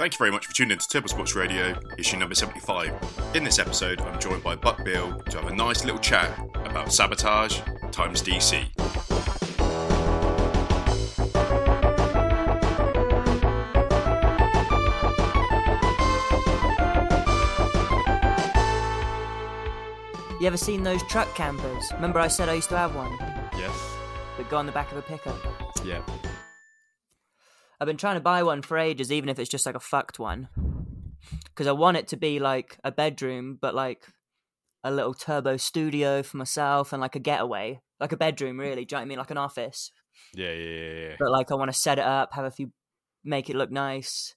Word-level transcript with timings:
Thank 0.00 0.14
you 0.14 0.18
very 0.18 0.30
much 0.30 0.46
for 0.46 0.54
tuning 0.54 0.72
in 0.72 0.78
to 0.78 0.88
Turbo 0.88 1.08
Sports 1.08 1.36
Radio, 1.36 1.78
issue 1.98 2.16
number 2.16 2.34
75. 2.34 2.90
In 3.34 3.44
this 3.44 3.58
episode, 3.58 4.00
I'm 4.00 4.18
joined 4.18 4.42
by 4.42 4.56
Buck 4.56 4.82
Beal 4.82 5.18
to 5.28 5.38
have 5.38 5.52
a 5.52 5.54
nice 5.54 5.84
little 5.84 6.00
chat 6.00 6.38
about 6.54 6.90
sabotage 6.90 7.60
times 7.92 8.22
DC. 8.22 8.64
You 20.40 20.46
ever 20.46 20.56
seen 20.56 20.82
those 20.82 21.02
truck 21.10 21.34
campers? 21.34 21.92
Remember 21.92 22.20
I 22.20 22.28
said 22.28 22.48
I 22.48 22.54
used 22.54 22.70
to 22.70 22.78
have 22.78 22.96
one 22.96 23.18
Yes. 23.58 23.78
that 24.38 24.48
go 24.48 24.56
on 24.56 24.64
the 24.64 24.72
back 24.72 24.90
of 24.92 24.96
a 24.96 25.02
pickup? 25.02 25.36
Yeah. 25.84 26.00
I've 27.80 27.86
been 27.86 27.96
trying 27.96 28.16
to 28.16 28.20
buy 28.20 28.42
one 28.42 28.62
for 28.62 28.76
ages, 28.76 29.10
even 29.10 29.28
if 29.28 29.38
it's 29.38 29.50
just 29.50 29.64
like 29.64 29.74
a 29.74 29.80
fucked 29.80 30.18
one. 30.18 30.48
Because 31.44 31.66
I 31.66 31.72
want 31.72 31.96
it 31.96 32.08
to 32.08 32.16
be 32.16 32.38
like 32.38 32.78
a 32.84 32.92
bedroom, 32.92 33.58
but 33.60 33.74
like 33.74 34.02
a 34.84 34.90
little 34.90 35.14
turbo 35.14 35.56
studio 35.56 36.22
for 36.22 36.36
myself 36.36 36.92
and 36.92 37.00
like 37.00 37.16
a 37.16 37.20
getaway. 37.20 37.80
Like 37.98 38.12
a 38.12 38.16
bedroom, 38.16 38.58
really. 38.58 38.84
Do 38.84 38.94
you 38.94 38.96
know 38.96 39.00
what 39.00 39.02
I 39.02 39.08
mean? 39.08 39.18
Like 39.18 39.30
an 39.30 39.38
office. 39.38 39.92
Yeah, 40.34 40.52
yeah, 40.52 40.68
yeah, 40.68 40.92
yeah. 40.92 41.16
But 41.18 41.30
like 41.30 41.50
I 41.50 41.54
want 41.54 41.72
to 41.72 41.78
set 41.78 41.98
it 41.98 42.04
up, 42.04 42.32
have 42.34 42.44
a 42.44 42.50
few, 42.50 42.72
make 43.24 43.48
it 43.50 43.56
look 43.56 43.70
nice. 43.70 44.34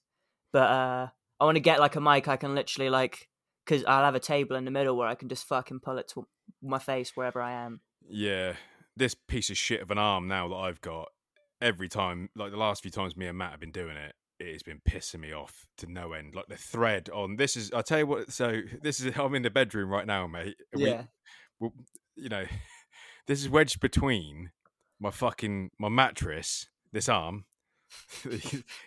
But 0.52 0.70
uh 0.70 1.08
I 1.40 1.44
want 1.44 1.56
to 1.56 1.60
get 1.60 1.80
like 1.80 1.96
a 1.96 2.00
mic 2.00 2.28
I 2.28 2.36
can 2.36 2.54
literally 2.54 2.90
like, 2.90 3.28
because 3.64 3.84
I'll 3.84 4.04
have 4.04 4.14
a 4.14 4.20
table 4.20 4.56
in 4.56 4.64
the 4.64 4.70
middle 4.70 4.96
where 4.96 5.08
I 5.08 5.14
can 5.14 5.28
just 5.28 5.46
fucking 5.46 5.80
pull 5.80 5.98
it 5.98 6.08
to 6.14 6.26
my 6.62 6.78
face 6.78 7.12
wherever 7.14 7.40
I 7.42 7.52
am. 7.52 7.80
Yeah. 8.08 8.54
This 8.96 9.14
piece 9.14 9.50
of 9.50 9.58
shit 9.58 9.82
of 9.82 9.90
an 9.90 9.98
arm 9.98 10.28
now 10.28 10.48
that 10.48 10.54
I've 10.54 10.80
got, 10.80 11.08
every 11.64 11.88
time, 11.88 12.28
like 12.36 12.50
the 12.52 12.56
last 12.56 12.82
few 12.82 12.90
times 12.90 13.16
me 13.16 13.26
and 13.26 13.36
Matt 13.38 13.52
have 13.52 13.60
been 13.60 13.72
doing 13.72 13.96
it, 13.96 14.14
it's 14.38 14.62
been 14.62 14.80
pissing 14.88 15.20
me 15.20 15.32
off 15.32 15.66
to 15.78 15.86
no 15.90 16.12
end. 16.12 16.34
Like 16.34 16.46
the 16.48 16.56
thread 16.56 17.08
on 17.10 17.36
this 17.36 17.56
is, 17.56 17.72
I'll 17.72 17.82
tell 17.82 17.98
you 18.00 18.06
what, 18.06 18.32
so 18.32 18.60
this 18.82 19.00
is, 19.00 19.16
I'm 19.16 19.34
in 19.34 19.42
the 19.42 19.50
bedroom 19.50 19.90
right 19.90 20.06
now, 20.06 20.26
mate. 20.26 20.56
We- 20.74 20.86
Yeah. 20.90 21.04
well, 21.60 21.72
you 22.16 22.28
know, 22.28 22.44
this 23.26 23.40
is 23.40 23.48
wedged 23.48 23.80
between 23.80 24.50
my 25.00 25.10
fucking 25.10 25.70
my 25.78 25.88
mattress, 25.88 26.68
this 26.92 27.08
arm, 27.08 27.44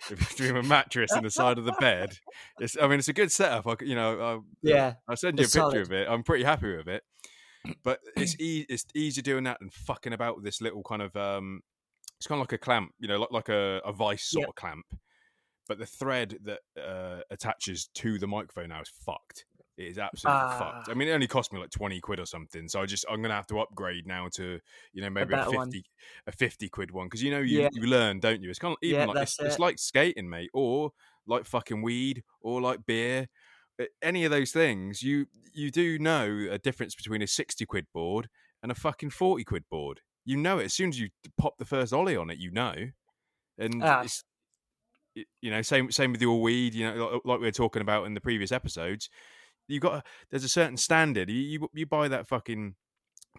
between 0.09 0.53
my 0.53 0.61
mattress 0.61 1.11
and 1.11 1.25
the 1.25 1.29
side 1.31 1.57
of 1.57 1.65
the 1.65 1.75
bed. 1.79 2.17
It's, 2.59 2.77
I 2.81 2.87
mean, 2.87 2.99
it's 2.99 3.07
a 3.07 3.13
good 3.13 3.31
setup. 3.31 3.67
I, 3.67 3.75
you 3.83 3.95
know, 3.95 4.21
I, 4.21 4.39
Yeah. 4.61 4.93
I'll 5.07 5.15
send 5.17 5.37
you 5.39 5.43
a 5.43 5.47
picture 5.47 5.59
solid. 5.59 5.77
of 5.81 5.91
it. 5.91 6.07
I'm 6.09 6.23
pretty 6.23 6.43
happy 6.43 6.75
with 6.75 6.87
it. 6.87 7.03
But 7.83 7.99
it's 8.15 8.35
e- 8.39 8.65
it's 8.69 8.85
easier 8.95 9.21
doing 9.21 9.43
that 9.45 9.59
than 9.59 9.69
fucking 9.69 10.13
about 10.13 10.35
with 10.35 10.45
this 10.45 10.61
little 10.61 10.83
kind 10.83 11.01
of 11.01 11.15
um, 11.15 11.61
it's 12.19 12.27
kind 12.27 12.39
of 12.39 12.43
like 12.43 12.53
a 12.53 12.57
clamp, 12.57 12.91
you 12.99 13.07
know, 13.07 13.19
like 13.19 13.31
like 13.31 13.49
a, 13.49 13.81
a 13.85 13.93
vice 13.93 14.23
sort 14.29 14.41
Yep. 14.43 14.49
of 14.49 14.55
clamp. 14.55 14.85
But 15.67 15.79
the 15.79 15.85
thread 15.85 16.37
that 16.45 16.59
uh, 16.81 17.21
attaches 17.29 17.89
to 17.95 18.17
the 18.17 18.27
microphone 18.27 18.69
now 18.69 18.81
is 18.81 18.89
fucked. 19.05 19.45
It 19.77 19.87
is 19.87 19.97
absolutely 19.99 20.57
fucked. 20.57 20.87
Ah. 20.87 20.91
I 20.91 20.93
mean, 20.95 21.07
it 21.09 21.11
only 21.11 21.27
cost 21.27 21.51
me 21.53 21.59
like 21.59 21.69
twenty 21.69 21.99
quid 21.99 22.19
or 22.19 22.25
something. 22.25 22.67
So 22.69 22.81
I 22.81 22.85
just 22.85 23.05
I'm 23.09 23.21
gonna 23.21 23.35
have 23.35 23.47
to 23.47 23.59
upgrade 23.59 24.07
now 24.07 24.27
to 24.35 24.59
you 24.93 25.01
know 25.01 25.09
maybe 25.09 25.33
a, 25.33 25.37
better 25.37 25.51
fifty 25.51 25.57
one. 25.57 25.71
a 26.25 26.31
fifty 26.31 26.69
quid 26.69 26.91
one 26.91 27.07
because 27.07 27.21
you 27.21 27.29
know 27.31 27.39
you, 27.39 27.61
Yeah. 27.61 27.69
you 27.73 27.85
learn, 27.85 28.19
don't 28.19 28.41
you? 28.41 28.49
It's 28.49 28.59
kind 28.59 28.71
of 28.71 28.77
even 28.81 29.01
Yeah, 29.01 29.05
like 29.07 29.17
it's, 29.23 29.37
that's 29.37 29.53
it's 29.53 29.59
like 29.59 29.77
skating, 29.77 30.29
mate, 30.29 30.49
or 30.53 30.91
like 31.27 31.45
fucking 31.45 31.81
weed, 31.81 32.23
or 32.41 32.61
like 32.61 32.85
beer. 32.85 33.27
Any 34.01 34.25
of 34.25 34.31
those 34.31 34.51
things, 34.51 35.03
you 35.03 35.27
you 35.53 35.69
do 35.69 35.99
know 35.99 36.47
a 36.49 36.57
difference 36.57 36.95
between 36.95 37.21
a 37.21 37.27
sixty 37.27 37.65
quid 37.65 37.85
board 37.93 38.29
and 38.63 38.71
a 38.71 38.75
fucking 38.75 39.11
forty 39.11 39.43
quid 39.43 39.65
board. 39.69 39.99
You 40.27 40.37
know 40.37 40.59
it 40.59 40.65
as 40.65 40.73
soon 40.73 40.89
as 40.89 40.99
you 40.99 41.09
pop 41.39 41.57
the 41.57 41.65
first 41.65 41.93
ollie 41.93 42.15
on 42.17 42.29
it. 42.29 42.37
You 42.37 42.51
know, 42.51 42.75
and 43.57 43.81
Ah. 43.83 44.01
it's 44.01 44.23
it- 45.15 45.27
you 45.41 45.49
know 45.49 45.61
same 45.63 45.89
same 45.91 46.11
with 46.11 46.21
your 46.21 46.39
weed. 46.41 46.73
You 46.75 46.85
know, 46.93 47.05
like, 47.13 47.21
like 47.25 47.39
we 47.39 47.47
were 47.47 47.51
talking 47.51 47.81
about 47.81 48.05
in 48.05 48.13
the 48.13 48.21
previous 48.21 48.51
episodes. 48.51 49.09
You 49.67 49.79
got 49.79 50.05
there's 50.29 50.43
a 50.43 50.49
certain 50.49 50.77
standard. 50.77 51.29
You, 51.29 51.39
you 51.41 51.69
you 51.73 51.85
buy 51.85 52.07
that 52.09 52.27
fucking 52.27 52.75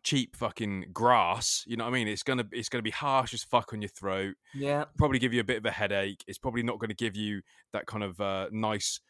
cheap 0.02 0.36
fucking 0.36 0.90
grass. 0.92 1.64
You 1.66 1.76
know 1.76 1.84
what 1.84 1.90
I 1.90 1.94
mean? 1.94 2.08
It's 2.08 2.22
gonna 2.22 2.44
it's 2.52 2.68
gonna 2.68 2.82
be 2.82 2.90
harsh 2.90 3.34
as 3.34 3.42
fuck 3.44 3.72
on 3.72 3.82
your 3.82 3.88
throat. 3.90 4.36
Yeah. 4.54 4.84
Probably 4.96 5.18
give 5.18 5.32
you 5.34 5.40
a 5.40 5.44
bit 5.44 5.58
of 5.58 5.66
a 5.66 5.70
headache. 5.70 6.24
It's 6.26 6.38
probably 6.38 6.62
not 6.62 6.78
going 6.78 6.90
to 6.90 6.94
give 6.96 7.16
you 7.16 7.42
that 7.72 7.86
kind 7.86 8.02
of 8.04 8.20
uh, 8.20 8.48
nice, 8.50 9.00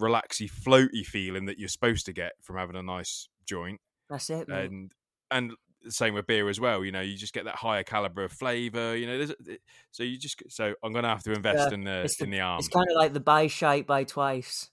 relaxy, 0.00 0.50
floaty 0.50 1.04
feeling 1.04 1.46
that 1.46 1.58
you're 1.58 1.68
supposed 1.68 2.04
to 2.06 2.12
get 2.12 2.32
from 2.42 2.56
having 2.56 2.76
a 2.76 2.82
nice 2.82 3.28
joint. 3.46 3.80
That's 4.10 4.28
it. 4.30 4.48
And 4.48 4.92
and 5.30 5.52
the 5.84 5.92
same 5.92 6.14
with 6.14 6.26
beer 6.26 6.48
as 6.48 6.60
well. 6.60 6.84
You 6.84 6.92
know, 6.92 7.00
you 7.00 7.16
just 7.16 7.32
get 7.32 7.44
that 7.44 7.56
higher 7.56 7.82
caliber 7.82 8.24
of 8.24 8.32
flavor. 8.32 8.96
You 8.96 9.06
know, 9.06 9.18
there's, 9.18 9.58
so 9.90 10.02
you 10.02 10.18
just 10.18 10.42
so 10.48 10.74
I'm 10.82 10.92
going 10.92 11.04
to 11.04 11.08
have 11.08 11.22
to 11.24 11.32
invest 11.32 11.68
Yeah, 11.68 11.74
in 11.74 11.84
the 11.84 12.14
the- 12.18 12.24
in 12.24 12.30
the 12.30 12.40
arm. 12.40 12.58
It's 12.58 12.68
kind 12.68 12.86
of 12.90 12.96
like 12.96 13.12
the 13.12 13.20
buy 13.20 13.46
shape 13.46 13.86
buy 13.86 14.04
twice. 14.04 14.70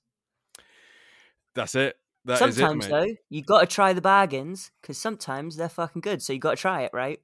That's 1.56 1.76
it. 1.76 1.98
That 2.26 2.42
is 2.42 2.56
sometimes 2.58 2.86
it, 2.86 2.90
though, 2.90 3.08
you 3.30 3.44
got 3.44 3.62
to 3.62 3.66
try 3.66 3.94
the 3.94 4.02
bargains 4.02 4.72
because 4.82 4.98
sometimes 4.98 5.56
they're 5.56 5.70
fucking 5.70 6.02
good. 6.02 6.22
So 6.22 6.34
you 6.34 6.40
got 6.40 6.52
to 6.52 6.58
try 6.58 6.84
it, 6.84 6.92
right? 6.94 7.20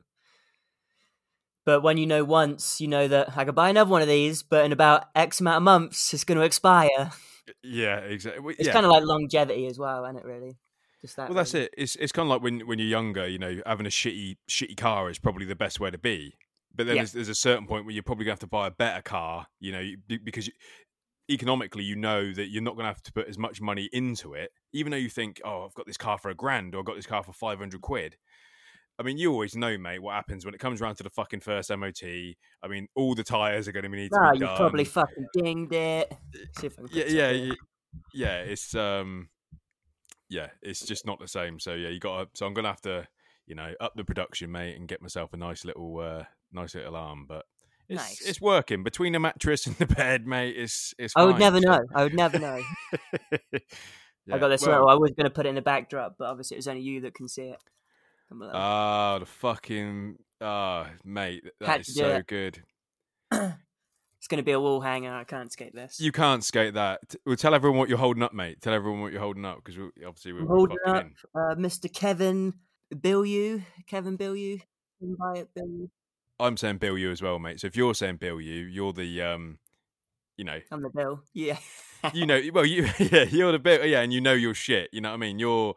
But 1.66 1.81
when 1.81 1.97
you 1.97 2.06
know 2.06 2.23
once, 2.23 2.79
you 2.79 2.88
know 2.88 3.07
that 3.07 3.35
I 3.35 3.44
could 3.44 3.56
buy 3.56 3.69
another 3.69 3.90
one 3.90 4.02
of 4.02 4.07
these, 4.07 4.44
but 4.44 4.66
in 4.66 4.72
about 4.72 5.06
X 5.16 5.41
amount 5.41 5.57
of 5.57 5.63
months, 5.63 6.13
it's 6.13 6.23
going 6.23 6.38
to 6.38 6.44
expire. 6.46 7.12
Yeah, 7.63 7.97
exactly. 7.97 8.56
It's 8.57 8.67
yeah. 8.67 8.73
kind 8.73 8.85
of 8.85 8.91
like 8.91 9.03
longevity 9.03 9.67
as 9.67 9.78
well, 9.78 10.06
isn't 10.06 10.17
it? 10.17 10.25
Really, 10.25 10.57
just 11.05 11.16
that. 11.17 11.29
Well, 11.29 11.35
that's 11.35 11.53
it. 11.53 11.73
It's 11.77 11.95
it's 11.95 12.11
kind 12.11 12.27
of 12.27 12.31
like 12.31 12.41
when 12.41 12.61
when 12.67 12.79
you're 12.79 12.88
younger, 12.88 13.27
you 13.27 13.38
know, 13.39 13.61
having 13.66 13.85
a 13.85 13.89
shitty 13.89 14.38
shitty 14.49 14.77
car 14.77 15.09
is 15.09 15.19
probably 15.19 15.45
the 15.45 15.55
best 15.55 15.79
way 15.79 15.91
to 15.91 15.97
be. 15.97 16.35
But 16.73 16.88
then 16.88 16.97
Yeah. 16.97 17.01
there's, 17.03 17.13
there's 17.13 17.29
a 17.29 17.35
certain 17.35 17.67
point 17.67 17.85
where 17.85 17.93
you're 17.93 18.03
probably 18.03 18.25
going 18.25 18.35
to 18.38 18.41
have 18.41 18.49
to 18.49 18.53
buy 18.53 18.67
a 18.67 18.71
better 18.71 19.01
car, 19.01 19.47
you 19.61 19.71
know, 19.71 20.17
because 20.23 20.47
you, 20.47 20.53
economically 21.31 21.83
you 21.83 21.95
know 21.95 22.33
that 22.33 22.49
you're 22.49 22.61
not 22.61 22.75
going 22.75 22.83
to 22.83 22.89
have 22.89 23.01
to 23.03 23.13
put 23.13 23.27
as 23.27 23.38
much 23.38 23.61
money 23.61 23.89
into 23.93 24.33
it, 24.33 24.51
even 24.73 24.91
though 24.91 24.97
you 24.97 25.09
think, 25.09 25.41
oh, 25.45 25.63
I've 25.66 25.73
got 25.73 25.85
this 25.88 25.97
car 25.97 26.17
for 26.17 26.29
a 26.29 26.35
grand 26.35 26.75
or 26.75 26.79
I've 26.79 26.85
got 26.85 26.97
this 26.97 27.05
car 27.05 27.23
for 27.23 27.33
five 27.33 27.59
hundred 27.59 27.81
quid. 27.81 28.17
I 28.97 29.03
mean, 29.03 29.17
you 29.17 29.31
always 29.31 29.55
know, 29.55 29.77
mate, 29.77 29.99
what 29.99 30.16
happens 30.16 30.45
when 30.45 30.53
it 30.53 30.59
comes 30.59 30.81
around 30.81 30.95
to 30.95 31.03
the 31.03 31.09
fucking 31.09 31.41
first 31.41 31.69
MOT. 31.69 32.01
I 32.03 32.67
mean, 32.69 32.87
all 32.95 33.13
the 33.13 33.23
tires 33.25 33.67
are 33.67 33.73
going 33.73 33.83
to 33.83 33.89
be 33.89 33.97
need 33.97 34.11
to 34.11 34.31
be 34.31 34.39
you 34.39 34.45
done. 34.45 34.55
probably 34.55 34.85
fucking 34.85 35.25
dinged 35.33 35.73
it. 35.73 36.13
See 36.59 36.67
if 36.67 36.79
I 36.79 36.87
can 36.87 36.89
yeah, 36.93 37.05
yeah, 37.31 37.49
y- 37.49 37.55
yeah. 38.13 38.37
It's 38.39 38.73
um, 38.73 39.27
yeah, 40.29 40.47
it's 40.61 40.85
just 40.85 41.05
not 41.05 41.19
the 41.19 41.27
same. 41.27 41.59
So 41.59 41.73
yeah, 41.73 41.89
you 41.89 41.99
got 41.99 42.23
to. 42.23 42.29
So 42.33 42.45
I'm 42.45 42.53
gonna 42.53 42.69
have 42.69 42.81
to, 42.81 43.07
you 43.47 43.55
know, 43.55 43.73
up 43.79 43.93
the 43.95 44.03
production, 44.03 44.51
mate, 44.51 44.75
and 44.75 44.87
get 44.87 45.01
myself 45.01 45.33
a 45.33 45.37
nice 45.37 45.65
little, 45.65 45.99
uh, 45.99 46.23
nice 46.51 46.75
little 46.75 46.95
arm. 46.95 47.25
But 47.27 47.45
it's 47.87 48.01
Nice. 48.01 48.21
it's 48.27 48.41
working 48.41 48.83
between 48.83 49.13
the 49.13 49.19
mattress 49.19 49.67
and 49.67 49.75
the 49.77 49.85
bed, 49.85 50.25
mate. 50.25 50.55
It's 50.57 50.93
it's. 50.97 51.13
I 51.15 51.23
would 51.23 51.33
fine, 51.33 51.39
never 51.39 51.61
so- 51.61 51.69
know. 51.69 51.83
I 51.93 52.03
would 52.03 52.15
never 52.15 52.39
know. 52.39 52.61
I 54.31 54.39
got 54.39 54.47
this 54.47 54.63
well, 54.63 54.71
little. 54.71 54.89
I 54.89 54.95
was 54.95 55.11
going 55.11 55.25
to 55.25 55.29
put 55.29 55.45
it 55.45 55.49
in 55.49 55.55
the 55.55 55.61
backdrop, 55.61 56.15
but 56.17 56.25
obviously 56.27 56.55
it 56.55 56.59
was 56.59 56.67
only 56.67 56.81
you 56.81 57.01
that 57.01 57.13
can 57.13 57.27
see 57.27 57.43
it. 57.43 57.59
Ah, 58.51 59.19
the 59.19 59.25
fucking 59.27 60.15
ah, 60.41 60.89
mate, 61.03 61.43
that 61.59 61.67
Had 61.69 61.81
is 61.81 61.93
so 61.95 62.07
it. 62.07 62.27
good. 62.27 62.63
It's 64.25 64.27
going 64.27 64.39
to 64.39 64.43
be 64.43 64.53
a 64.53 64.59
wall 64.59 64.81
hanger. 64.81 65.13
I 65.13 65.23
can't 65.23 65.51
skate 65.51 65.75
this. 65.75 65.99
You 65.99 66.11
can't 66.11 66.43
skate 66.43 66.73
that. 66.73 67.13
Well, 67.27 67.35
tell 67.35 67.53
everyone 67.53 67.77
what 67.77 67.89
you're 67.89 67.99
holding 67.99 68.23
up, 68.23 68.33
mate. 68.33 68.59
Tell 68.59 68.73
everyone 68.73 69.01
what 69.01 69.11
you're 69.11 69.21
holding 69.21 69.45
up 69.45 69.63
because 69.63 69.79
obviously 70.03 70.33
we're, 70.33 70.47
holding 70.47 70.79
up 70.83 71.05
uh, 71.35 71.53
Mr. 71.53 71.93
Kevin 71.93 72.55
Billu. 72.91 73.61
Kevin 73.85 74.17
Billu. 74.17 74.63
Buy 74.99 75.45
Billu. 75.55 75.89
I'm 76.39 76.57
saying 76.57 76.79
Bill 76.79 76.97
you 76.97 77.11
as 77.11 77.21
well, 77.21 77.37
mate. 77.37 77.59
So 77.59 77.67
if 77.67 77.77
you're 77.77 77.93
saying 77.93 78.15
Bill 78.15 78.41
you, 78.41 78.63
you're 78.63 78.93
the 78.93 79.21
um, 79.21 79.59
you 80.37 80.43
know, 80.43 80.59
I'm 80.71 80.81
the 80.81 80.89
Bill. 80.89 81.21
Yeah. 81.35 81.59
you 82.11 82.25
know, 82.25 82.41
well, 82.51 82.65
you 82.65 82.89
yeah, 82.97 83.25
you're 83.25 83.51
the 83.51 83.59
Bill. 83.59 83.85
yeah, 83.85 84.01
and 84.01 84.11
you 84.11 84.21
know 84.21 84.33
your 84.33 84.55
shit. 84.55 84.89
You 84.91 85.01
know 85.01 85.09
what 85.09 85.17
I 85.17 85.19
mean? 85.19 85.37
You're 85.37 85.75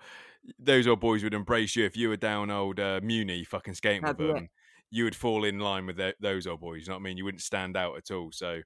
those 0.59 0.87
old 0.87 1.01
boys 1.01 1.23
would 1.23 1.35
embrace 1.35 1.77
you 1.77 1.85
if 1.85 1.99
you 1.99 2.09
were 2.09 2.17
down 2.17 2.51
old 2.51 2.81
uh, 2.81 3.01
Muni 3.03 3.45
fucking 3.45 3.75
skating 3.75 4.01
with 4.01 4.17
That'd 4.17 4.35
be 4.37 4.45
it. 4.45 4.51
You 4.91 5.05
would 5.05 5.17
fall 5.17 5.45
in 5.45 5.59
line 5.59 5.87
with 5.87 5.97
tho- 5.97 6.13
those 6.21 6.47
old 6.47 6.61
boys. 6.61 6.83
You 6.83 6.89
know 6.89 6.95
what 6.95 7.01
I 7.01 7.05
mean? 7.05 7.17
You 7.17 7.25
wouldn't 7.25 7.43
stand 7.43 7.77
out 7.77 7.97
at 7.97 8.11
all. 8.11 8.31
So. 8.33 8.61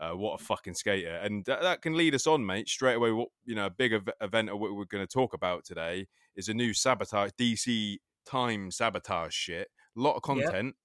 Uh, 0.00 0.12
what 0.12 0.40
a 0.40 0.44
fucking 0.44 0.74
skater, 0.74 1.16
and 1.24 1.44
that, 1.46 1.60
that 1.60 1.82
can 1.82 1.96
lead 1.96 2.14
us 2.14 2.28
on, 2.28 2.46
mate. 2.46 2.68
Straight 2.68 2.94
away, 2.94 3.10
what 3.10 3.30
you 3.44 3.56
know, 3.56 3.66
a 3.66 3.70
big 3.70 3.92
ev- 3.92 4.08
event 4.20 4.48
of 4.48 4.60
what 4.60 4.72
we're 4.72 4.84
going 4.84 5.04
to 5.04 5.12
talk 5.12 5.34
about 5.34 5.64
today 5.64 6.06
is 6.36 6.48
a 6.48 6.54
new 6.54 6.72
sabotage 6.72 7.32
DC 7.36 7.96
time 8.24 8.70
sabotage 8.70 9.34
shit. 9.34 9.68
A 9.96 10.00
lot 10.00 10.14
of 10.14 10.22
content, 10.22 10.76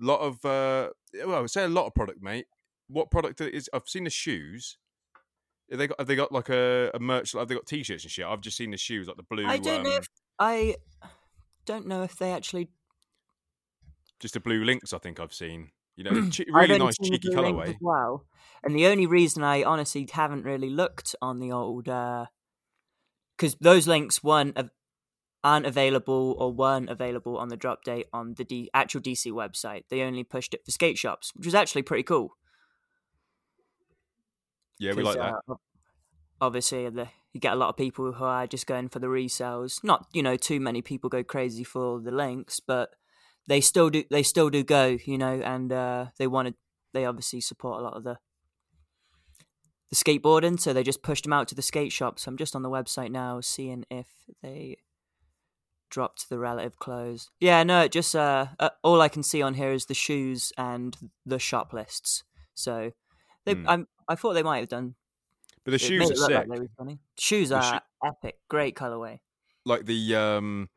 a 0.00 0.04
lot 0.04 0.20
of 0.20 0.44
uh, 0.44 0.90
well, 1.26 1.34
I 1.34 1.40
would 1.40 1.50
say 1.50 1.64
a 1.64 1.68
lot 1.68 1.86
of 1.86 1.94
product, 1.94 2.22
mate. 2.22 2.46
What 2.88 3.10
product 3.10 3.40
is? 3.40 3.68
I've 3.72 3.88
seen 3.88 4.04
the 4.04 4.10
shoes. 4.10 4.78
Have 5.70 5.78
they 5.78 5.86
got? 5.86 5.98
Have 5.98 6.06
they 6.06 6.16
got 6.16 6.32
like 6.32 6.48
a, 6.48 6.90
a 6.94 6.98
merch? 6.98 7.32
Have 7.32 7.48
they 7.48 7.54
got 7.54 7.66
t-shirts 7.66 8.04
and 8.04 8.10
shit? 8.10 8.26
I've 8.26 8.40
just 8.40 8.56
seen 8.56 8.70
the 8.70 8.76
shoes, 8.76 9.06
like 9.06 9.16
the 9.16 9.22
blue. 9.22 9.46
I 9.46 9.58
don't 9.58 9.82
know 9.82 9.90
um, 9.90 9.98
if 9.98 10.08
I 10.38 10.76
don't 11.64 11.86
know 11.86 12.02
if 12.02 12.16
they 12.16 12.32
actually. 12.32 12.70
Just 14.20 14.34
the 14.34 14.40
blue 14.40 14.62
Lynx. 14.64 14.92
I 14.92 14.98
think 14.98 15.18
I've 15.18 15.34
seen. 15.34 15.70
You 15.96 16.04
know, 16.04 16.30
really 16.52 16.78
nice 16.78 16.96
cheeky 16.98 17.28
colorway. 17.30 17.76
well. 17.80 18.24
And 18.62 18.74
the 18.74 18.86
only 18.86 19.06
reason 19.06 19.42
I 19.42 19.62
honestly 19.62 20.08
haven't 20.10 20.44
really 20.44 20.70
looked 20.70 21.14
on 21.20 21.40
the 21.40 21.52
old 21.52 21.84
because 21.84 23.56
those 23.60 23.88
Lynx 23.88 24.22
weren't 24.22 24.56
av- 24.56 24.70
aren't 25.42 25.66
available 25.66 26.36
or 26.38 26.52
weren't 26.52 26.90
available 26.90 27.38
on 27.38 27.48
the 27.48 27.56
drop 27.56 27.82
date 27.84 28.06
on 28.12 28.34
the 28.36 28.44
D- 28.44 28.70
actual 28.74 29.00
DC 29.00 29.32
website. 29.32 29.84
They 29.88 30.02
only 30.02 30.24
pushed 30.24 30.54
it 30.54 30.64
for 30.64 30.70
skate 30.70 30.98
shops, 30.98 31.32
which 31.34 31.46
was 31.46 31.54
actually 31.54 31.82
pretty 31.82 32.02
cool. 32.02 32.36
Yeah, 34.78 34.92
we 34.94 35.02
like 35.02 35.16
that. 35.16 35.34
uh, 35.48 35.54
obviously, 36.40 36.88
the, 36.88 37.08
you 37.32 37.40
get 37.40 37.52
a 37.52 37.56
lot 37.56 37.68
of 37.68 37.76
people 37.76 38.12
who 38.12 38.24
are 38.24 38.46
just 38.46 38.66
going 38.66 38.88
for 38.88 38.98
the 38.98 39.06
resales. 39.08 39.84
Not 39.84 40.06
you 40.12 40.22
know 40.22 40.36
too 40.36 40.60
many 40.60 40.82
people 40.82 41.10
go 41.10 41.22
crazy 41.22 41.64
for 41.64 42.00
the 42.00 42.10
Lynx, 42.10 42.60
but 42.60 42.90
they 43.50 43.60
still 43.60 43.90
do. 43.90 44.04
They 44.10 44.22
still 44.22 44.48
do 44.48 44.62
go. 44.64 44.96
You 45.04 45.18
know, 45.18 45.42
and 45.44 45.70
uh, 45.72 46.06
they 46.18 46.26
wanted. 46.26 46.54
They 46.94 47.04
obviously 47.04 47.40
support 47.42 47.80
a 47.80 47.84
lot 47.84 47.94
of 47.98 48.04
the 48.04 48.16
the 49.90 49.96
skateboarding, 49.96 50.58
so 50.58 50.72
they 50.72 50.82
just 50.84 51.02
pushed 51.02 51.24
them 51.24 51.32
out 51.32 51.48
to 51.48 51.54
the 51.54 51.62
skate 51.62 51.92
shops. 51.92 52.26
I'm 52.26 52.36
just 52.36 52.54
on 52.56 52.62
the 52.62 52.70
website 52.70 53.10
now, 53.10 53.40
seeing 53.40 53.84
if 53.90 54.06
they 54.42 54.76
dropped 55.90 56.28
the 56.30 56.38
relative 56.38 56.78
close. 56.78 57.28
Yeah, 57.40 57.62
no, 57.64 57.82
it 57.82 57.92
just 57.92 58.14
uh, 58.14 58.46
uh, 58.60 58.70
all 58.84 59.00
I 59.00 59.08
can 59.08 59.22
see 59.24 59.42
on 59.42 59.54
here 59.54 59.72
is 59.72 59.86
the 59.86 59.94
shoes 59.94 60.52
and 60.56 60.96
the 61.26 61.38
shop 61.40 61.72
lists. 61.72 62.22
So 62.54 62.92
they, 63.44 63.54
Hmm. 63.54 63.68
I'm, 63.68 63.88
I 64.08 64.14
thought 64.14 64.34
they 64.34 64.42
might 64.44 64.58
have 64.60 64.68
done. 64.68 64.94
But 65.64 65.72
the 65.72 65.78
shoes 65.78 66.08
are 66.10 66.14
sick. 66.14 66.46
like 66.48 66.60
funny. 66.78 67.00
Shoes 67.18 67.48
The 67.48 67.56
are 67.56 67.62
shoe- 67.62 68.08
epic, 68.08 68.38
great 68.48 68.76
colorway. 68.76 69.18
like 69.66 69.84
the 69.86 70.14
um 70.14 70.68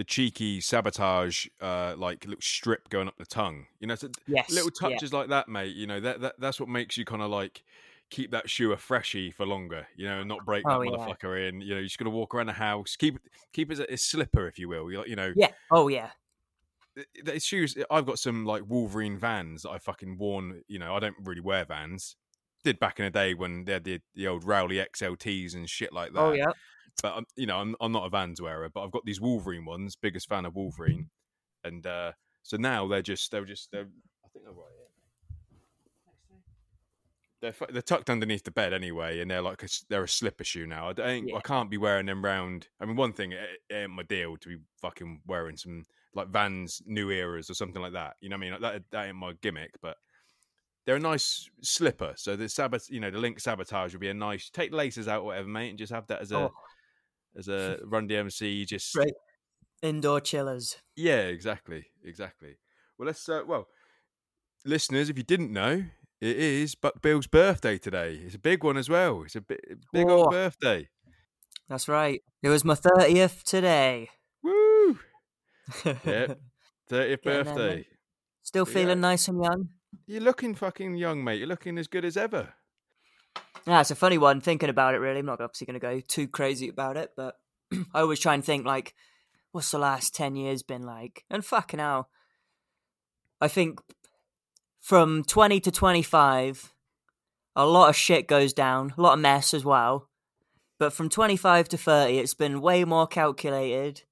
the 0.00 0.04
cheeky 0.04 0.62
sabotage 0.62 1.46
uh 1.60 1.94
like 1.98 2.24
little 2.24 2.40
strip 2.40 2.88
going 2.88 3.06
up 3.06 3.18
the 3.18 3.26
tongue 3.26 3.66
you 3.80 3.86
know 3.86 3.92
it's 3.92 4.02
a- 4.02 4.08
Yes, 4.26 4.50
little 4.50 4.70
yeah. 4.80 4.88
touches 4.96 5.12
like 5.12 5.28
that 5.28 5.46
mate 5.46 5.76
you 5.76 5.86
know 5.86 6.00
that, 6.00 6.22
that 6.22 6.36
that's 6.38 6.58
what 6.58 6.70
makes 6.70 6.96
you 6.96 7.04
kind 7.04 7.20
of 7.20 7.28
like 7.28 7.62
keep 8.08 8.30
that 8.30 8.48
shoe 8.48 8.72
a 8.72 8.78
freshie 8.78 9.30
for 9.30 9.44
longer 9.44 9.86
you 9.94 10.06
know 10.08 10.20
and 10.20 10.26
not 10.28 10.46
break 10.46 10.64
that 10.64 10.72
Oh, 10.72 10.80
yeah. 10.80 10.90
motherfucker 10.92 11.46
in 11.46 11.60
you 11.60 11.74
know 11.74 11.80
you 11.80 11.86
just 11.86 11.98
gotta 11.98 12.08
walk 12.08 12.34
around 12.34 12.46
the 12.46 12.54
house 12.54 12.96
keep 12.96 13.18
keep 13.52 13.70
it 13.70 13.74
as 13.74 13.80
a, 13.80 13.96
slipper 13.98 14.46
if 14.48 14.58
you 14.58 14.70
will 14.70 14.90
you 14.90 15.04
you 15.06 15.16
know 15.16 15.34
Yeah. 15.36 15.50
Oh 15.70 15.88
yeah. 15.88 16.08
th- 17.26 17.42
shoes 17.42 17.76
i've 17.90 18.06
got 18.06 18.18
some 18.18 18.46
like 18.46 18.62
wolverine 18.66 19.18
vans 19.18 19.62
that 19.64 19.70
i 19.70 19.78
fucking 19.78 20.16
worn 20.16 20.62
you 20.66 20.78
know 20.78 20.94
i 20.96 20.98
don't 20.98 21.16
really 21.22 21.42
wear 21.42 21.66
vans 21.66 22.16
did 22.64 22.78
back 22.80 22.98
in 22.98 23.04
the 23.04 23.10
day 23.10 23.34
when 23.34 23.64
they 23.66 23.72
had 23.74 23.84
the, 23.84 24.00
the 24.14 24.26
old 24.26 24.44
Rowley 24.44 24.76
XLTs 24.76 25.54
and 25.54 25.68
shit 25.68 25.92
like 25.92 26.12
that 26.14 26.20
Oh 26.20 26.32
yeah. 26.32 26.44
But 27.02 27.14
I'm, 27.16 27.24
you 27.36 27.46
know, 27.46 27.58
I'm, 27.58 27.74
I'm 27.80 27.92
not 27.92 28.06
a 28.06 28.10
Vans 28.10 28.40
wearer, 28.40 28.68
but 28.68 28.82
I've 28.82 28.90
got 28.90 29.04
these 29.04 29.20
Wolverine 29.20 29.64
ones. 29.64 29.96
Biggest 29.96 30.28
fan 30.28 30.44
of 30.44 30.54
Wolverine, 30.54 31.08
and 31.64 31.86
uh, 31.86 32.12
so 32.42 32.56
now 32.56 32.86
they're 32.86 33.02
just 33.02 33.30
they're 33.30 33.44
just 33.44 33.70
they're 33.72 33.88
I 34.24 34.28
think 34.32 34.44
they're 34.44 34.54
right 34.54 34.66
here. 34.76 34.86
They're 37.40 37.72
they're 37.72 37.82
tucked 37.82 38.10
underneath 38.10 38.44
the 38.44 38.50
bed 38.50 38.72
anyway, 38.74 39.20
and 39.20 39.30
they're 39.30 39.42
like 39.42 39.62
a, 39.62 39.68
they're 39.88 40.04
a 40.04 40.08
slipper 40.08 40.44
shoe 40.44 40.66
now. 40.66 40.88
I 40.88 40.92
don't 40.92 41.28
Yeah. 41.28 41.36
I 41.36 41.40
can't 41.40 41.70
be 41.70 41.78
wearing 41.78 42.06
them 42.06 42.24
round. 42.24 42.68
I 42.80 42.84
mean, 42.84 42.96
one 42.96 43.12
thing 43.12 43.32
it, 43.32 43.40
it 43.68 43.74
ain't 43.74 43.90
my 43.92 44.02
deal 44.02 44.36
to 44.36 44.48
be 44.48 44.56
fucking 44.80 45.22
wearing 45.26 45.56
some 45.56 45.84
like 46.14 46.28
Vans 46.28 46.82
New 46.86 47.10
Eras 47.10 47.48
or 47.48 47.54
something 47.54 47.80
like 47.80 47.92
that. 47.94 48.16
You 48.20 48.28
know 48.28 48.36
what 48.36 48.46
I 48.46 48.50
mean? 48.50 48.60
Like 48.60 48.72
that 48.72 48.82
that 48.90 49.06
ain't 49.06 49.16
my 49.16 49.32
gimmick, 49.40 49.72
but. 49.80 49.96
They're 50.86 50.96
a 50.96 50.98
nice 50.98 51.48
slipper, 51.60 52.14
so 52.16 52.36
the 52.36 52.48
sabot, 52.48 52.88
you 52.88 53.00
know, 53.00 53.10
the 53.10 53.18
link 53.18 53.38
sabotage 53.38 53.92
would 53.92 54.00
be 54.00 54.08
a 54.08 54.14
nice. 54.14 54.48
Take 54.48 54.70
the 54.70 54.78
laces 54.78 55.08
out, 55.08 55.20
or 55.20 55.26
whatever, 55.26 55.46
mate, 55.46 55.68
and 55.68 55.78
just 55.78 55.92
have 55.92 56.06
that 56.06 56.22
as 56.22 56.32
a 56.32 56.38
Oh, 56.38 56.52
as 57.36 57.48
a 57.48 57.78
Run 57.84 58.08
DMC. 58.08 58.66
Just 58.66 58.94
Right. 58.96 59.12
indoor 59.82 60.20
chillers. 60.20 60.76
yeah, 60.96 61.20
exactly, 61.22 61.86
exactly. 62.04 62.56
Well, 62.98 63.06
let's 63.06 63.28
uh, 63.28 63.42
well, 63.46 63.68
listeners, 64.64 65.08
if 65.10 65.16
you 65.16 65.24
didn't 65.24 65.52
know, 65.52 65.84
it 66.20 66.36
is 66.36 66.74
Buck 66.74 67.00
Bill's 67.02 67.26
birthday 67.26 67.78
today. 67.78 68.14
It's 68.24 68.34
a 68.34 68.38
big 68.38 68.62
one 68.64 68.76
as 68.76 68.88
well. 68.88 69.22
It's 69.24 69.36
a 69.36 69.40
big, 69.40 69.60
big 69.92 70.08
old 70.08 70.30
birthday. 70.30 70.88
That's 71.68 71.88
right. 71.88 72.20
It 72.42 72.48
was 72.48 72.64
my 72.64 72.74
thirtieth 72.74 73.44
today. 73.44 74.10
Woo! 74.42 74.98
Yep. 75.84 76.40
Thirtieth 76.88 77.22
there, 77.22 77.44
birthday. 77.44 77.76
mate. 77.76 77.86
Still 78.42 78.66
Yeah. 78.66 78.74
feeling 78.74 79.00
nice 79.00 79.28
and 79.28 79.42
young. 79.42 79.68
You're 80.06 80.20
looking 80.22 80.54
fucking 80.56 80.96
young, 80.96 81.22
mate. 81.22 81.38
You're 81.38 81.46
looking 81.46 81.78
as 81.78 81.86
good 81.86 82.04
as 82.04 82.16
ever. 82.16 82.52
Yeah, 83.66 83.80
it's 83.80 83.90
a 83.90 83.96
funny 83.96 84.18
one 84.18 84.40
thinking 84.40 84.70
about 84.70 84.94
it. 84.94 84.98
Really, 84.98 85.20
I'm 85.20 85.26
not 85.26 85.40
obviously 85.40 85.66
going 85.66 85.74
to 85.74 85.80
go 85.80 86.00
too 86.00 86.28
crazy 86.28 86.68
about 86.68 86.96
it, 86.96 87.12
but 87.16 87.36
I 87.94 88.00
always 88.00 88.18
try 88.18 88.34
and 88.34 88.44
think 88.44 88.66
like, 88.66 88.94
what's 89.52 89.70
the 89.70 89.78
last 89.78 90.14
ten 90.14 90.36
years 90.36 90.62
been 90.62 90.82
like? 90.82 91.24
And 91.30 91.44
fucking 91.44 91.80
hell, 91.80 92.08
I 93.40 93.48
think 93.48 93.80
from 94.80 95.24
20 95.24 95.60
to 95.60 95.70
25, 95.70 96.72
a 97.56 97.66
lot 97.66 97.88
of 97.88 97.96
shit 97.96 98.26
goes 98.26 98.52
down, 98.52 98.94
a 98.96 99.00
lot 99.00 99.14
of 99.14 99.20
mess 99.20 99.54
as 99.54 99.64
well. 99.64 100.08
But 100.78 100.92
from 100.92 101.10
25 101.10 101.68
to 101.68 101.76
30, 101.76 102.18
it's 102.18 102.34
been 102.34 102.60
way 102.60 102.84
more 102.84 103.06
calculated. 103.06 104.02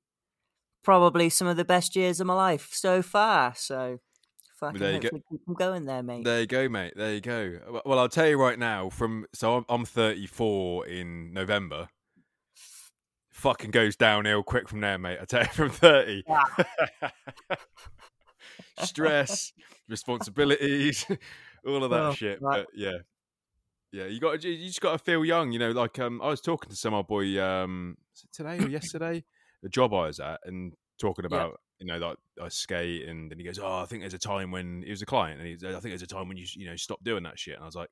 Probably 0.85 1.31
some 1.31 1.49
of 1.49 1.57
the 1.57 1.65
best 1.65 1.97
years 1.97 2.21
of 2.21 2.27
my 2.27 2.35
life 2.35 2.71
so 2.73 3.01
far. 3.01 3.55
So, 3.57 4.01
fucking 4.61 4.79
there 4.81 4.93
you 4.95 5.01
go. 5.01 5.09
keep 5.31 5.45
them 5.47 5.55
going 5.55 5.85
there, 5.85 6.03
mate. 6.03 6.25
There 6.25 6.41
you 6.41 6.47
go, 6.47 6.69
mate. 6.69 6.95
There 6.97 7.15
you 7.15 7.21
go. 7.21 7.81
Well- 7.85 7.99
I'll 7.99 8.09
tell 8.09 8.27
you 8.29 8.41
right 8.41 8.59
now. 8.59 8.89
From 8.91 9.27
so 9.35 9.57
I'm, 9.57 9.65
I'm 9.69 9.85
34 9.85 10.87
in 10.87 11.33
November. 11.33 11.89
Fucking 13.31 13.71
goes 13.71 13.95
downhill 13.95 14.43
quick 14.43 14.69
from 14.69 14.81
there, 14.81 14.99
mate. 14.99 15.19
I 15.21 15.25
tell 15.25 15.43
you, 15.43 15.49
from 15.53 15.71
30. 15.71 16.25
Stress, 18.81 19.53
responsibilities, 19.89 21.05
all 21.67 21.83
of 21.85 21.91
that 21.91 22.01
Oh, 22.01 22.13
shit. 22.13 22.41
right. 22.41 22.65
But 22.65 22.79
yeah, 22.79 22.99
yeah. 23.93 24.07
You 24.07 24.21
got 24.21 24.43
you 24.45 24.67
just 24.67 24.81
got 24.81 24.93
to 24.93 24.99
feel 24.99 25.25
young. 25.25 25.51
You 25.53 25.59
know, 25.59 25.71
like 25.73 25.99
um, 25.99 26.21
I 26.23 26.29
was 26.29 26.41
talking 26.41 26.71
to 26.71 26.77
some 26.77 26.95
old 26.95 27.09
boy 27.09 27.41
um 27.43 27.97
today 28.33 28.59
or 28.59 28.69
yesterday, 28.69 29.25
the 29.63 29.69
job 29.69 29.93
I 29.95 30.07
was 30.07 30.21
at, 30.21 30.41
and 30.45 30.75
talking 31.01 31.25
Yeah. 31.29 31.37
about 31.37 31.61
you 31.81 31.87
know 31.87 31.99
like 31.99 32.17
I 32.43 32.49
skate, 32.49 33.09
and 33.09 33.31
then 33.31 33.39
he 33.39 33.45
goes, 33.45 33.59
"Oh, 33.59 33.79
I 33.79 33.87
think 33.87 34.03
there's 34.03 34.15
a 34.15 34.19
time 34.19 34.51
when 34.51 34.83
he 34.83 34.91
was 34.91 35.03
a 35.03 35.07
client, 35.07 35.39
and 35.41 35.49
he 35.49 35.57
said, 35.59 35.71
I 35.75 35.81
think 35.81 35.93
there's 35.93 36.03
a 36.03 36.07
time 36.07 36.29
when 36.29 36.37
you 36.37 36.47
you 36.55 36.67
know 36.67 36.77
stop 36.77 37.03
doing 37.05 37.23
that 37.25 37.39
shit." 37.39 37.55
And 37.55 37.63
I 37.63 37.67
was 37.67 37.77
like, 37.77 37.91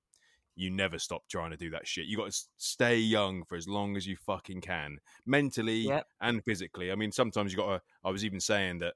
"You 0.55 0.71
never 0.71 0.99
stop 0.99 1.23
trying 1.29 1.51
to 1.53 1.57
do 1.57 1.71
that 1.71 1.87
shit. 1.87 2.07
You 2.07 2.17
got 2.17 2.33
to 2.33 2.39
stay 2.57 2.99
young 2.99 3.45
for 3.45 3.57
as 3.57 3.69
long 3.69 3.97
as 3.97 4.07
you 4.07 4.17
fucking 4.17 4.61
can, 4.63 4.99
mentally 5.25 5.83
Yep. 5.89 6.07
and 6.21 6.43
physically. 6.45 6.91
I 6.91 6.95
mean, 6.95 7.13
sometimes 7.13 7.53
you 7.53 7.59
got 7.59 7.67
to. 7.77 7.83
I 8.05 8.11
was 8.11 8.25
even 8.25 8.41
saying 8.41 8.79
that, 8.81 8.95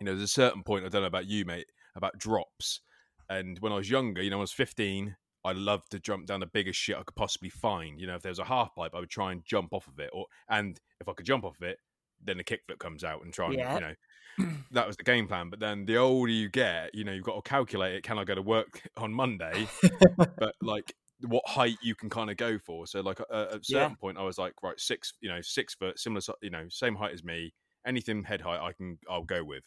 you 0.00 0.06
know, 0.06 0.12
there's 0.12 0.30
a 0.30 0.32
certain 0.32 0.62
point. 0.62 0.84
I 0.84 0.88
don't 0.88 1.02
know 1.02 1.08
about 1.08 1.26
you, 1.26 1.44
mate, 1.44 1.66
about 1.96 2.18
drops. 2.18 2.80
And 3.28 3.58
when 3.60 3.72
I 3.72 3.76
was 3.76 3.88
younger, 3.90 4.22
you 4.22 4.30
know, 4.30 4.38
I 4.38 4.40
was 4.40 4.52
15. 4.52 5.16
I 5.46 5.52
loved 5.52 5.90
to 5.90 6.00
jump 6.00 6.26
down 6.26 6.40
the 6.40 6.46
biggest 6.46 6.78
shit 6.80 6.96
I 6.96 7.02
could 7.02 7.16
possibly 7.16 7.50
find. 7.50 8.00
You 8.00 8.06
know, 8.06 8.14
if 8.16 8.22
there 8.22 8.30
was 8.30 8.38
a 8.38 8.44
half 8.44 8.74
pipe, 8.74 8.92
I 8.94 9.00
would 9.00 9.10
try 9.10 9.30
and 9.32 9.44
jump 9.44 9.72
off 9.74 9.86
of 9.88 9.98
it, 9.98 10.10
or 10.12 10.26
and 10.48 10.80
if 11.00 11.08
I 11.08 11.12
could 11.12 11.26
jump 11.26 11.44
off 11.44 11.56
of 11.56 11.62
it, 11.62 11.78
then 12.24 12.38
the 12.38 12.44
kickflip 12.44 12.78
comes 12.78 13.04
out 13.04 13.22
and 13.24 13.32
try 13.34 13.50
and 13.52 13.64
Yeah. 13.64 13.74
you 13.74 13.80
know 13.80 13.94
that 14.72 14.86
was 14.86 14.96
the 14.96 15.04
game 15.04 15.28
plan. 15.28 15.50
But 15.50 15.60
then 15.60 15.84
the 15.86 15.96
older 15.98 16.32
you 16.32 16.48
get, 16.48 16.94
you 16.94 17.04
know, 17.04 17.12
you've 17.12 17.24
got 17.24 17.36
to 17.42 17.48
calculate 17.48 17.94
it. 17.94 18.02
Can 18.04 18.18
I 18.18 18.24
go 18.24 18.34
to 18.34 18.42
work 18.42 18.82
on 18.96 19.12
Monday? 19.12 19.70
but 20.38 20.54
like 20.62 20.94
what 21.22 21.44
height 21.46 21.78
you 21.80 21.94
can 21.94 22.10
kind 22.10 22.30
of 22.30 22.36
go 22.36 22.58
for. 22.58 22.86
So 22.86 23.00
like 23.00 23.20
uh, 23.20 23.48
at 23.52 23.60
a 23.60 23.64
certain 23.64 23.94
Yeah. 23.94 23.94
point, 23.96 24.18
I 24.18 24.22
was 24.22 24.38
like, 24.38 24.54
right, 24.62 24.78
six, 24.80 25.12
you 25.20 25.28
know, 25.28 25.40
six 25.40 25.74
foot, 25.74 25.98
similar, 25.98 26.22
you 26.42 26.50
know, 26.50 26.66
same 26.68 26.96
height 26.96 27.12
as 27.14 27.24
me. 27.24 27.54
Anything 27.86 28.24
head 28.24 28.40
height, 28.40 28.60
I 28.60 28.72
can, 28.72 28.98
I'll 29.08 29.24
go 29.24 29.44
with. 29.44 29.64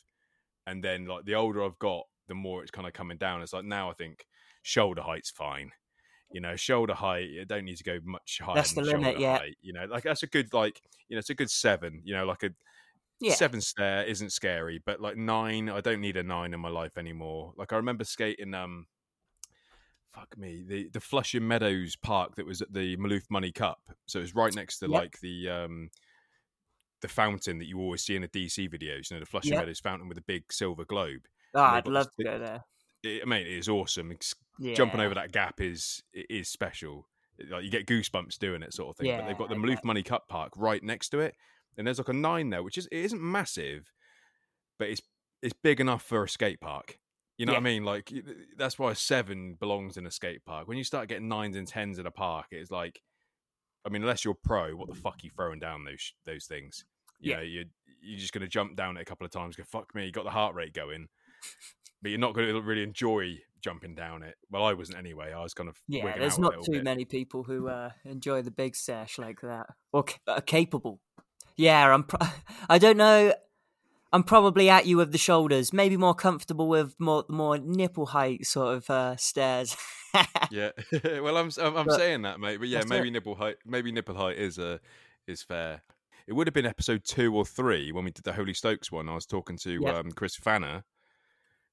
And 0.66 0.84
then 0.84 1.06
like 1.06 1.26
the 1.26 1.36
older 1.36 1.64
I've 1.64 1.80
got, 1.80 2.06
the 2.28 2.36
more 2.36 2.62
it's 2.62 2.72
kind 2.72 2.88
of 2.88 2.94
coming 2.94 3.18
down. 3.18 3.42
It's 3.42 3.54
like 3.54 3.66
now 3.66 3.90
I 3.90 3.94
think 3.94 4.26
shoulder 4.64 5.02
height's 5.02 5.32
fine. 5.32 5.72
You 6.32 6.42
know, 6.42 6.56
shoulder 6.56 6.94
height, 6.94 7.30
you 7.30 7.46
don't 7.46 7.64
need 7.66 7.78
to 7.78 7.84
go 7.84 8.00
much 8.04 8.40
higher. 8.44 8.56
That's 8.56 8.74
the 8.74 8.82
limit, 8.82 9.20
yeah. 9.20 9.38
Height. 9.38 9.58
You 9.62 9.74
know, 9.74 9.86
like 9.86 10.04
that's 10.04 10.24
a 10.24 10.28
good 10.28 10.54
like, 10.54 10.82
you 11.08 11.16
know, 11.16 11.20
it's 11.20 11.30
a 11.30 11.36
good 11.36 11.50
seven. 11.50 12.02
You 12.04 12.16
know, 12.16 12.26
like 12.26 12.44
a 12.44 12.50
Yeah. 13.20 13.34
seven 13.36 13.62
stair 13.62 14.04
isn't 14.04 14.32
scary, 14.32 14.82
but 14.86 15.00
like 15.00 15.16
nine, 15.18 15.70
I 15.70 15.80
don't 15.82 16.02
need 16.02 16.18
a 16.18 16.24
nine 16.24 16.54
in 16.54 16.60
my 16.60 16.70
life 16.70 16.98
anymore. 16.98 17.54
Like 17.56 17.72
I 17.72 17.78
remember 17.78 18.04
skating, 18.04 18.54
um, 18.54 18.88
fuck 20.14 20.38
me, 20.38 20.64
the 20.68 20.90
the 20.90 21.00
Flushing 21.00 21.48
Meadows 21.48 21.96
Park 21.96 22.36
that 22.36 22.46
was 22.46 22.62
at 22.62 22.74
the 22.74 22.98
Maloof 22.98 23.24
Money 23.30 23.52
Cup. 23.52 23.80
So 24.06 24.20
it 24.20 24.24
was 24.24 24.36
right 24.36 24.54
next 24.54 24.80
to 24.80 24.88
Yep. 24.90 25.02
like 25.02 25.20
the 25.22 25.50
um 25.50 25.90
the 27.02 27.08
fountain 27.08 27.60
that 27.60 27.68
you 27.68 27.80
always 27.80 28.04
see 28.04 28.16
in 28.16 28.24
the 28.24 28.28
DC 28.28 28.68
videos. 28.70 29.10
You 29.10 29.16
know, 29.16 29.20
the 29.22 29.26
Flushing 29.28 29.54
Yep. 29.54 29.62
Meadows 29.62 29.80
fountain 29.80 30.08
with 30.10 30.18
the 30.18 30.24
big 30.24 30.52
silver 30.52 30.84
globe. 30.84 31.22
Oh, 31.54 31.62
I'd 31.62 31.88
love 31.88 32.10
to 32.18 32.24
go 32.24 32.38
there. 32.40 32.64
It, 33.04 33.22
I 33.22 33.26
mean, 33.26 33.42
it 33.42 33.48
is 33.54 33.70
awesome. 33.70 34.12
It's, 34.12 34.34
Yeah. 34.60 34.74
Jumping 34.74 35.00
over 35.00 35.16
that 35.16 35.32
gap 35.32 35.62
is 35.62 36.02
is 36.14 36.50
special. 36.50 37.08
Like 37.50 37.64
you 37.64 37.70
get 37.70 37.86
goosebumps 37.86 38.40
doing 38.40 38.64
it, 38.64 38.74
sort 38.74 38.90
of 38.90 38.98
thing. 38.98 39.16
but 39.16 39.28
they've 39.28 39.38
got 39.38 39.50
the 39.50 39.56
Maloof. 39.56 39.84
Money 39.84 40.02
Cup 40.04 40.28
Park 40.28 40.54
right 40.58 40.82
next 40.84 41.10
to 41.10 41.20
it, 41.20 41.36
and 41.78 41.86
there's 41.86 42.00
like 42.00 42.10
a 42.10 42.14
nine 42.14 42.50
there, 42.50 42.64
which 42.64 42.78
is 42.78 42.88
it 42.92 42.98
isn't 42.98 43.22
massive, 43.22 43.92
but 44.80 44.90
it's 44.90 45.02
it's 45.44 45.54
big 45.54 45.80
enough 45.80 46.02
for 46.02 46.24
a 46.24 46.30
skate 46.30 46.60
park. 46.60 46.98
You 47.38 47.46
know 47.46 47.54
what 47.54 47.60
I 47.60 47.64
mean? 47.64 47.84
Like 47.86 48.12
that's 48.58 48.80
why 48.80 48.92
a 48.92 48.96
seven 48.96 49.54
belongs 49.60 49.98
in 49.98 50.08
a 50.08 50.12
skate 50.12 50.44
park. 50.44 50.68
When 50.68 50.80
you 50.80 50.84
start 50.84 51.08
getting 51.08 51.28
nines 51.28 51.56
and 51.56 51.68
tens 51.68 52.00
in 52.00 52.08
a 52.08 52.12
park, 52.12 52.48
it's 52.50 52.72
like, 52.72 53.00
I 53.86 53.90
mean, 53.90 54.02
unless 54.02 54.26
you're 54.26 54.34
pro, 54.34 54.72
what 54.76 54.90
the 54.90 54.96
fuck 54.96 55.14
are 55.18 55.22
you 55.22 55.30
throwing 55.30 55.60
down 55.60 55.84
those 55.84 56.14
those 56.26 56.46
things? 56.46 56.84
You 57.20 57.30
Yeah. 57.32 57.36
know, 57.38 57.44
you 57.44 57.66
you're 58.02 58.20
just 58.20 58.34
gonna 58.34 58.48
jump 58.48 58.76
down 58.76 58.98
it 58.98 59.02
a 59.02 59.06
couple 59.06 59.26
of 59.26 59.32
times. 59.32 59.56
Go 59.56 59.64
fuck 59.64 59.94
me, 59.94 60.08
you 60.08 60.12
got 60.12 60.24
the 60.24 60.32
heart 60.32 60.56
rate 60.56 60.74
going, 60.74 61.10
but 62.02 62.10
you're 62.12 62.20
not 62.20 62.34
gonna 62.34 62.60
really 62.62 62.84
enjoy 62.84 63.38
jumping 63.62 63.96
down 63.96 64.24
it. 64.24 64.36
Well, 64.52 64.64
I 64.66 64.74
wasn't 64.74 64.98
anyway. 65.00 65.34
I 65.34 65.42
was 65.42 65.54
kind 65.54 65.68
of 65.70 65.78
Yeah, 65.88 66.18
there's 66.18 66.38
not 66.40 66.64
too 66.64 66.74
bit. 66.74 66.84
many 66.84 67.06
people 67.06 67.44
who 67.44 67.68
uh, 67.68 67.90
enjoy 68.06 68.42
the 68.44 68.52
big 68.52 68.76
sesh 68.76 69.18
like 69.18 69.42
that 69.42 69.68
or 69.92 70.04
ca- 70.04 70.18
are 70.28 70.42
capable. 70.42 71.00
Yeah, 71.56 71.92
I'm. 71.94 72.04
Pro- 72.04 72.28
I 72.70 72.78
don't 72.78 72.98
know. 72.98 73.34
I'm 74.14 74.24
probably 74.24 74.70
at 74.70 74.86
you 74.86 74.96
with 74.98 75.12
the 75.12 75.18
shoulders. 75.18 75.74
Maybe 75.74 75.98
more 75.98 76.16
comfortable 76.16 76.70
with 76.70 76.96
more 77.00 77.26
more 77.30 77.58
nipple 77.58 78.06
height 78.08 78.46
sort 78.46 78.76
of 78.78 78.90
uh, 78.90 79.16
stairs. 79.18 79.76
yeah. 80.52 80.72
well, 81.04 81.36
I'm 81.38 81.50
I'm, 81.62 81.76
I'm 81.78 81.86
But 81.88 81.96
saying 81.98 82.22
that, 82.22 82.40
mate. 82.40 82.58
But 82.58 82.70
yeah, 82.70 82.84
maybe 82.88 83.10
it. 83.10 83.12
nipple 83.12 83.36
height. 83.36 83.58
Maybe 83.66 83.92
nipple 83.92 84.16
height 84.16 84.38
is 84.38 84.58
uh 84.60 84.78
is 85.28 85.44
fair. 85.44 85.82
It 86.28 86.34
would 86.34 86.48
have 86.48 86.54
been 86.54 86.66
episode 86.66 87.04
two 87.06 87.36
or 87.36 87.46
three 87.46 87.92
when 87.92 88.06
we 88.06 88.12
did 88.12 88.24
the 88.24 88.34
Holy 88.34 88.54
Stokes 88.54 88.92
one. 88.92 89.10
I 89.10 89.16
was 89.16 89.26
talking 89.26 89.58
to 89.60 89.80
Yep. 89.82 89.96
um, 89.96 90.12
Chris 90.12 90.36
Fanner. 90.36 90.84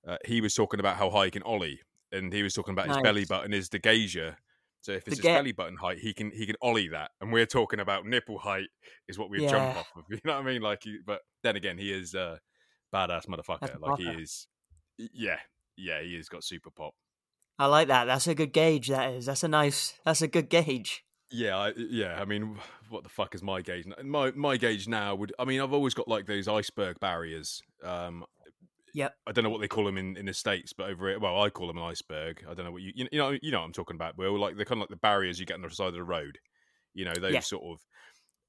Uh, 0.07 0.17
he 0.25 0.41
was 0.41 0.55
talking 0.55 0.81
about 0.81 0.97
how 0.97 1.11
high 1.11 1.27
he 1.27 1.31
can 1.31 1.43
ollie, 1.43 1.81
and 2.13 2.33
he 2.33 2.43
was 2.43 2.55
talking 2.55 2.73
about 2.73 2.89
his 2.89 2.99
belly 2.99 3.25
button 3.25 3.53
is 3.53 3.69
the 3.69 3.79
gauger. 3.79 4.37
So 4.83 4.93
if 4.93 5.09
it's 5.09 5.17
his 5.17 5.25
belly 5.25 5.53
button 5.53 5.77
height, 5.77 5.99
he 5.99 6.13
can 6.13 6.31
he 6.31 6.45
can 6.45 6.57
ollie 6.61 6.89
that, 6.89 7.13
and 7.21 7.33
we're 7.33 7.47
talking 7.47 7.81
about 7.81 8.05
nipple 8.05 8.39
height 8.39 8.69
is 9.09 9.19
what 9.19 9.31
we 9.31 9.41
would 9.41 9.49
jump 9.49 9.77
off 9.77 9.91
of. 9.97 10.05
You 10.11 10.19
know 10.25 10.35
what 10.35 10.43
I 10.43 10.43
mean? 10.43 10.61
Like, 10.61 10.81
he, 10.83 10.99
but 11.05 11.21
then 11.43 11.57
again, 11.57 11.79
he 11.79 11.91
is 11.91 12.15
a 12.15 12.39
badass 12.95 13.27
motherfucker. 13.27 13.81
Like 13.81 13.99
he 13.99 14.09
is, 14.09 14.47
yeah, 14.99 15.39
yeah, 15.77 16.03
he 16.03 16.17
has 16.17 16.29
got 16.29 16.45
super 16.45 16.71
pop. 16.71 16.95
I 17.59 17.67
like 17.67 17.89
that. 17.89 18.05
That's 18.05 18.27
a 18.27 18.35
good 18.35 18.53
gauge. 18.53 18.89
That 18.89 19.15
is. 19.15 19.27
That's 19.27 19.43
a 19.43 19.49
nice. 19.49 19.95
That's 20.05 20.23
a 20.23 20.29
good 20.29 20.51
gauge. 20.51 21.05
Yeah, 21.31 21.57
I, 21.57 21.73
yeah. 21.77 22.21
I 22.21 22.25
mean, 22.25 22.59
what 22.91 23.05
the 23.05 23.09
fuck 23.09 23.35
is 23.35 23.43
my 23.43 23.63
gauge? 23.63 23.87
My 24.03 24.33
my 24.33 24.57
gauge 24.57 24.87
now 24.87 25.15
would. 25.15 25.33
I 25.39 25.45
mean, 25.45 25.61
I've 25.61 25.73
always 25.73 25.95
got 25.95 26.09
like 26.09 26.27
those 26.27 26.47
iceberg 26.49 27.01
barriers. 27.01 27.63
Um, 27.83 28.25
Yep. 28.95 29.15
I 29.27 29.33
don't 29.33 29.45
know 29.45 29.51
what 29.51 29.61
they 29.61 29.69
call 29.69 29.85
them 29.85 29.99
in, 29.99 30.17
in 30.17 30.27
the 30.27 30.35
states, 30.35 30.73
but 30.73 30.89
over 30.89 31.09
it, 31.11 31.21
well, 31.21 31.43
I 31.43 31.51
call 31.51 31.67
them 31.67 31.79
an 31.79 31.85
iceberg. 31.85 32.45
I 32.49 32.55
don't 32.55 32.65
know 32.65 32.73
what 32.73 32.83
you 32.83 32.93
you 32.95 33.09
you 33.13 33.19
know 33.19 33.37
you 33.43 33.51
know 33.51 33.61
what 33.61 33.67
I'm 33.67 33.73
talking 33.73 33.97
about. 33.97 34.17
Will 34.17 34.39
like 34.39 34.57
they're 34.57 34.65
kind 34.65 34.79
of 34.79 34.83
like 34.83 34.91
the 34.91 34.97
barriers 34.97 35.39
you 35.41 35.47
get 35.47 35.55
on 35.55 35.63
the 35.63 35.71
side 35.71 35.89
of 35.89 35.95
the 35.95 36.05
road. 36.05 36.39
You 36.95 37.05
know 37.05 37.19
those 37.21 37.33
Yeah. 37.35 37.41
sort 37.41 37.65
of. 37.65 37.81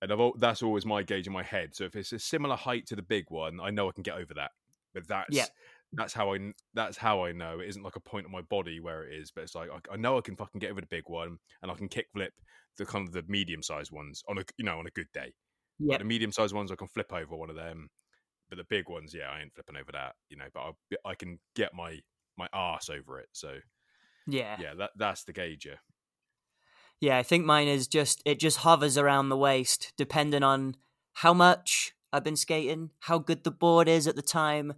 And 0.01 0.11
I've, 0.13 0.31
that's 0.39 0.61
always 0.63 0.85
my 0.85 1.03
gauge 1.03 1.27
in 1.27 1.33
my 1.33 1.43
head. 1.43 1.75
So 1.75 1.85
if 1.85 1.95
it's 1.95 2.11
a 2.13 2.19
similar 2.19 2.55
height 2.55 2.85
to 2.87 2.95
the 2.95 3.01
big 3.01 3.25
one, 3.29 3.59
I 3.61 3.71
know 3.71 3.89
I 3.89 3.93
can 3.93 4.03
get 4.03 4.15
over 4.17 4.33
that. 4.35 4.51
But 4.93 5.07
that's 5.07 5.51
that's 5.93 6.13
how 6.13 6.33
I 6.33 6.53
that's 6.73 6.97
how 6.97 7.23
I 7.25 7.31
know 7.31 7.59
it 7.59 7.69
isn't 7.69 7.83
like 7.83 7.95
a 7.95 7.99
point 8.01 8.25
on 8.25 8.31
my 8.31 8.41
body 8.41 8.79
where 8.79 9.03
it 9.03 9.13
is, 9.19 9.31
but 9.31 9.43
it's 9.43 9.55
like 9.55 9.69
I, 9.71 9.93
I 9.93 9.97
know 9.97 10.17
I 10.17 10.21
can 10.21 10.35
fucking 10.35 10.59
get 10.59 10.71
over 10.71 10.81
the 10.81 10.87
big 10.87 11.05
one, 11.07 11.37
and 11.61 11.71
I 11.71 11.75
can 11.75 11.89
kick 11.89 12.07
flip 12.13 12.33
the 12.77 12.85
kind 12.85 13.07
of 13.07 13.13
the 13.13 13.23
medium 13.27 13.63
sized 13.63 13.91
ones 13.91 14.23
on 14.27 14.37
a 14.37 14.43
you 14.57 14.65
know 14.65 14.79
on 14.79 14.87
a 14.87 14.91
good 14.91 15.07
day. 15.13 15.33
Like 15.87 15.99
the 15.99 16.05
medium 16.05 16.31
sized 16.31 16.53
ones, 16.53 16.71
I 16.71 16.75
can 16.75 16.87
flip 16.87 17.11
over 17.13 17.35
one 17.35 17.49
of 17.49 17.55
them, 17.55 17.89
but 18.49 18.57
the 18.57 18.63
big 18.63 18.89
ones, 18.89 19.13
yeah, 19.13 19.29
I 19.29 19.41
ain't 19.41 19.53
flipping 19.53 19.77
over 19.77 19.91
that. 19.93 20.15
You 20.29 20.37
know, 20.37 20.47
but 20.53 20.73
I 21.05 21.09
I 21.11 21.15
can 21.15 21.39
get 21.55 21.73
my 21.73 21.99
my 22.37 22.47
arse 22.53 22.89
over 22.89 23.19
it. 23.19 23.29
So 23.33 23.57
Yeah. 24.27 24.57
yeah, 24.59 24.73
that 24.75 24.91
that's 24.95 25.23
the 25.23 25.33
gauge. 25.33 25.65
Yeah. 25.65 25.75
Yeah, 27.01 27.17
I 27.17 27.23
think 27.23 27.45
mine 27.45 27.67
is 27.67 27.87
just 27.87 28.21
it 28.25 28.39
just 28.39 28.59
hovers 28.59 28.97
around 28.97 29.29
the 29.29 29.37
waist, 29.37 29.93
depending 29.97 30.43
on 30.43 30.75
how 31.13 31.33
much 31.33 31.93
I've 32.13 32.23
been 32.23 32.35
skating, 32.37 32.91
how 32.99 33.19
good 33.19 33.43
the 33.43 33.51
board 33.51 33.87
is 33.87 34.07
at 34.07 34.15
the 34.15 34.21
time, 34.21 34.73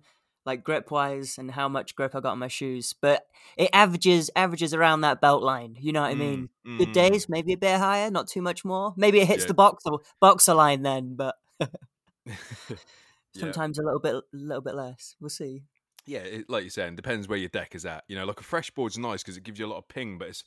like 0.46 0.64
grip 0.64 0.90
wise, 0.92 1.38
and 1.38 1.52
how 1.52 1.70
much 1.70 1.96
grip 1.96 2.16
I 2.16 2.20
got 2.20 2.32
on 2.32 2.40
my 2.40 2.48
shoes. 2.48 2.94
But 3.00 3.28
it 3.58 3.70
averages 3.74 4.30
averages 4.36 4.74
around 4.74 5.02
that 5.02 5.22
belt 5.22 5.44
line. 5.44 5.76
You 5.80 5.92
know 5.94 6.02
what 6.02 6.12
I 6.12 6.16
mean? 6.16 6.50
Mm, 6.66 6.80
Good 6.80 6.92
mm. 6.92 6.94
days, 6.94 7.28
maybe 7.30 7.54
a 7.54 7.58
bit 7.58 7.78
higher, 7.80 8.10
not 8.12 8.28
too 8.28 8.42
much 8.42 8.64
more. 8.66 8.94
Maybe 8.98 9.20
it 9.20 9.28
hits 9.28 9.46
Yeah. 9.46 9.48
the 9.48 9.54
boxer 9.54 9.92
boxer 10.20 10.54
line 10.54 10.82
then, 10.84 11.16
but 11.16 11.36
yeah. 13.34 13.42
sometimes 13.42 13.78
a 13.80 13.84
little 13.84 14.00
bit 14.00 14.16
a 14.16 14.24
little 14.34 14.62
bit 14.62 14.76
less. 14.76 15.16
We'll 15.20 15.30
see. 15.30 15.64
Yeah, 16.06 16.20
it, 16.20 16.50
like 16.50 16.64
you're 16.64 16.70
saying, 16.70 16.96
depends 16.96 17.28
where 17.28 17.38
your 17.38 17.50
deck 17.50 17.76
is 17.76 17.86
at. 17.86 18.04
You 18.08 18.16
know, 18.16 18.26
like 18.26 18.40
a 18.40 18.44
fresh 18.44 18.72
board's 18.72 18.98
nice 18.98 19.24
because 19.24 19.38
it 19.38 19.44
gives 19.44 19.60
you 19.60 19.66
a 19.66 19.68
lot 19.68 19.78
of 19.80 19.88
ping, 19.90 20.18
but 20.18 20.30
it's, 20.30 20.44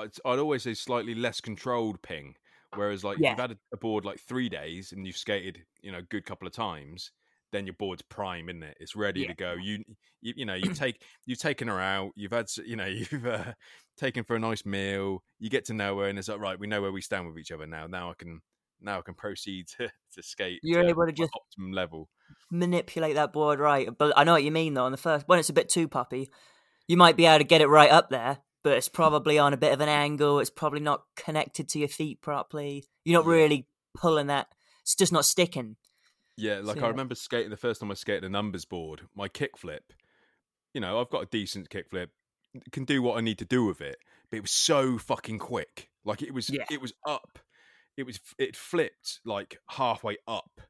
it's 0.00 0.20
I'd 0.24 0.38
always 0.38 0.62
say 0.62 0.74
slightly 0.74 1.14
less 1.14 1.40
controlled 1.40 2.00
ping. 2.02 2.36
Whereas, 2.74 3.04
like, 3.04 3.18
if 3.18 3.22
Yeah. 3.22 3.30
you've 3.30 3.38
had 3.38 3.52
a, 3.52 3.56
a 3.74 3.76
board 3.76 4.04
like 4.06 4.18
three 4.20 4.48
days 4.48 4.92
and 4.92 5.06
you've 5.06 5.16
skated, 5.18 5.64
you 5.82 5.92
know, 5.92 5.98
a 5.98 6.02
good 6.02 6.24
couple 6.24 6.46
of 6.48 6.54
times, 6.54 7.12
then 7.52 7.66
your 7.66 7.74
board's 7.74 8.00
prime, 8.02 8.48
isn't 8.48 8.62
it? 8.62 8.76
It's 8.80 8.96
ready 8.96 9.22
Yeah. 9.22 9.28
to 9.28 9.34
go. 9.34 9.52
You, 9.52 9.84
you, 10.22 10.32
you 10.38 10.46
know, 10.46 10.54
you 10.54 10.72
take 10.74 11.02
you've 11.26 11.38
taken 11.38 11.68
her 11.68 11.78
out. 11.80 12.12
You've 12.16 12.32
had, 12.32 12.46
you 12.64 12.76
know, 12.76 12.86
you've 12.86 13.26
uh, 13.26 13.52
taken 13.98 14.24
for 14.24 14.36
a 14.36 14.40
nice 14.40 14.64
meal. 14.64 15.22
You 15.38 15.50
get 15.50 15.66
to 15.66 15.74
know 15.74 15.98
her, 15.98 16.08
and 16.08 16.18
it's 16.18 16.28
like, 16.28 16.40
right, 16.40 16.58
we 16.58 16.66
know 16.66 16.80
where 16.80 16.92
we 16.92 17.02
stand 17.02 17.26
with 17.28 17.38
each 17.38 17.52
other 17.52 17.66
now. 17.66 17.86
Now 17.86 18.10
I 18.10 18.14
can, 18.14 18.40
now 18.82 18.98
I 18.98 19.02
can 19.02 19.14
proceed 19.14 19.68
to, 19.78 19.88
to 20.14 20.22
skate. 20.22 20.60
You're 20.62 20.82
able 20.84 21.06
to 21.06 21.12
just 21.12 21.32
optimum 21.34 21.72
level. 21.72 22.08
manipulate 22.50 23.14
that 23.14 23.32
board 23.32 23.58
right. 23.60 23.88
But 23.96 24.12
I 24.16 24.24
know 24.24 24.32
what 24.32 24.44
you 24.44 24.52
mean 24.52 24.74
though. 24.74 24.84
On 24.84 24.92
the 24.92 24.98
first, 24.98 25.26
when 25.28 25.38
it's 25.38 25.48
a 25.50 25.52
bit 25.54 25.68
too 25.68 25.88
puppy, 25.88 26.30
you 26.88 26.96
might 26.96 27.16
be 27.16 27.26
able 27.26 27.38
to 27.38 27.44
get 27.44 27.60
it 27.60 27.68
right 27.68 27.90
up 27.90 28.10
there, 28.10 28.38
but 28.64 28.76
it's 28.76 28.88
probably 28.88 29.38
on 29.38 29.52
a 29.52 29.56
bit 29.56 29.72
of 29.72 29.80
an 29.80 29.88
angle. 29.88 30.40
It's 30.40 30.50
probably 30.50 30.80
not 30.80 31.04
connected 31.16 31.68
to 31.70 31.78
your 31.78 31.88
feet 31.88 32.20
properly. 32.20 32.84
You're 33.04 33.18
not 33.20 33.26
really 33.26 33.66
pulling 33.94 34.26
that. 34.28 34.48
It's 34.82 34.94
just 34.96 35.12
not 35.12 35.24
sticking. 35.24 35.76
Yeah, 36.36 36.60
like 36.62 36.78
So, 36.78 36.86
I 36.86 36.88
remember 36.88 37.14
skating 37.14 37.50
the 37.50 37.56
first 37.56 37.80
time 37.80 37.90
I 37.90 37.94
skated 37.94 38.24
a 38.24 38.28
numbers 38.28 38.64
board, 38.64 39.02
my 39.14 39.28
kickflip. 39.28 39.80
You 40.74 40.80
know, 40.80 41.00
I've 41.00 41.10
got 41.10 41.22
a 41.22 41.26
decent 41.26 41.68
kickflip, 41.68 42.08
can 42.72 42.84
do 42.84 43.02
what 43.02 43.18
I 43.18 43.20
need 43.20 43.38
to 43.38 43.44
do 43.44 43.64
with 43.66 43.80
it, 43.80 43.98
but 44.30 44.38
it 44.38 44.40
was 44.40 44.50
so 44.50 44.96
fucking 44.98 45.38
quick. 45.38 45.90
Like 46.04 46.22
it 46.22 46.32
was, 46.32 46.48
Yeah. 46.50 46.64
it 46.70 46.80
was 46.80 46.94
up. 47.06 47.38
It 47.96 48.04
was, 48.04 48.20
it 48.38 48.56
flipped 48.56 49.20
like 49.24 49.58
halfway 49.70 50.16
up. 50.26 50.60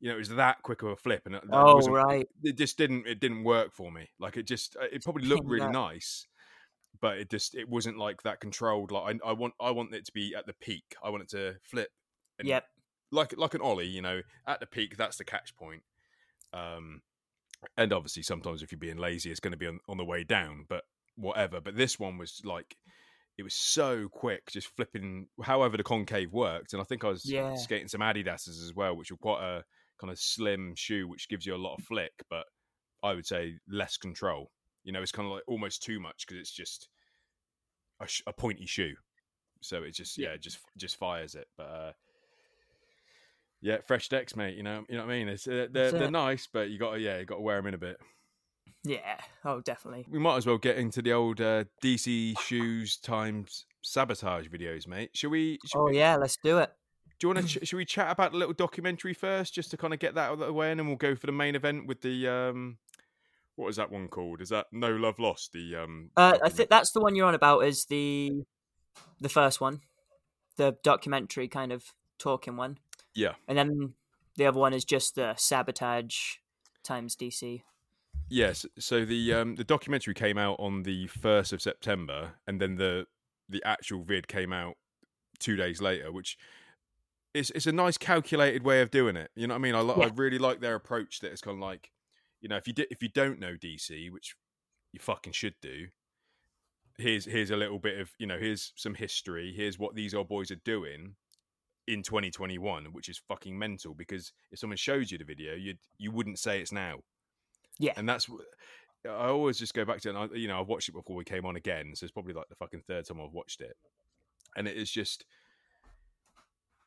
You 0.00 0.08
know, 0.08 0.16
it 0.16 0.18
was 0.18 0.28
that 0.30 0.62
quick 0.62 0.82
of 0.82 0.88
a 0.88 0.96
flip, 0.96 1.22
and 1.26 1.34
it, 1.34 1.44
it 1.44 1.50
Oh 1.52 1.80
right, 1.88 2.28
it 2.42 2.58
just 2.58 2.76
didn't, 2.76 3.06
it 3.06 3.20
didn't 3.20 3.44
work 3.44 3.72
for 3.72 3.90
me. 3.90 4.10
Like 4.18 4.36
it 4.36 4.46
just, 4.46 4.76
uh, 4.76 4.86
it 4.92 5.02
probably 5.02 5.26
looked 5.26 5.48
really 5.48 5.68
nice, 5.68 6.26
but 7.00 7.18
it 7.18 7.30
just, 7.30 7.54
it 7.54 7.68
wasn't 7.68 7.98
like 7.98 8.22
that 8.22 8.40
controlled. 8.40 8.90
Like 8.90 9.16
I, 9.24 9.30
I 9.30 9.32
want, 9.32 9.54
I 9.60 9.70
want 9.70 9.94
it 9.94 10.04
to 10.06 10.12
be 10.12 10.34
at 10.36 10.46
the 10.46 10.54
peak. 10.54 10.94
I 11.02 11.10
want 11.10 11.22
it 11.22 11.30
to 11.30 11.54
flip. 11.62 11.90
and 12.38 12.48
yep, 12.48 12.66
like 13.10 13.36
like 13.38 13.54
an 13.54 13.60
ollie, 13.60 13.86
you 13.86 14.02
know, 14.02 14.22
at 14.46 14.60
the 14.60 14.66
peak, 14.66 14.96
that's 14.96 15.16
the 15.16 15.24
catch 15.24 15.54
point. 15.56 15.82
Um, 16.52 17.02
and 17.76 17.92
obviously, 17.92 18.22
sometimes 18.22 18.62
if 18.62 18.72
you're 18.72 18.78
being 18.78 18.98
lazy, 18.98 19.30
it's 19.30 19.40
going 19.40 19.52
to 19.52 19.58
be 19.58 19.66
on, 19.66 19.80
on 19.88 19.96
the 19.96 20.04
way 20.04 20.24
down. 20.24 20.66
But 20.68 20.84
whatever. 21.16 21.60
But 21.60 21.76
this 21.76 21.98
one 21.98 22.18
was 22.18 22.42
like, 22.44 22.76
it 23.36 23.42
was 23.42 23.54
so 23.54 24.08
quick, 24.08 24.50
just 24.50 24.68
flipping. 24.76 25.26
However, 25.42 25.76
the 25.76 25.82
concave 25.82 26.32
worked, 26.32 26.72
and 26.72 26.80
I 26.80 26.84
think 26.84 27.04
I 27.04 27.08
was 27.08 27.24
Yeah. 27.24 27.54
skating 27.54 27.88
some 27.88 28.00
Adidas's 28.00 28.62
as 28.62 28.74
well, 28.74 28.96
which 28.96 29.10
were 29.10 29.16
quite 29.16 29.42
a 29.42 29.64
kind 30.00 30.10
of 30.10 30.18
slim 30.18 30.74
shoe, 30.76 31.08
which 31.08 31.28
gives 31.28 31.44
you 31.46 31.54
a 31.54 31.56
lot 31.56 31.76
of 31.78 31.84
flick, 31.84 32.12
but 32.30 32.44
I 33.02 33.12
would 33.14 33.26
say 33.26 33.58
less 33.68 33.96
control. 33.96 34.50
You 34.84 34.92
know, 34.92 35.02
it's 35.02 35.12
kind 35.12 35.26
of 35.26 35.32
like 35.32 35.42
almost 35.48 35.82
too 35.82 35.98
much 36.00 36.26
because 36.26 36.40
it's 36.40 36.52
just 36.52 36.88
a, 38.00 38.06
sh- 38.06 38.22
a 38.26 38.32
pointy 38.32 38.66
shoe. 38.66 38.94
So 39.62 39.82
it 39.82 39.94
just 39.94 40.18
Yeah. 40.18 40.30
yeah, 40.32 40.36
just 40.36 40.58
just 40.76 40.96
fires 40.96 41.34
it. 41.34 41.46
But 41.56 41.62
uh, 41.64 41.92
yeah, 43.60 43.78
fresh 43.86 44.08
decks, 44.08 44.36
mate. 44.36 44.56
You 44.56 44.62
know, 44.62 44.84
you 44.88 44.96
know 44.96 45.06
what 45.06 45.12
I 45.12 45.18
mean. 45.18 45.28
It's 45.28 45.46
uh, 45.48 45.68
they're 45.70 45.90
they're 45.92 46.10
nice, 46.10 46.46
but 46.52 46.68
you 46.70 46.78
got 46.78 46.92
to 46.94 47.00
yeah, 47.00 47.18
you 47.18 47.24
got 47.24 47.36
to 47.36 47.40
wear 47.40 47.56
them 47.56 47.66
in 47.68 47.74
a 47.74 47.78
bit. 47.78 47.96
Yeah. 48.84 49.18
Oh, 49.44 49.60
definitely. 49.60 50.06
We 50.10 50.18
might 50.18 50.36
as 50.36 50.46
well 50.46 50.58
get 50.58 50.76
into 50.76 51.00
the 51.00 51.12
old 51.12 51.40
uh, 51.40 51.64
DC 51.82 52.38
shoes 52.40 52.96
times 52.98 53.64
sabotage 53.82 54.48
videos, 54.48 54.86
mate. 54.86 55.10
Should 55.14 55.30
we? 55.30 55.58
Should 55.64 55.78
Oh 55.78 55.84
we 55.86 55.98
yeah, 55.98 56.16
let's 56.16 56.36
do 56.36 56.58
it. 56.58 56.70
Do 57.18 57.28
you 57.28 57.34
want 57.34 57.48
to? 57.48 57.60
Ch- 57.60 57.66
should 57.66 57.76
we 57.76 57.84
chat 57.84 58.10
about 58.10 58.32
the 58.32 58.38
little 58.38 58.54
documentary 58.54 59.14
first, 59.14 59.54
just 59.54 59.70
to 59.70 59.76
kind 59.76 59.94
of 59.94 60.00
get 60.00 60.14
that 60.14 60.28
out 60.28 60.32
of 60.34 60.38
the 60.40 60.52
way, 60.52 60.70
and 60.70 60.78
then 60.78 60.86
we'll 60.86 60.96
go 60.96 61.14
for 61.14 61.26
the 61.26 61.32
main 61.32 61.54
event 61.54 61.86
with 61.86 62.02
the 62.02 62.28
um, 62.28 62.78
what 63.56 63.68
is 63.68 63.76
that 63.76 63.90
one 63.90 64.08
called? 64.08 64.40
Is 64.40 64.50
that 64.50 64.66
No 64.72 64.90
Love 64.90 65.18
Lost? 65.18 65.52
The 65.52 65.76
um, 65.76 66.10
Uh, 66.16 66.38
I 66.42 66.48
think 66.48 66.68
that's 66.68 66.92
the 66.92 67.00
one 67.00 67.14
you're 67.14 67.26
on 67.26 67.34
about. 67.34 67.60
Is 67.60 67.86
the 67.86 68.44
the 69.20 69.28
first 69.28 69.60
one, 69.60 69.80
the 70.56 70.76
documentary 70.82 71.48
kind 71.48 71.72
of 71.72 71.84
talking 72.18 72.56
one, 72.56 72.78
yeah, 73.14 73.34
and 73.48 73.56
then 73.56 73.94
the 74.36 74.46
other 74.46 74.58
one 74.58 74.74
is 74.74 74.84
just 74.84 75.14
the 75.14 75.34
sabotage 75.36 76.36
times 76.82 77.16
DC. 77.16 77.62
Yes. 78.28 78.66
So 78.78 79.04
the 79.04 79.32
um, 79.34 79.56
the 79.56 79.64
documentary 79.64 80.14
came 80.14 80.38
out 80.38 80.56
on 80.58 80.82
the 80.82 81.06
first 81.08 81.52
of 81.52 81.62
September, 81.62 82.34
and 82.46 82.60
then 82.60 82.76
the 82.76 83.06
the 83.48 83.62
actual 83.64 84.02
vid 84.02 84.28
came 84.28 84.52
out 84.52 84.74
two 85.38 85.56
days 85.56 85.80
later, 85.80 86.12
which. 86.12 86.36
It's, 87.36 87.50
it's 87.50 87.66
a 87.66 87.72
nice 87.72 87.98
calculated 87.98 88.62
way 88.62 88.80
of 88.80 88.92
doing 88.92 89.16
it. 89.16 89.28
You 89.34 89.48
know 89.48 89.54
what 89.54 89.58
I 89.58 89.62
mean? 89.62 89.74
I, 89.74 89.80
li- 89.80 90.04
I 90.04 90.06
really 90.14 90.38
like 90.38 90.60
their 90.60 90.76
approach. 90.76 91.18
That 91.18 91.32
it's 91.32 91.40
kind 91.40 91.56
of 91.56 91.60
like, 91.60 91.90
you 92.40 92.48
know, 92.48 92.54
if 92.54 92.68
you 92.68 92.72
di- 92.72 92.86
if 92.92 93.02
you 93.02 93.08
don't 93.08 93.40
know 93.40 93.56
DC, 93.56 94.08
which 94.12 94.36
you 94.92 95.00
fucking 95.00 95.32
should 95.32 95.56
do, 95.60 95.88
here's 96.98 97.24
here's 97.24 97.50
a 97.50 97.56
little 97.56 97.78
bit 97.78 97.98
of 97.98 98.10
you 98.18 98.26
know 98.26 98.38
here's 98.38 98.72
some 98.76 98.94
history 98.94 99.52
here's 99.56 99.78
what 99.78 99.94
these 99.94 100.14
old 100.14 100.28
boys 100.28 100.50
are 100.50 100.60
doing 100.64 101.14
in 101.86 102.02
2021 102.02 102.86
which 102.92 103.08
is 103.08 103.20
fucking 103.28 103.58
mental 103.58 103.94
because 103.94 104.32
if 104.50 104.58
someone 104.58 104.76
shows 104.76 105.10
you 105.10 105.18
the 105.18 105.24
video 105.24 105.54
you 105.54 105.74
you 105.98 106.10
wouldn't 106.10 106.38
say 106.38 106.60
it's 106.60 106.72
now 106.72 106.98
Yeah. 107.78 107.92
and 107.96 108.08
that's 108.08 108.28
i 109.06 109.26
always 109.26 109.58
just 109.58 109.74
go 109.74 109.84
back 109.84 110.00
to 110.02 110.08
it 110.08 110.14
and 110.14 110.30
I, 110.32 110.36
you 110.36 110.48
know 110.48 110.60
i've 110.60 110.68
watched 110.68 110.88
it 110.88 110.92
before 110.92 111.16
we 111.16 111.24
came 111.24 111.44
on 111.44 111.56
again 111.56 111.92
so 111.94 112.04
it's 112.04 112.12
probably 112.12 112.34
like 112.34 112.48
the 112.48 112.54
fucking 112.54 112.82
third 112.86 113.06
time 113.06 113.20
i've 113.20 113.32
watched 113.32 113.60
it 113.60 113.76
and 114.56 114.68
it 114.68 114.76
is 114.76 114.90
just 114.90 115.24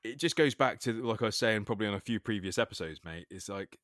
it 0.03 0.17
just 0.19 0.35
goes 0.35 0.55
back 0.55 0.79
to 0.81 0.93
like 1.03 1.21
i 1.21 1.25
was 1.25 1.35
saying 1.35 1.65
probably 1.65 1.87
on 1.87 1.93
a 1.93 1.99
few 1.99 2.19
previous 2.19 2.57
episodes 2.57 3.01
mate 3.03 3.27
it's 3.29 3.49
like 3.49 3.77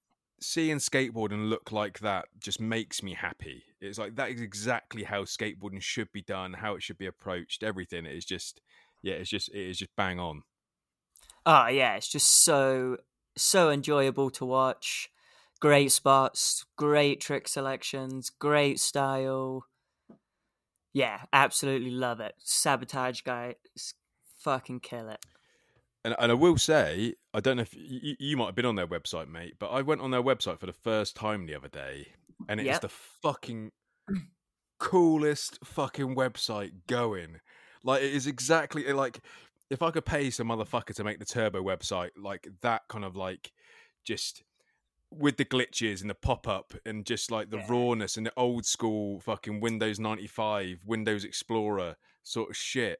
seeing 0.43 0.77
skateboarding 0.77 1.49
look 1.49 1.71
like 1.71 1.99
that 1.99 2.25
just 2.39 2.59
makes 2.59 3.01
me 3.01 3.13
happy. 3.13 3.63
It's 3.81 3.97
like 3.97 4.15
that 4.15 4.29
is 4.29 4.41
exactly 4.41 5.03
how 5.03 5.23
skateboarding 5.23 5.81
should 5.81 6.11
be 6.11 6.21
done, 6.21 6.53
how 6.53 6.75
it 6.75 6.83
should 6.83 6.97
be 6.97 7.07
approached, 7.07 7.63
everything. 7.63 8.05
It 8.05 8.15
is 8.15 8.25
just 8.25 8.61
yeah, 9.01 9.15
it's 9.15 9.29
just 9.29 9.49
it 9.49 9.69
is 9.69 9.77
just 9.77 9.95
bang 9.95 10.19
on. 10.19 10.43
Oh 11.45 11.67
yeah, 11.67 11.95
it's 11.95 12.09
just 12.09 12.43
so 12.43 12.97
so 13.37 13.69
enjoyable 13.69 14.29
to 14.31 14.45
watch. 14.45 15.09
Great 15.63 15.93
spots, 15.93 16.65
great 16.77 17.21
trick 17.21 17.47
selections, 17.47 18.29
great 18.29 18.81
style. 18.81 19.65
Yeah, 20.91 21.21
absolutely 21.31 21.89
love 21.89 22.19
it. 22.19 22.35
Sabotage 22.39 23.21
guy, 23.21 23.55
fucking 24.39 24.81
kill 24.81 25.07
it. 25.07 25.25
And, 26.03 26.15
and 26.19 26.33
I 26.33 26.35
will 26.35 26.57
say, 26.57 27.13
I 27.33 27.39
don't 27.39 27.55
know 27.55 27.61
if 27.61 27.73
you, 27.73 28.17
you 28.19 28.35
might 28.35 28.47
have 28.47 28.55
been 28.55 28.65
on 28.65 28.75
their 28.75 28.85
website, 28.87 29.29
mate, 29.29 29.53
but 29.57 29.67
I 29.67 29.81
went 29.81 30.01
on 30.01 30.11
their 30.11 30.21
website 30.21 30.59
for 30.59 30.65
the 30.65 30.73
first 30.73 31.15
time 31.15 31.45
the 31.45 31.55
other 31.55 31.69
day, 31.69 32.07
and 32.49 32.59
it's 32.59 32.67
Yep. 32.67 32.81
the 32.81 32.89
fucking 32.89 33.71
coolest 34.79 35.59
fucking 35.63 36.13
website 36.13 36.71
going. 36.87 37.39
Like 37.85 38.01
it 38.01 38.13
is 38.13 38.27
exactly 38.27 38.91
like 38.91 39.21
if 39.69 39.81
I 39.81 39.91
could 39.91 40.03
pay 40.03 40.29
some 40.29 40.49
motherfucker 40.49 40.93
to 40.95 41.05
make 41.05 41.19
the 41.19 41.25
Turbo 41.25 41.63
website, 41.63 42.09
like 42.17 42.49
that 42.63 42.81
kind 42.89 43.05
of 43.05 43.15
like 43.15 43.53
just 44.03 44.43
with 45.17 45.37
the 45.37 45.45
glitches 45.45 46.01
and 46.01 46.09
the 46.09 46.15
pop 46.15 46.47
up 46.47 46.73
and 46.85 47.05
just 47.05 47.31
like 47.31 47.49
the 47.49 47.57
Yeah. 47.57 47.67
rawness 47.69 48.17
and 48.17 48.25
the 48.25 48.33
old 48.37 48.65
school 48.65 49.19
fucking 49.19 49.59
Windows 49.59 49.99
95, 49.99 50.79
Windows 50.85 51.23
Explorer 51.23 51.95
sort 52.23 52.49
of 52.49 52.57
shit. 52.57 52.99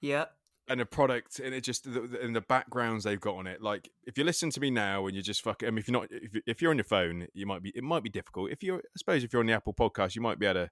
Yeah. 0.00 0.26
and 0.68 0.80
a 0.80 0.86
product 0.86 1.40
and 1.40 1.52
it 1.52 1.64
just 1.64 1.82
the, 1.82 2.00
the- 2.02 2.20
and 2.20 2.36
the 2.36 2.40
backgrounds 2.42 3.02
they've 3.02 3.20
got 3.20 3.34
on 3.34 3.46
it. 3.48 3.60
Like 3.60 3.90
if 4.04 4.16
you 4.16 4.22
listen 4.22 4.50
to 4.50 4.60
me 4.60 4.70
now 4.70 5.06
and 5.06 5.16
you're 5.16 5.22
just 5.22 5.42
fucking 5.42 5.66
I 5.66 5.70
mean 5.72 5.78
if 5.78 5.88
you're 5.88 6.00
not 6.00 6.08
if, 6.12 6.30
if 6.46 6.62
you're 6.62 6.70
on 6.70 6.76
your 6.78 6.84
phone 6.84 7.26
you 7.34 7.44
might 7.44 7.60
be 7.62 7.70
it 7.74 7.82
might 7.82 8.04
be 8.04 8.08
difficult. 8.08 8.52
If 8.52 8.62
you're 8.62 8.78
I 8.78 8.96
suppose 8.96 9.24
if 9.24 9.32
you're 9.32 9.40
on 9.40 9.46
the 9.46 9.52
Apple 9.52 9.74
podcast 9.74 10.14
you 10.14 10.22
might 10.22 10.38
be 10.38 10.46
able 10.46 10.66
to 10.66 10.70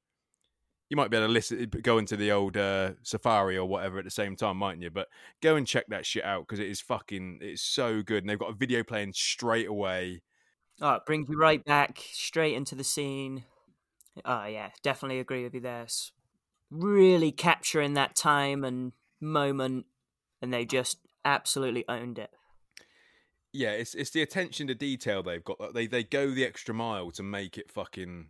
you 0.88 0.96
might 0.96 1.10
be 1.10 1.16
able 1.16 1.26
to 1.26 1.32
listen 1.32 1.68
go 1.82 1.98
into 1.98 2.16
the 2.16 2.30
old 2.30 2.56
uh, 2.56 2.92
Safari 3.02 3.58
or 3.58 3.66
whatever 3.66 3.98
at 3.98 4.04
the 4.04 4.10
same 4.10 4.36
time 4.36 4.56
mightn't 4.58 4.82
you? 4.84 4.90
But 4.90 5.08
go 5.42 5.56
and 5.56 5.66
check 5.66 5.86
that 5.88 6.06
shit 6.06 6.24
out 6.24 6.46
because 6.46 6.60
it 6.60 6.68
is 6.68 6.80
fucking 6.80 7.40
it's 7.42 7.62
so 7.62 8.00
good. 8.02 8.22
And 8.22 8.30
they've 8.30 8.38
got 8.38 8.50
a 8.50 8.56
video 8.56 8.84
playing 8.84 9.12
straight 9.14 9.66
away 9.66 10.22
Oh, 10.80 10.94
it 10.94 11.06
brings 11.06 11.28
you 11.28 11.38
right 11.38 11.64
back 11.64 12.00
straight 12.12 12.54
into 12.54 12.74
the 12.74 12.84
scene. 12.84 13.44
Oh 14.24 14.46
yeah, 14.46 14.70
definitely 14.82 15.20
agree 15.20 15.44
with 15.44 15.54
you 15.54 15.60
there. 15.60 15.82
It's 15.82 16.12
really 16.70 17.32
capturing 17.32 17.94
that 17.94 18.14
time 18.16 18.64
and 18.64 18.92
moment, 19.20 19.86
and 20.42 20.52
they 20.52 20.64
just 20.64 20.98
absolutely 21.24 21.84
owned 21.88 22.18
it. 22.18 22.30
yeah, 23.52 23.70
it's 23.70 23.94
it's 23.94 24.10
the 24.10 24.22
attention 24.22 24.66
to 24.68 24.74
detail 24.74 25.22
they've 25.22 25.44
got. 25.44 25.74
They 25.74 25.86
they 25.86 26.04
go 26.04 26.30
the 26.30 26.44
extra 26.44 26.74
mile 26.74 27.10
to 27.12 27.22
make 27.22 27.58
it 27.58 27.70
fucking 27.70 28.28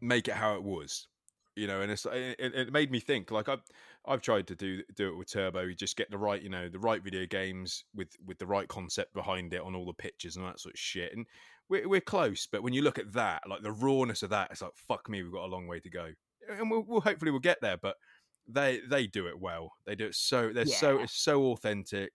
make 0.00 0.28
it 0.28 0.34
how 0.34 0.54
it 0.54 0.62
was, 0.62 1.08
you 1.56 1.66
know. 1.66 1.80
And 1.80 1.90
it's 1.90 2.06
it, 2.06 2.36
it 2.38 2.72
made 2.72 2.90
me 2.90 3.00
think. 3.00 3.30
Like 3.30 3.48
I've 3.48 3.62
I've 4.06 4.20
tried 4.20 4.46
to 4.48 4.54
do 4.54 4.82
do 4.94 5.08
it 5.08 5.16
with 5.16 5.30
Turbo. 5.32 5.62
You 5.62 5.74
just 5.74 5.96
get 5.96 6.10
the 6.10 6.18
right 6.18 6.42
you 6.42 6.50
know 6.50 6.68
the 6.68 6.78
right 6.78 7.02
video 7.02 7.26
games 7.26 7.84
with 7.94 8.10
with 8.24 8.38
the 8.38 8.46
right 8.46 8.68
concept 8.68 9.14
behind 9.14 9.54
it 9.54 9.62
on 9.62 9.74
all 9.74 9.86
the 9.86 9.94
pictures 9.94 10.36
and 10.36 10.46
that 10.46 10.60
sort 10.60 10.74
of 10.74 10.78
shit. 10.78 11.12
And 11.16 11.26
we're 11.68 11.88
we're 11.88 12.00
close, 12.00 12.46
but 12.50 12.62
when 12.62 12.72
you 12.72 12.82
look 12.82 12.98
at 12.98 13.12
that, 13.12 13.42
like 13.48 13.62
the 13.62 13.72
rawness 13.72 14.22
of 14.22 14.30
that, 14.30 14.50
it's 14.50 14.62
like 14.62 14.72
fuck 14.76 15.08
me, 15.08 15.22
we've 15.22 15.32
got 15.32 15.44
a 15.44 15.52
long 15.54 15.66
way 15.66 15.80
to 15.80 15.90
go. 15.90 16.10
And 16.48 16.70
we'll, 16.70 16.84
we'll 16.86 17.00
hopefully 17.00 17.30
we'll 17.30 17.40
get 17.40 17.58
there, 17.62 17.76
but 17.76 17.96
they 18.46 18.80
they 18.88 19.06
do 19.06 19.26
it 19.26 19.38
well. 19.38 19.72
They 19.86 19.94
do 19.94 20.06
it 20.06 20.14
so 20.14 20.50
they're 20.52 20.66
so 20.66 20.98
it's 20.98 21.14
so 21.14 21.46
authentic 21.46 22.12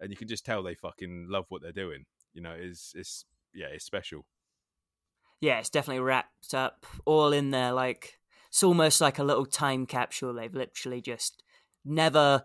and 0.00 0.10
you 0.10 0.16
can 0.16 0.28
just 0.28 0.44
tell 0.44 0.62
they 0.62 0.74
fucking 0.74 1.26
love 1.28 1.44
what 1.48 1.62
they're 1.62 1.72
doing. 1.72 2.04
You 2.32 2.42
know, 2.42 2.54
it's 2.58 2.92
it's 2.96 3.24
yeah, 3.54 3.66
it's 3.66 3.84
special. 3.84 4.24
Yeah, 5.40 5.58
it's 5.58 5.70
definitely 5.70 6.02
wrapped 6.02 6.54
up 6.54 6.86
all 7.04 7.32
in 7.32 7.50
there. 7.50 7.72
Like 7.72 8.18
it's 8.48 8.62
almost 8.62 9.00
like 9.00 9.18
a 9.18 9.24
little 9.24 9.46
time 9.46 9.86
capsule. 9.86 10.34
They've 10.34 10.54
literally 10.54 11.00
just 11.00 11.42
never, 11.84 12.44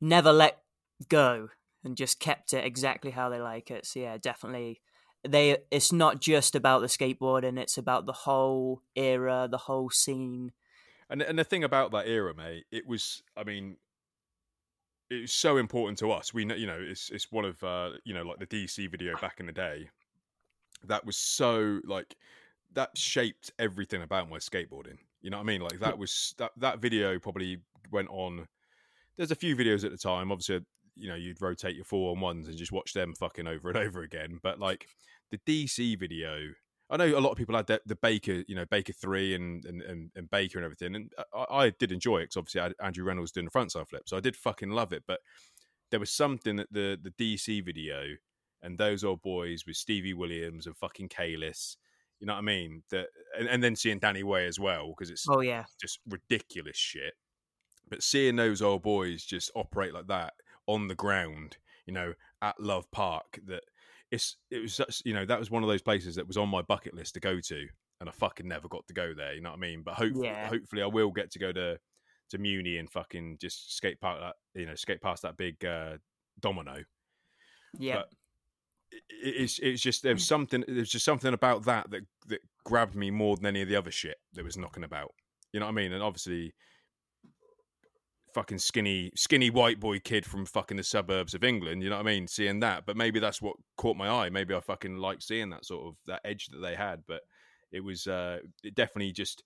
never 0.00 0.32
let 0.32 0.60
go 1.08 1.48
and 1.84 1.96
just 1.96 2.20
kept 2.20 2.52
it 2.54 2.64
exactly 2.64 3.10
how 3.10 3.28
they 3.28 3.40
like 3.40 3.70
it. 3.70 3.86
So 3.86 4.00
yeah, 4.00 4.18
definitely. 4.18 4.80
They. 5.26 5.58
It's 5.70 5.92
not 5.92 6.20
just 6.20 6.54
about 6.54 6.80
the 6.80 6.86
skateboarding. 6.86 7.58
It's 7.58 7.78
about 7.78 8.06
the 8.06 8.12
whole 8.12 8.82
era, 8.94 9.48
the 9.50 9.58
whole 9.58 9.90
scene. 9.90 10.52
And 11.10 11.22
and 11.22 11.38
the 11.38 11.44
thing 11.44 11.64
about 11.64 11.90
that 11.92 12.06
era, 12.06 12.34
mate, 12.34 12.64
it 12.70 12.86
was 12.86 13.22
I 13.36 13.44
mean, 13.44 13.76
it 15.10 15.22
was 15.22 15.32
so 15.32 15.56
important 15.56 15.98
to 15.98 16.10
us. 16.10 16.32
We 16.32 16.44
know, 16.44 16.54
you 16.54 16.66
know, 16.66 16.78
it's 16.80 17.10
it's 17.10 17.30
one 17.30 17.44
of 17.44 17.62
uh, 17.62 17.90
you 18.04 18.14
know, 18.14 18.22
like 18.22 18.38
the 18.38 18.46
DC 18.46 18.90
video 18.90 19.14
back 19.20 19.40
in 19.40 19.46
the 19.46 19.52
day. 19.52 19.90
That 20.86 21.04
was 21.04 21.16
so 21.16 21.80
like 21.84 22.16
that 22.72 22.96
shaped 22.96 23.52
everything 23.58 24.02
about 24.02 24.28
my 24.28 24.38
skateboarding. 24.38 24.98
You 25.22 25.30
know 25.30 25.38
what 25.38 25.44
I 25.44 25.46
mean? 25.46 25.60
Like 25.60 25.80
that 25.80 25.98
was 25.98 26.34
that 26.38 26.52
that 26.58 26.80
video 26.80 27.18
probably 27.18 27.58
went 27.90 28.08
on. 28.10 28.46
There's 29.16 29.30
a 29.30 29.36
few 29.36 29.56
videos 29.56 29.84
at 29.84 29.90
the 29.90 29.98
time. 29.98 30.32
Obviously, 30.32 30.64
you 30.96 31.08
know, 31.08 31.14
you'd 31.14 31.40
rotate 31.40 31.76
your 31.76 31.84
four 31.84 32.12
on 32.12 32.20
ones 32.20 32.48
and 32.48 32.56
just 32.56 32.72
watch 32.72 32.92
them 32.92 33.14
fucking 33.14 33.46
over 33.46 33.68
and 33.68 33.78
over 33.86 34.02
again. 34.02 34.40
But 34.42 34.58
like 34.58 34.88
the 35.44 35.66
DC 35.66 35.98
video, 35.98 36.38
I 36.90 36.96
know 36.96 37.18
a 37.18 37.20
lot 37.20 37.30
of 37.30 37.38
people 37.38 37.56
had 37.56 37.66
the, 37.66 37.80
the 37.86 37.96
Baker, 37.96 38.44
you 38.46 38.54
know, 38.54 38.66
Baker 38.66 38.92
three 38.92 39.34
and 39.34 39.64
and, 39.64 39.82
and, 39.82 40.10
and 40.14 40.30
Baker 40.30 40.58
and 40.58 40.64
everything, 40.64 40.94
and 40.94 41.12
uh, 41.18 41.44
I, 41.50 41.64
I 41.64 41.70
did 41.70 41.92
enjoy 41.92 42.18
it 42.18 42.24
because 42.24 42.36
obviously 42.36 42.60
I 42.60 42.64
had 42.64 42.74
Andrew 42.82 43.04
Reynolds 43.04 43.32
doing 43.32 43.46
the 43.46 43.50
frontside 43.50 43.88
flip, 43.88 44.02
so 44.06 44.16
I 44.16 44.20
did 44.20 44.36
fucking 44.36 44.70
love 44.70 44.92
it. 44.92 45.04
But 45.06 45.20
there 45.90 46.00
was 46.00 46.10
something 46.10 46.56
that 46.56 46.72
the 46.72 46.98
the 47.00 47.10
DC 47.10 47.64
video 47.64 48.02
and 48.62 48.78
those 48.78 49.04
old 49.04 49.22
boys 49.22 49.64
with 49.66 49.76
Stevie 49.76 50.14
Williams 50.14 50.66
and 50.66 50.76
fucking 50.76 51.08
Kalis, 51.08 51.76
you 52.20 52.26
know 52.26 52.34
what 52.34 52.40
I 52.40 52.42
mean? 52.42 52.82
That 52.90 53.08
and, 53.38 53.48
and 53.48 53.62
then 53.62 53.76
seeing 53.76 53.98
Danny 53.98 54.22
Way 54.22 54.46
as 54.46 54.58
well 54.58 54.88
because 54.88 55.10
it's 55.10 55.26
Oh 55.28 55.40
yeah, 55.40 55.64
just 55.80 56.00
ridiculous 56.08 56.76
shit. 56.76 57.14
But 57.88 58.02
seeing 58.02 58.36
those 58.36 58.62
old 58.62 58.82
boys 58.82 59.24
just 59.24 59.50
operate 59.54 59.92
like 59.92 60.06
that 60.06 60.34
on 60.66 60.88
the 60.88 60.94
ground, 60.94 61.58
you 61.86 61.92
know, 61.92 62.14
at 62.40 62.58
Love 62.58 62.90
Park, 62.90 63.40
that 63.46 63.64
it's 64.14 64.36
it 64.50 64.60
was 64.62 64.74
such, 64.74 65.02
you 65.04 65.12
know, 65.14 65.24
that 65.26 65.38
was 65.38 65.50
one 65.50 65.62
of 65.62 65.68
those 65.68 65.82
places 65.82 66.14
that 66.16 66.26
was 66.26 66.36
on 66.36 66.48
my 66.48 66.62
bucket 66.62 66.94
list 66.94 67.14
to 67.14 67.20
go 67.20 67.40
to, 67.40 67.66
and 68.00 68.08
I 68.08 68.12
fucking 68.12 68.48
never 68.48 68.68
got 68.68 68.86
to 68.88 68.94
go 68.94 69.12
there. 69.14 69.34
You 69.34 69.40
know 69.42 69.50
what 69.50 69.58
I 69.58 69.60
mean? 69.60 69.82
But 69.84 69.94
hopefully, 69.94 70.28
Yeah. 70.28 70.48
hopefully, 70.48 70.82
I 70.82 70.86
will 70.86 71.10
get 71.10 71.30
to 71.32 71.38
go 71.38 71.52
to 71.52 71.78
to 72.30 72.38
Muni 72.38 72.78
and 72.78 72.90
fucking 72.90 73.36
just 73.38 73.76
skate 73.76 74.00
park 74.00 74.18
that, 74.20 74.36
you 74.58 74.66
know, 74.66 74.74
skate 74.74 75.02
past 75.02 75.22
that 75.22 75.36
big 75.36 75.62
uh, 75.64 75.98
domino. 76.40 76.84
yeah. 77.78 77.96
But 77.96 78.08
it's 79.10 79.58
it's 79.58 79.82
just 79.82 80.02
there 80.02 80.14
was 80.14 80.26
something 80.26 80.64
there's 80.68 80.88
just 80.90 81.04
something 81.04 81.34
about 81.34 81.64
that 81.64 81.90
that 81.90 82.02
that 82.28 82.40
grabbed 82.64 82.94
me 82.94 83.10
more 83.10 83.36
than 83.36 83.46
any 83.46 83.60
of 83.62 83.68
the 83.68 83.76
other 83.76 83.90
shit 83.90 84.16
that 84.34 84.44
was 84.44 84.56
knocking 84.56 84.84
about. 84.84 85.12
You 85.52 85.60
know 85.60 85.66
what 85.66 85.72
I 85.72 85.74
mean? 85.74 85.92
And 85.92 86.02
obviously, 86.02 86.54
fucking 88.34 88.58
skinny 88.58 89.12
skinny 89.14 89.48
white 89.48 89.80
boy 89.80 90.00
kid 90.00 90.26
from 90.26 90.44
fucking 90.44 90.76
the 90.76 90.82
suburbs 90.82 91.34
of 91.34 91.44
England. 91.44 91.82
You 91.82 91.90
know 91.90 91.96
what 91.96 92.06
I 92.06 92.10
mean? 92.10 92.26
Seeing 92.26 92.60
that, 92.60 92.84
but 92.84 92.96
maybe 92.96 93.20
that's 93.20 93.40
what 93.40 93.56
caught 93.76 93.96
my 93.96 94.08
eye. 94.08 94.30
Maybe 94.30 94.54
I 94.54 94.60
fucking 94.60 94.98
like 94.98 95.22
seeing 95.22 95.50
that 95.50 95.64
sort 95.64 95.86
of 95.86 95.94
that 96.06 96.20
edge 96.24 96.48
that 96.48 96.58
they 96.58 96.74
had. 96.74 97.04
But 97.06 97.22
it 97.72 97.80
was 97.80 98.06
uh 98.06 98.38
it 98.62 98.74
definitely 98.74 99.12
just 99.12 99.42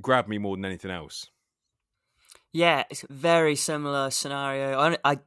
grabbed 0.00 0.28
me 0.28 0.38
more 0.38 0.56
than 0.56 0.64
anything 0.64 0.90
else. 0.90 1.28
Yeah, 2.52 2.84
it's 2.90 3.04
very 3.08 3.54
similar 3.56 4.10
scenario. 4.10 4.78
I, 4.78 4.98
I 5.04 5.18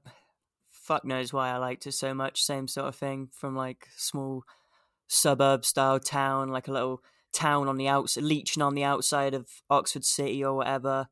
fuck 0.70 1.06
knows 1.06 1.34
why 1.34 1.50
I 1.50 1.58
liked 1.58 1.88
it 1.88 1.94
so 1.94 2.14
much. 2.14 2.44
Same 2.44 2.68
sort 2.68 2.88
of 2.88 2.96
thing 2.96 3.30
from 3.32 3.56
like 3.56 3.88
small 3.96 4.44
suburb 5.08 5.66
style 5.66 6.00
town, 6.00 6.50
like 6.50 6.68
a 6.68 6.72
little 6.72 7.02
town 7.34 7.68
on 7.68 7.78
the 7.78 7.88
outside, 7.88 8.24
leeching 8.24 8.64
on 8.64 8.76
the 8.76 8.84
outside 8.84 9.34
of 9.34 9.48
Oxford 9.70 10.06
City 10.06 10.44
or 10.44 10.56
whatever. 10.56 11.08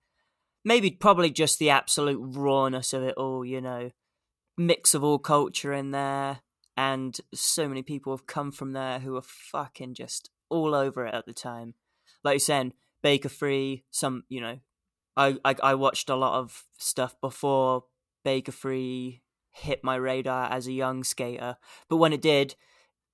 Maybe 0.65 0.91
probably 0.91 1.30
just 1.30 1.60
the 1.60 1.69
absolute 1.69 2.19
rawness 2.21 2.93
of 2.93 3.04
it 3.04 3.15
all, 3.15 3.43
you 3.43 3.60
know, 3.62 3.91
mix 4.58 4.93
of 4.93 5.04
all 5.04 5.19
culture 5.19 5.73
in 5.73 5.91
there, 5.91 6.39
and 6.78 7.19
so 7.34 7.67
many 7.67 7.82
people 7.84 8.13
have 8.13 8.26
come 8.26 8.52
from 8.52 8.73
there 8.73 8.99
who 8.99 9.15
are 9.15 9.23
fucking 9.23 9.93
just 9.93 10.30
all 10.49 10.73
over 10.73 11.06
it 11.06 11.13
at 11.13 11.26
the 11.26 11.34
time. 11.34 11.73
Like 12.23 12.36
you 12.36 12.39
said, 12.39 12.73
Baker 13.02 13.30
Three, 13.30 13.84
some 13.91 14.23
you 14.30 14.41
know 14.41 14.60
I, 15.17 15.38
I 15.43 15.56
I 15.62 15.76
watched 15.76 16.10
a 16.10 16.15
lot 16.15 16.39
of 16.39 16.65
stuff 16.78 17.19
before 17.21 17.86
Baker 18.23 18.52
Three 18.52 19.21
hit 19.52 19.84
my 19.84 19.95
radar 19.95 20.52
as 20.52 20.67
a 20.67 20.71
young 20.71 21.04
skater, 21.04 21.58
but 21.89 21.97
when 21.97 22.13
it 22.13 22.21
did, 22.21 22.56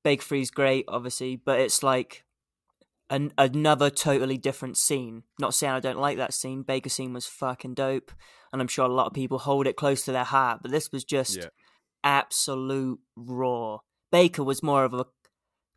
Baker 0.04 0.24
Three's 0.24 0.52
great, 0.52 0.86
obviously, 0.88 1.36
but 1.36 1.60
it's 1.60 1.84
like 1.84 2.24
an, 3.10 3.32
another 3.38 3.90
totally 3.90 4.38
different 4.38 4.78
scene. 4.78 5.24
Not 5.40 5.54
saying 5.54 5.74
I 5.74 5.80
don't 5.80 6.00
like 6.00 6.18
that 6.18 6.34
scene. 6.34 6.64
Baker 6.64 6.90
scene 6.90 7.14
was 7.14 7.26
fucking 7.26 7.74
dope, 7.74 8.12
and 8.52 8.62
I'm 8.62 8.68
sure 8.68 8.86
a 8.86 8.90
lot 8.94 9.08
of 9.08 9.14
people 9.14 9.40
hold 9.40 9.68
it 9.68 9.76
close 9.76 10.04
to 10.06 10.12
their 10.12 10.24
heart. 10.24 10.60
But 10.62 10.72
this 10.72 10.92
was 10.92 11.04
just 11.04 11.38
Yeah. 11.38 11.50
absolute 12.04 13.00
raw. 13.16 13.80
Baker 14.12 14.44
was 14.44 14.64
more 14.64 14.84
of 14.86 14.94
a 14.94 15.06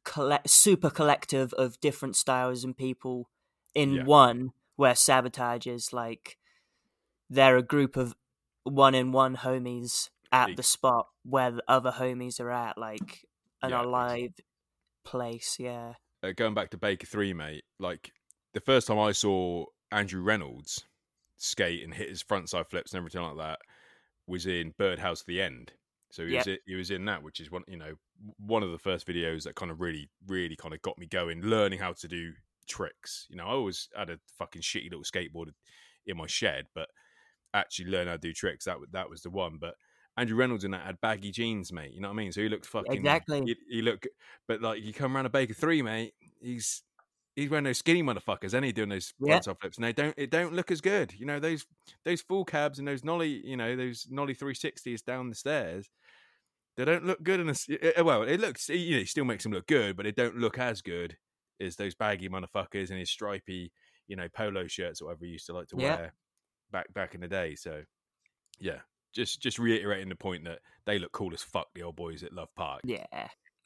collect, 0.04 0.50
super 0.50 0.90
collective 0.90 1.52
of 1.54 1.80
different 1.80 2.16
styles 2.16 2.64
and 2.64 2.76
people 2.76 3.30
in 3.74 3.94
Yeah. 3.94 4.04
one 4.04 4.52
where 4.76 4.94
sabotage 4.94 5.66
is 5.66 5.92
like 5.92 6.38
they're 7.30 7.56
a 7.56 7.62
group 7.62 7.96
of 7.96 8.14
one 8.64 8.94
in 8.94 9.12
one 9.12 9.36
homies 9.36 10.10
at 10.30 10.56
the 10.56 10.62
spot 10.62 11.08
where 11.24 11.50
the 11.50 11.62
other 11.68 11.92
homies 11.92 12.40
are 12.40 12.50
at 12.50 12.76
like 12.78 13.26
an 13.62 13.70
Yeah, 13.70 13.82
alive 13.82 14.34
place 15.04 15.56
yeah 15.58 15.94
uh, 16.22 16.32
going 16.36 16.54
back 16.54 16.70
to 16.70 16.78
Baker 16.78 17.06
Three, 17.06 17.32
mate, 17.32 17.64
like 17.78 18.12
the 18.54 18.60
first 18.60 18.86
time 18.86 18.98
I 18.98 19.12
saw 19.12 19.66
Andrew 19.90 20.22
Reynolds 20.22 20.84
skate 21.36 21.82
and 21.82 21.92
hit 21.92 22.08
his 22.08 22.22
frontside 22.22 22.68
flips 22.68 22.92
and 22.92 22.98
everything 22.98 23.22
like 23.22 23.36
that 23.38 23.58
was 24.26 24.46
in 24.46 24.74
Birdhouse: 24.78 25.22
The 25.24 25.42
End. 25.42 25.72
So 26.10 26.26
he 26.26 26.36
was 26.36 26.48
he 26.66 26.74
was 26.74 26.90
in 26.90 27.04
that, 27.06 27.22
which 27.22 27.40
is 27.40 27.50
one 27.50 27.62
you 27.66 27.78
know 27.78 27.94
one 28.38 28.62
of 28.62 28.70
the 28.70 28.78
first 28.78 29.06
videos 29.06 29.44
that 29.44 29.56
kind 29.56 29.70
of 29.70 29.80
really 29.80 30.10
really 30.26 30.56
kind 30.56 30.74
of 30.74 30.82
got 30.82 30.98
me 30.98 31.06
going, 31.06 31.42
learning 31.42 31.78
how 31.78 31.92
to 31.92 32.08
do 32.08 32.32
tricks. 32.68 33.26
You 33.30 33.36
know, 33.36 33.46
I 33.46 33.52
always 33.52 33.88
had 33.96 34.10
a 34.10 34.18
fucking 34.38 34.62
shitty 34.62 34.90
little 34.90 35.04
skateboard 35.04 35.52
in 36.06 36.16
my 36.16 36.26
shed, 36.26 36.66
but 36.74 36.88
actually 37.54 37.90
learn 37.90 38.06
how 38.06 38.14
to 38.14 38.18
do 38.18 38.32
tricks 38.32 38.64
that 38.66 38.76
that 38.92 39.10
was 39.10 39.22
the 39.22 39.30
one. 39.30 39.58
But 39.60 39.74
Andrew 40.16 40.36
Reynolds 40.36 40.64
in 40.64 40.72
that 40.72 40.84
had 40.86 41.00
baggy 41.00 41.30
jeans, 41.30 41.72
mate. 41.72 41.92
You 41.92 42.00
know 42.00 42.08
what 42.08 42.14
I 42.14 42.16
mean? 42.16 42.32
So 42.32 42.42
he 42.42 42.48
looked 42.48 42.66
fucking 42.66 42.92
Exactly. 42.94 43.42
He, 43.44 43.56
he 43.68 43.82
looked, 43.82 44.08
but 44.46 44.60
like 44.60 44.82
you 44.82 44.92
come 44.92 45.16
around 45.16 45.26
a 45.26 45.30
Baker 45.30 45.54
Three, 45.54 45.82
mate. 45.82 46.14
He's 46.40 46.82
he's 47.34 47.48
wearing 47.50 47.64
those 47.64 47.78
skinny 47.78 48.02
motherfuckers, 48.02 48.54
and 48.54 48.64
he 48.64 48.72
doing 48.72 48.90
those 48.90 49.14
Yeah. 49.18 49.40
frontside 49.40 49.58
flips, 49.60 49.78
and 49.78 49.84
they 49.84 49.92
don't 49.92 50.14
it 50.18 50.30
don't 50.30 50.52
look 50.54 50.70
as 50.70 50.80
good. 50.80 51.12
You 51.14 51.26
know 51.26 51.40
those 51.40 51.66
those 52.04 52.20
full 52.22 52.44
cabs 52.44 52.78
and 52.78 52.86
those 52.86 53.04
nollie, 53.04 53.46
you 53.46 53.56
know 53.56 53.74
those 53.76 54.06
nollie 54.10 54.34
three 54.34 54.54
sixties 54.54 55.02
down 55.02 55.28
the 55.30 55.34
stairs. 55.34 55.88
They 56.76 56.84
don't 56.86 57.04
look 57.04 57.22
good 57.22 57.40
in 57.40 57.50
a 57.96 58.02
well. 58.04 58.22
It 58.22 58.40
looks 58.40 58.68
you 58.68 58.96
know 58.96 59.02
it 59.02 59.08
still 59.08 59.24
makes 59.24 59.42
them 59.44 59.52
look 59.52 59.66
good, 59.66 59.96
but 59.96 60.04
they 60.04 60.12
don't 60.12 60.36
look 60.36 60.58
as 60.58 60.80
good 60.82 61.16
as 61.60 61.76
those 61.76 61.94
baggy 61.94 62.28
motherfuckers 62.28 62.90
and 62.90 62.98
his 62.98 63.10
stripy 63.10 63.72
you 64.08 64.16
know 64.16 64.28
polo 64.28 64.66
shirts 64.66 65.00
or 65.00 65.06
whatever 65.06 65.24
he 65.26 65.32
used 65.32 65.46
to 65.46 65.52
like 65.52 65.68
to 65.68 65.76
wear 65.76 66.14
back 66.70 66.92
back 66.94 67.14
in 67.14 67.20
the 67.22 67.28
day. 67.28 67.54
So 67.56 67.84
yeah, 68.60 68.80
just 69.12 69.40
just 69.40 69.58
reiterating 69.58 70.08
the 70.08 70.16
point 70.16 70.44
that 70.44 70.60
they 70.86 70.98
look 70.98 71.12
cool 71.12 71.32
as 71.34 71.42
fuck. 71.42 71.68
The 71.74 71.82
old 71.82 71.96
boys 71.96 72.22
at 72.22 72.32
Love 72.32 72.54
Park. 72.56 72.80
Yeah, 72.84 73.06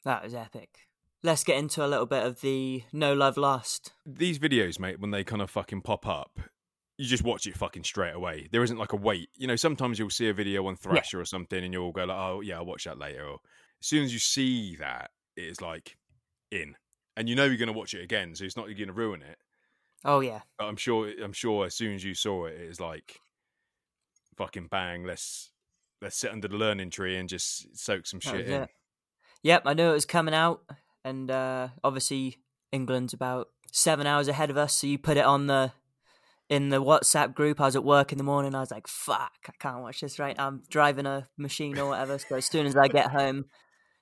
that 0.05 0.23
was 0.23 0.33
epic. 0.33 0.69
Let's 1.23 1.43
get 1.43 1.57
into 1.57 1.83
a 1.83 1.87
little 1.87 2.05
bit 2.05 2.25
of 2.25 2.41
the 2.41 2.83
No 2.93 3.13
Love 3.13 3.37
Lost. 3.37 3.91
these 4.05 4.39
videos, 4.39 4.79
mate, 4.79 4.99
when 4.99 5.11
they 5.11 5.23
kind 5.23 5.41
of 5.41 5.49
fucking 5.49 5.81
pop 5.81 6.07
up, 6.07 6.39
you 6.97 7.05
just 7.07 7.23
watch 7.23 7.47
it 7.47 7.57
fucking 7.57 7.83
straight 7.83 8.13
away. 8.13 8.47
There 8.51 8.63
isn't 8.63 8.77
like 8.77 8.93
a 8.93 8.97
wait. 8.97 9.29
You 9.35 9.47
know, 9.47 9.55
sometimes 9.55 9.97
you'll 9.99 10.09
see 10.11 10.29
a 10.29 10.33
video 10.33 10.67
on 10.67 10.75
Thrasher 10.75 11.19
or 11.19 11.25
something, 11.25 11.63
and 11.63 11.73
you'll 11.73 11.91
go 11.91 12.05
like, 12.05 12.17
"Oh 12.17 12.41
yeah, 12.41 12.57
I'll 12.57 12.65
watch 12.65 12.83
that 12.85 12.99
later." 12.99 13.25
Or 13.25 13.39
as 13.81 13.87
soon 13.87 14.03
as 14.03 14.13
you 14.13 14.19
see 14.19 14.75
that, 14.77 15.09
it 15.35 15.43
is 15.43 15.59
like 15.61 15.97
in, 16.51 16.75
and 17.15 17.27
you 17.27 17.35
know 17.35 17.45
you're 17.45 17.57
going 17.57 17.67
to 17.67 17.73
watch 17.77 17.93
it 17.93 18.03
again, 18.03 18.35
so 18.35 18.45
it's 18.45 18.55
not 18.57 18.65
going 18.65 18.77
to 18.87 18.93
ruin 18.93 19.21
it. 19.23 19.37
Oh 20.05 20.19
yeah, 20.19 20.41
But 20.59 20.65
I'm 20.65 20.77
sure, 20.77 21.11
I'm 21.21 21.33
sure, 21.33 21.65
as 21.65 21.75
soon 21.75 21.95
as 21.95 22.03
you 22.03 22.13
saw 22.13 22.45
it, 22.45 22.53
it 22.53 22.69
is 22.69 22.79
like 22.79 23.19
fucking 24.37 24.67
bang. 24.69 25.03
Let's 25.03 25.51
let's 26.01 26.17
sit 26.17 26.31
under 26.31 26.47
the 26.47 26.57
learning 26.57 26.91
tree 26.91 27.17
and 27.17 27.27
just 27.27 27.77
soak 27.77 28.05
some 28.05 28.19
that 28.23 28.29
shit 28.29 28.47
in. 28.47 28.63
it. 28.63 28.69
Yep, 29.43 29.63
I 29.65 29.73
knew 29.73 29.89
it 29.89 29.93
was 29.93 30.05
coming 30.05 30.33
out, 30.33 30.61
and 31.03 31.29
uh, 31.29 31.69
obviously 31.83 32.37
England's 32.71 33.13
about 33.13 33.49
seven 33.71 34.07
hours 34.07 34.27
ahead 34.27 34.49
of 34.49 34.57
us. 34.57 34.73
So 34.73 34.87
you 34.87 34.97
put 34.97 35.17
it 35.17 35.25
on 35.25 35.47
the 35.47 35.71
in 36.49 36.69
the 36.69 36.81
WhatsApp 36.81 37.33
group. 37.33 37.59
I 37.59 37.65
was 37.65 37.75
at 37.75 37.83
work 37.83 38.11
in 38.11 38.17
the 38.17 38.23
morning. 38.23 38.55
I 38.55 38.61
was 38.61 38.71
like, 38.71 38.87
"Fuck, 38.87 39.33
I 39.47 39.53
can't 39.59 39.81
watch 39.81 40.01
this 40.01 40.19
right 40.19 40.37
now. 40.37 40.47
I'm 40.47 40.63
driving 40.69 41.05
a 41.05 41.27
machine 41.37 41.77
or 41.77 41.89
whatever." 41.89 42.17
So 42.17 42.35
as 42.35 42.45
soon 42.45 42.65
as 42.65 42.75
I 42.75 42.87
get 42.87 43.11
home, 43.11 43.45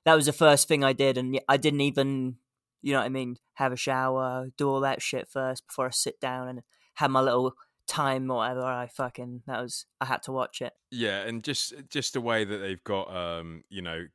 that 0.05 0.15
was 0.15 0.27
the 0.27 0.33
first 0.33 0.67
thing 0.67 0.83
I 0.83 0.93
did, 0.93 1.17
and 1.17 1.39
I 1.49 1.57
didn't 1.57 1.81
even, 1.81 2.37
you 2.81 2.93
know 2.93 2.99
what 2.99 3.05
I 3.05 3.09
mean, 3.09 3.37
have 3.55 3.71
a 3.71 3.77
shower, 3.77 4.47
do 4.57 4.69
all 4.69 4.81
that 4.81 5.01
shit 5.01 5.27
first 5.27 5.67
before 5.67 5.87
I 5.87 5.91
sit 5.91 6.19
down 6.19 6.47
and 6.47 6.61
have 6.95 7.11
my 7.11 7.21
little 7.21 7.55
time 7.87 8.29
or 8.31 8.37
whatever. 8.37 8.63
I 8.63 8.87
fucking 8.87 9.43
that 9.47 9.61
was 9.61 9.85
I 10.01 10.05
had 10.05 10.23
to 10.23 10.31
watch 10.31 10.61
it. 10.61 10.73
Yeah, 10.91 11.21
and 11.21 11.43
just 11.43 11.73
just 11.89 12.13
the 12.13 12.21
way 12.21 12.43
that 12.43 12.57
they've 12.57 12.83
got 12.83 13.15
um, 13.15 13.63
you 13.69 13.81
know, 13.81 14.05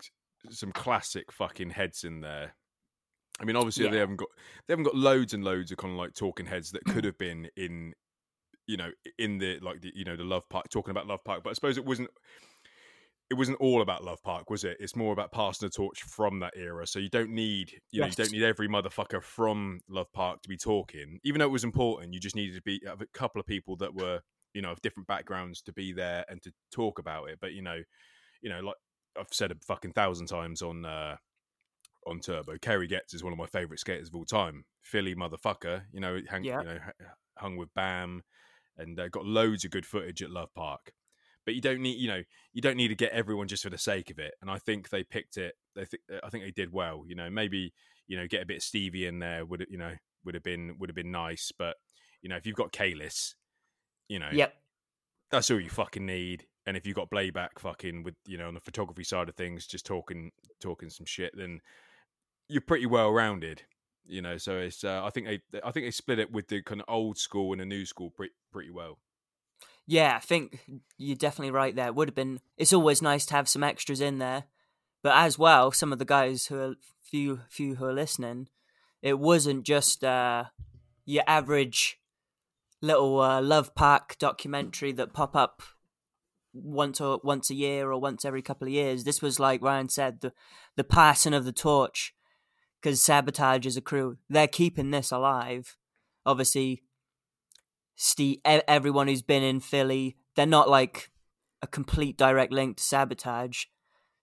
some 0.51 0.73
classic 0.73 1.33
fucking 1.33 1.71
heads 1.71 2.05
in 2.05 2.21
there. 2.21 2.55
I 3.41 3.45
mean, 3.45 3.57
obviously 3.57 3.89
they 3.89 3.99
haven't 3.99 4.17
got 4.17 4.29
they 4.67 4.73
haven't 4.73 4.85
got 4.85 4.95
loads 4.95 5.33
and 5.33 5.45
loads 5.45 5.71
of 5.71 5.79
kind 5.79 5.93
of 5.93 5.99
like 5.99 6.15
talking 6.15 6.47
heads 6.47 6.73
that 6.73 6.85
could 6.85 7.05
have 7.07 7.17
been 7.19 7.49
in, 7.57 7.95
you 8.67 8.77
know, 8.77 8.91
in 9.19 9.39
the 9.39 9.59
like 9.61 9.81
the 9.81 9.93
you 9.95 10.05
know 10.05 10.17
the 10.17 10.25
Love 10.25 10.49
Park 10.49 10.69
talking 10.69 10.91
about 10.91 11.07
Love 11.07 11.25
Park, 11.25 11.43
but 11.43 11.51
I 11.51 11.53
suppose 11.55 11.79
it 11.79 11.85
wasn't. 11.85 12.11
It 13.31 13.35
wasn't 13.35 13.59
all 13.61 13.81
about 13.81 14.03
Love 14.05 14.21
Park, 14.25 14.51
was 14.51 14.65
it? 14.65 14.77
It's 14.81 14.97
more 14.97 15.13
about 15.13 15.31
passing 15.31 15.67
the 15.69 15.71
torch 15.71 16.03
from 16.03 16.41
that 16.41 16.53
era. 16.57 16.85
So 16.87 16.99
you 16.99 17.09
don't 17.09 17.31
need, 17.31 17.81
you 17.93 18.01
know, 18.01 18.07
you 18.07 18.13
don't 18.13 18.33
need 18.33 18.43
every 18.43 18.69
motherfucker 18.69 19.23
from 19.23 19.81
Love 19.89 20.13
Park 20.13 20.43
to 20.43 20.49
be 20.49 20.57
talking. 20.57 21.21
Even 21.23 21.39
though 21.39 21.47
it 21.47 21.53
was 21.53 21.63
important, 21.63 22.13
you 22.13 22.19
just 22.19 22.35
needed 22.35 22.57
to 22.57 22.63
be 22.63 22.83
a 22.87 22.97
couple 23.15 23.41
of 23.41 23.47
people 23.47 23.77
that 23.77 23.95
were, 23.95 24.21
you 24.53 24.61
know, 24.63 24.73
of 24.73 24.83
different 24.83 25.07
backgrounds 25.07 25.63
to 25.63 25.73
be 25.73 25.93
there 25.93 26.25
and 26.29 26.43
to 26.43 26.53
talk 26.73 26.99
about 26.99 27.31
it. 27.31 27.39
But 27.41 27.53
you 27.53 27.63
know, 27.63 27.81
you 28.43 28.51
know, 28.51 28.61
like 28.61 28.77
I've 29.17 29.27
said 29.31 29.53
a 29.53 29.57
fucking 29.65 29.93
thousand 29.93 30.27
times 30.27 30.61
on 30.61 30.85
uh 30.85 31.17
on 32.07 32.19
Turbo, 32.19 32.57
Kerry 32.61 32.89
Getz 32.89 33.15
is 33.15 33.23
one 33.23 33.33
of 33.33 33.39
my 33.39 33.47
favorite 33.47 33.79
skaters 33.79 34.09
of 34.09 34.15
all 34.17 34.25
time. 34.25 34.65
Philly 34.83 35.15
motherfucker, 35.15 35.83
you 35.93 36.01
know, 36.01 36.19
hang, 36.29 36.43
Yeah. 36.43 36.61
you 36.63 36.67
know, 36.67 36.79
hung 37.39 37.57
with 37.57 37.73
Bam, 37.75 38.23
and 38.77 38.99
uh, 38.99 39.09
got 39.09 39.25
loads 39.25 39.65
of 39.65 39.71
good 39.71 39.87
footage 39.87 40.21
at 40.23 40.31
Love 40.31 40.53
Park. 40.55 40.93
But 41.47 41.55
you 41.55 41.61
don't 41.61 41.81
need, 41.81 41.99
you 41.99 42.09
know, 42.09 42.23
you 42.53 42.61
don't 42.63 42.77
need 42.77 42.89
to 42.89 42.95
get 42.95 43.13
everyone 43.13 43.49
just 43.49 43.63
for 43.63 43.71
the 43.71 43.79
sake 43.79 44.11
of 44.11 44.19
it. 44.19 44.35
And 44.41 44.51
I 44.51 44.59
think 44.59 44.91
they 44.91 45.03
picked 45.03 45.37
it. 45.37 45.55
They 45.75 45.85
think, 45.85 46.03
I 46.23 46.29
think 46.29 46.45
they 46.45 46.51
did 46.51 46.73
well. 46.73 47.05
You 47.07 47.15
know, 47.15 47.31
maybe 47.31 47.73
you 48.07 48.17
know, 48.17 48.27
get 48.27 48.43
a 48.43 48.47
bit 48.47 48.57
of 48.57 48.63
Stevie 48.65 49.07
in 49.07 49.21
there 49.21 49.47
would, 49.47 49.65
you 49.71 49.79
know, 49.79 49.93
would 50.25 50.35
have 50.35 50.43
been 50.43 50.75
would 50.79 50.91
have 50.91 50.97
been 50.97 51.13
nice. 51.13 51.53
But 51.57 51.77
you 52.23 52.29
know, 52.29 52.37
if 52.37 52.47
you've 52.47 52.57
got 52.57 52.73
Kalis, 52.73 53.35
you 54.09 54.19
know, 54.19 54.29
Yep. 54.33 54.55
that's 55.31 55.51
all 55.51 55.61
you 55.61 55.71
fucking 55.71 56.05
need. 56.05 56.47
And 56.67 56.77
if 56.77 56.87
you've 56.87 56.97
got 56.97 57.11
Blabac 57.11 57.59
fucking 57.59 58.03
with 58.03 58.17
you 58.27 58.37
know 58.37 58.49
on 58.49 58.55
the 58.55 58.61
photography 58.61 59.05
side 59.05 59.29
of 59.29 59.37
things, 59.37 59.67
just 59.67 59.87
talking 59.87 60.33
talking 60.61 60.91
some 60.91 61.07
shit, 61.07 61.33
then 61.37 61.61
you're 62.49 62.61
pretty 62.61 62.87
well 62.87 63.11
rounded. 63.11 63.63
You 64.07 64.23
know, 64.23 64.39
so 64.39 64.59
it's 64.59 64.83
uh, 64.83 65.03
I 65.05 65.11
think 65.11 65.27
they 65.27 65.61
I 65.63 65.71
think 65.71 65.87
they 65.87 65.91
split 65.91 66.19
it 66.19 66.33
with 66.33 66.49
the 66.49 66.63
kind 66.63 66.81
of 66.81 66.87
old 66.89 67.17
school 67.17 67.53
and 67.53 67.61
the 67.61 67.65
new 67.67 67.87
school 67.87 68.11
pretty 68.11 68.35
pretty 68.53 68.71
well. 68.71 68.99
Yeah, 69.91 70.15
I 70.15 70.21
think 70.21 70.61
you're 70.99 71.17
definitely 71.17 71.51
right 71.51 71.75
there. 71.75 71.93
Would 71.93 72.07
have 72.07 72.15
been. 72.15 72.39
It's 72.57 72.73
always 72.73 73.03
nice 73.03 73.27
to 73.27 73.35
have 73.35 73.49
some 73.49 73.65
extras 73.65 74.01
in 74.01 74.19
there, 74.19 74.45
but 75.03 75.17
as 75.17 75.37
well, 75.37 75.73
some 75.73 75.93
of 75.93 75.99
the 75.99 76.05
guys 76.05 76.47
who 76.47 76.61
are 76.61 76.75
few 77.03 77.41
few 77.49 77.75
who 77.75 77.87
are 77.87 77.93
listening, 77.93 78.47
it 79.03 79.19
wasn't 79.19 79.67
just 79.67 80.05
uh, 80.05 80.45
your 81.07 81.25
average 81.27 81.99
little 82.81 83.21
uh, 83.21 83.43
love 83.43 83.75
park 83.75 84.17
documentary 84.21 84.93
that 84.93 85.13
pop 85.13 85.35
up 85.35 85.61
once 86.53 87.01
or 87.01 87.21
once 87.25 87.51
a 87.51 87.57
year 87.57 87.91
or 87.91 88.01
once 88.01 88.25
every 88.25 88.43
couple 88.43 88.69
of 88.69 88.73
years. 88.73 89.03
This 89.03 89.21
was 89.21 89.41
like 89.41 89.61
Ryan 89.61 89.89
said, 89.89 90.21
the 90.21 90.33
the 90.77 90.85
passing 90.85 91.35
of 91.35 91.45
the 91.45 91.51
torch, 91.53 92.15
because 92.81 93.03
sabotage 93.03 93.67
is 93.67 93.77
a 93.77 93.81
crew, 93.81 94.19
they're 94.29 94.47
keeping 94.47 94.93
this 94.93 95.11
alive. 95.11 95.77
Obviously, 96.25 96.85
Steve, 98.03 98.39
everyone 98.47 99.09
who's 99.09 99.21
been 99.21 99.43
in 99.43 99.61
Philly, 99.61 100.17
they're 100.35 100.47
not 100.47 100.71
like 100.71 101.11
a 101.61 101.67
complete 101.67 102.17
direct 102.17 102.51
link 102.51 102.79
to 102.79 102.83
sabotage. 102.83 103.65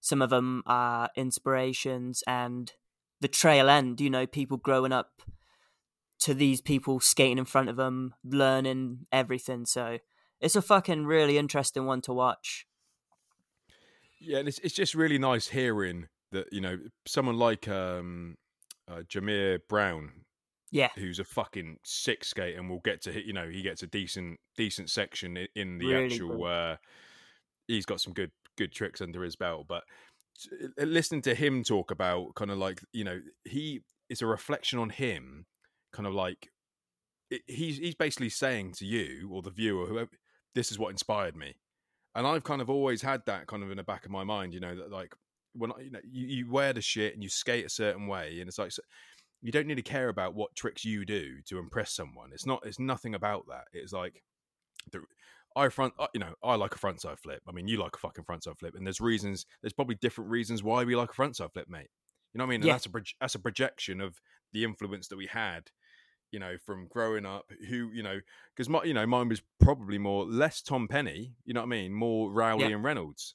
Some 0.01 0.19
of 0.19 0.31
them 0.31 0.63
are 0.65 1.11
inspirations 1.15 2.23
and 2.25 2.73
the 3.21 3.27
trail 3.27 3.69
end. 3.69 4.01
You 4.01 4.09
know, 4.09 4.25
people 4.25 4.57
growing 4.57 4.91
up 4.91 5.21
to 6.21 6.33
these 6.33 6.59
people 6.59 6.99
skating 6.99 7.37
in 7.37 7.45
front 7.45 7.69
of 7.69 7.75
them, 7.75 8.15
learning 8.25 9.05
everything. 9.11 9.67
So 9.67 9.99
it's 10.41 10.55
a 10.55 10.61
fucking 10.63 11.05
really 11.05 11.37
interesting 11.37 11.85
one 11.85 12.01
to 12.01 12.13
watch. 12.13 12.65
Yeah, 14.19 14.39
and 14.39 14.47
it's 14.47 14.57
it's 14.57 14.73
just 14.73 14.95
really 14.95 15.19
nice 15.19 15.49
hearing 15.49 16.07
that 16.31 16.51
you 16.51 16.61
know 16.61 16.79
someone 17.05 17.37
like 17.37 17.67
um, 17.67 18.37
uh, 18.89 19.03
Jahmir 19.07 19.59
Brown, 19.69 20.25
Yeah, 20.71 20.89
who's 20.95 21.19
a 21.19 21.23
fucking 21.23 21.77
sick 21.83 22.23
skate, 22.23 22.57
and 22.57 22.69
we'll 22.69 22.81
get 22.83 23.01
to 23.03 23.11
hit. 23.11 23.25
You 23.25 23.33
know, 23.33 23.47
he 23.49 23.61
gets 23.61 23.83
a 23.83 23.87
decent 23.87 24.39
decent 24.55 24.89
section 24.89 25.37
in 25.55 25.77
the 25.77 25.87
Really 25.93 26.05
actual. 26.05 26.45
Uh, 26.45 26.75
he's 27.67 27.85
got 27.85 28.01
some 28.01 28.13
good 28.13 28.31
good 28.57 28.71
tricks 28.71 29.01
under 29.01 29.23
his 29.23 29.35
belt, 29.35 29.67
but 29.67 29.83
listening 30.77 31.21
to 31.23 31.35
him 31.35 31.63
talk 31.63 31.91
about 31.91 32.35
kind 32.35 32.51
of 32.51 32.57
like 32.57 32.81
you 32.93 33.03
know 33.03 33.19
he 33.45 33.81
is 34.09 34.21
a 34.21 34.27
reflection 34.27 34.79
on 34.79 34.89
him, 34.89 35.45
kind 35.93 36.07
of 36.07 36.13
like 36.13 36.49
it, 37.29 37.41
he's 37.47 37.77
he's 37.77 37.95
basically 37.95 38.29
saying 38.29 38.73
to 38.73 38.85
you 38.85 39.29
or 39.31 39.41
the 39.41 39.49
viewer 39.49 39.85
whoever 39.85 40.09
this 40.55 40.71
is 40.71 40.79
what 40.79 40.89
inspired 40.89 41.35
me 41.35 41.55
and 42.15 42.25
i've 42.25 42.43
kind 42.43 42.61
of 42.61 42.69
always 42.69 43.01
had 43.01 43.21
that 43.25 43.47
kind 43.47 43.63
of 43.63 43.71
in 43.71 43.77
the 43.77 43.83
back 43.83 44.05
of 44.05 44.11
my 44.11 44.23
mind 44.23 44.53
you 44.53 44.59
know 44.59 44.75
that 44.75 44.91
like 44.91 45.13
when 45.53 45.71
I, 45.71 45.81
you 45.81 45.91
know 45.91 45.99
you, 46.09 46.27
you 46.27 46.51
wear 46.51 46.73
the 46.73 46.81
shit 46.81 47.13
and 47.13 47.23
you 47.23 47.29
skate 47.29 47.65
a 47.65 47.69
certain 47.69 48.07
way 48.07 48.39
and 48.39 48.47
it's 48.47 48.57
like 48.57 48.71
so- 48.71 48.83
you 49.41 49.51
don't 49.51 49.67
need 49.67 49.75
to 49.75 49.81
care 49.81 50.09
about 50.09 50.33
what 50.33 50.55
tricks 50.55 50.83
you 50.83 51.05
do 51.05 51.41
to 51.45 51.59
impress 51.59 51.93
someone 51.93 52.31
it's 52.33 52.45
not 52.45 52.65
it's 52.65 52.79
nothing 52.79 53.13
about 53.15 53.45
that 53.47 53.65
it's 53.73 53.93
like 53.93 54.23
the 54.91 55.01
I 55.55 55.69
front, 55.69 55.95
you 56.13 56.19
know, 56.19 56.35
I 56.43 56.53
like 56.53 56.75
a 56.75 56.77
frontside 56.77 57.17
flip. 57.17 57.41
I 57.47 57.51
mean, 57.51 57.67
you 57.67 57.77
like 57.79 57.95
a 57.95 57.99
fucking 57.99 58.25
frontside 58.25 58.59
flip, 58.59 58.75
and 58.75 58.85
there's 58.85 59.01
reasons. 59.01 59.47
There's 59.61 59.73
probably 59.73 59.95
different 59.95 60.29
reasons 60.29 60.61
why 60.61 60.83
we 60.83 60.95
like 60.95 61.09
a 61.09 61.13
frontside 61.13 61.51
flip, 61.51 61.67
mate. 61.67 61.89
You 62.31 62.37
know 62.37 62.43
what 62.43 62.49
I 62.49 62.51
mean? 62.51 62.61
And 62.61 62.67
Yeah. 62.67 62.73
that's 62.73 62.85
a 62.85 62.91
that's 63.19 63.33
a 63.33 63.39
projection 63.39 63.99
of 63.99 64.21
the 64.53 64.63
influence 64.63 65.07
that 65.07 65.17
we 65.17 65.25
had, 65.25 65.71
you 66.31 66.37
know, 66.39 66.57
from 66.63 66.87
growing 66.87 67.25
up. 67.25 67.49
Who 67.69 67.89
you 67.91 68.03
know, 68.03 68.19
because 68.55 68.69
my 68.69 68.83
you 68.83 68.93
know 68.93 69.07
mine 69.07 69.29
was 69.29 69.41
probably 69.59 69.97
more 69.97 70.25
less 70.25 70.61
Tom 70.61 70.87
Penny. 70.87 71.33
You 71.43 71.55
know 71.55 71.61
what 71.61 71.67
I 71.67 71.69
mean? 71.69 71.91
More 71.91 72.31
Rowley 72.31 72.65
Yeah. 72.67 72.75
and 72.75 72.83
Reynolds. 72.83 73.33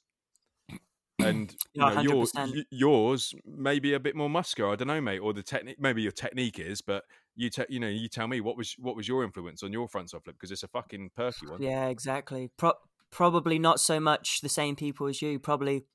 And 1.25 1.55
you 1.73 1.81
know, 1.81 2.01
yours, 2.01 2.31
100%. 2.33 2.65
yours 2.71 3.33
maybe 3.45 3.93
a 3.93 3.99
bit 3.99 4.15
more 4.15 4.29
muscular. 4.29 4.71
I 4.71 4.75
don't 4.75 4.87
know, 4.87 5.01
mate. 5.01 5.19
Or 5.19 5.33
the 5.33 5.43
technique, 5.43 5.77
maybe 5.79 6.01
your 6.01 6.11
technique 6.11 6.59
is, 6.59 6.81
but 6.81 7.03
you, 7.35 7.49
te- 7.49 7.65
you 7.69 7.79
know, 7.79 7.87
you 7.87 8.07
tell 8.07 8.27
me 8.27 8.41
what 8.41 8.57
was 8.57 8.75
what 8.79 8.95
was 8.95 9.07
your 9.07 9.23
influence 9.23 9.63
on 9.63 9.73
your 9.73 9.87
front 9.87 10.07
frontside 10.07 10.23
flip 10.23 10.35
because 10.35 10.51
it's 10.51 10.63
a 10.63 10.67
fucking 10.67 11.11
perky 11.15 11.47
one. 11.47 11.61
Yeah, 11.61 11.87
exactly. 11.87 12.51
Pro- 12.57 12.73
probably 13.09 13.59
not 13.59 13.79
so 13.79 13.99
much 13.99 14.41
the 14.41 14.49
same 14.49 14.75
people 14.75 15.07
as 15.07 15.21
you. 15.21 15.39
Probably 15.39 15.85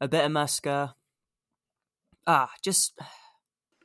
a 0.00 0.08
bit 0.08 0.24
of 0.24 0.32
Muska. 0.32 0.94
Ah, 2.26 2.50
just 2.62 2.98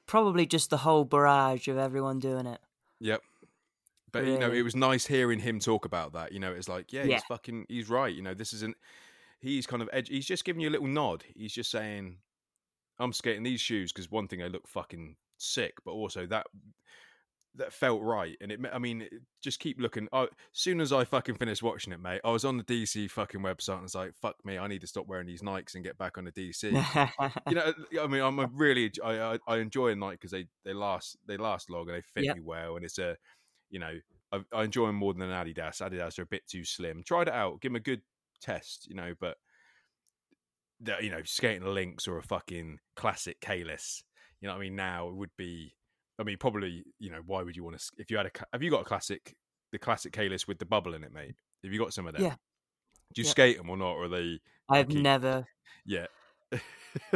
probably 0.05 0.45
just 0.45 0.69
the 0.69 0.77
whole 0.77 1.03
barrage 1.05 1.67
of 1.67 1.77
everyone 1.77 2.19
doing 2.19 2.47
it. 2.47 2.59
Yep. 2.99 3.21
But 4.11 4.25
you 4.25 4.39
know, 4.39 4.51
it 4.51 4.61
was 4.63 4.75
nice 4.75 5.05
hearing 5.05 5.39
him 5.39 5.59
talk 5.59 5.85
about 5.85 6.13
that. 6.13 6.31
You 6.31 6.39
know, 6.39 6.51
it's 6.51 6.69
like, 6.69 6.93
yeah, 6.93 7.03
Yeah. 7.03 7.15
he's 7.15 7.23
fucking, 7.25 7.65
he's 7.69 7.89
right. 7.89 8.13
You 8.13 8.21
know, 8.21 8.33
this 8.33 8.53
isn't. 8.53 8.75
He's 9.39 9.67
kind 9.67 9.81
of 9.81 9.89
edge. 9.93 10.09
He's 10.09 10.25
just 10.25 10.45
giving 10.45 10.61
you 10.61 10.69
a 10.69 10.71
little 10.71 10.87
nod. 10.87 11.23
He's 11.35 11.53
just 11.53 11.71
saying, 11.71 12.19
"I'm 12.99 13.13
skating 13.13 13.43
these 13.43 13.61
shoes 13.61 13.93
because 13.93 14.11
one 14.11 14.27
thing 14.27 14.39
they 14.39 14.49
look 14.49 14.67
fucking 14.67 15.17
sick, 15.37 15.75
but 15.85 15.91
also 15.91 16.25
that 16.27 16.47
that 17.55 17.73
felt 17.73 18.01
right." 18.01 18.37
And 18.41 18.51
it, 18.51 18.59
I 18.71 18.79
mean, 18.79 19.07
just 19.41 19.59
keep 19.59 19.79
looking. 19.79 20.07
I, 20.11 20.23
as 20.23 20.29
soon 20.53 20.81
as 20.81 20.93
I 20.93 21.05
fucking 21.05 21.35
finished 21.35 21.63
watching 21.63 21.93
it, 21.93 21.99
mate, 21.99 22.21
I 22.23 22.31
was 22.31 22.45
on 22.45 22.57
the 22.57 22.63
DC 22.63 23.07
fucking 23.07 23.41
website 23.41 23.75
and 23.75 23.83
was 23.83 23.95
like, 23.95 24.13
"Fuck 24.15 24.43
me, 24.45 24.57
I 24.57 24.67
need 24.67 24.81
to 24.81 24.87
stop 24.87 25.07
wearing 25.07 25.27
these 25.27 25.41
Nikes 25.41 25.75
and 25.75 25.83
get 25.83 25.97
back 25.97 26.17
on 26.17 26.25
the 26.25 26.31
DC." 26.31 26.83
you 27.47 27.55
know, 27.55 27.73
I 28.01 28.07
mean, 28.07 28.21
I'm 28.21 28.39
a 28.39 28.47
really, 28.47 28.91
I, 29.03 29.19
I, 29.35 29.39
I 29.47 29.57
enjoy 29.57 29.89
a 29.89 29.95
Nike 29.95 30.15
because 30.15 30.31
they, 30.31 30.47
they 30.65 30.73
last, 30.73 31.17
they 31.27 31.37
last 31.37 31.69
long 31.69 31.87
and 31.89 31.97
they 31.97 32.01
fit 32.01 32.27
Yep. 32.27 32.29
me 32.29 32.41
well, 32.41 32.75
and 32.75 32.85
it's 32.85 32.99
a, 32.99 33.17
you 33.69 33.79
know, 33.79 33.99
I, 34.31 34.41
I 34.53 34.63
enjoy 34.63 34.87
them 34.87 34.97
more 34.97 35.13
than 35.13 35.23
an 35.23 35.31
Adidas. 35.31 35.81
Adidas 35.81 36.19
are 36.19 36.23
a 36.23 36.27
bit 36.27 36.47
too 36.47 36.65
slim. 36.65 37.03
Tried 37.03 37.27
it 37.29 37.33
out, 37.33 37.61
give 37.61 37.71
them 37.71 37.77
a 37.77 37.81
good 37.81 38.01
test, 38.41 38.87
you 38.89 38.95
know, 38.95 39.13
but 39.19 39.37
the, 40.79 40.95
you 41.01 41.09
know, 41.09 41.21
skating 41.23 41.63
a 41.63 41.69
Lynx 41.69 42.07
or 42.07 42.17
a 42.17 42.23
fucking 42.23 42.79
classic 42.95 43.39
Kalis, 43.41 44.03
you 44.41 44.47
know, 44.47 44.53
what 44.53 44.59
I 44.59 44.63
mean, 44.65 44.75
now 44.75 45.07
it 45.09 45.15
would 45.15 45.31
be, 45.37 45.73
I 46.19 46.23
mean, 46.23 46.37
probably, 46.37 46.83
you 46.99 47.09
know, 47.11 47.21
why 47.25 47.43
would 47.43 47.55
you 47.55 47.63
want 47.63 47.77
to? 47.79 47.85
If 47.97 48.11
you 48.11 48.17
had 48.17 48.27
a, 48.27 48.31
have 48.53 48.61
you 48.63 48.69
got 48.71 48.81
a 48.81 48.85
classic, 48.85 49.35
the 49.71 49.79
classic 49.79 50.13
Kalis 50.13 50.47
with 50.47 50.59
the 50.59 50.65
bubble 50.65 50.93
in 50.93 51.03
it, 51.03 51.11
mate? 51.13 51.35
Have 51.63 51.73
you 51.73 51.79
got 51.79 51.93
some 51.93 52.07
of 52.07 52.13
them? 52.13 52.23
Yeah. 52.23 52.35
Do 53.13 53.21
you 53.21 53.25
Yeah. 53.25 53.31
skate 53.31 53.57
them 53.57 53.69
or 53.69 53.77
not? 53.77 53.93
Or 53.93 54.03
are 54.05 54.09
they? 54.09 54.39
I've 54.69 54.89
keep- 54.89 55.01
never. 55.01 55.45
Yeah. 55.85 56.07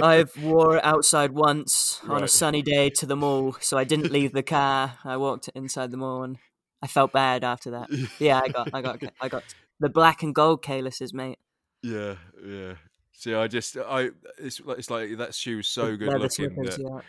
I've 0.02 0.36
wore 0.42 0.78
it 0.78 0.84
outside 0.86 1.32
once 1.32 2.00
on 2.08 2.24
a 2.24 2.28
sunny 2.28 2.62
day 2.62 2.90
to 2.92 3.06
the 3.06 3.16
mall, 3.16 3.56
so 3.60 3.78
I 3.78 3.84
didn't 3.84 4.12
leave 4.12 4.32
the 4.34 4.44
car. 4.58 4.98
I 5.04 5.18
walked 5.18 5.50
inside 5.56 5.92
the 5.92 5.98
mall, 5.98 6.24
and 6.24 6.38
I 6.82 6.88
felt 6.88 7.12
bad 7.12 7.44
after 7.44 7.72
that. 7.72 7.90
Yeah, 8.20 8.40
I 8.44 8.48
got, 8.50 8.70
I 8.74 8.82
got, 8.82 9.04
I 9.22 9.30
got 9.30 9.44
the 9.82 9.90
black 9.90 10.24
and 10.24 10.34
gold 10.34 10.64
Kalises, 10.64 11.14
mate. 11.14 11.40
Yeah, 11.84 12.16
yeah. 12.46 12.76
See, 13.12 13.34
I 13.34 13.48
just, 13.48 13.76
I, 13.78 14.12
it's 14.38 14.62
like, 14.62 14.78
it's 14.80 14.90
like 14.90 15.18
that 15.18 15.36
shoe's 15.36 15.68
so 15.68 15.98
good 15.98 16.08
looking 16.14 16.30
slippers, 16.30 16.78
that 16.78 16.82
yeah. 16.82 17.00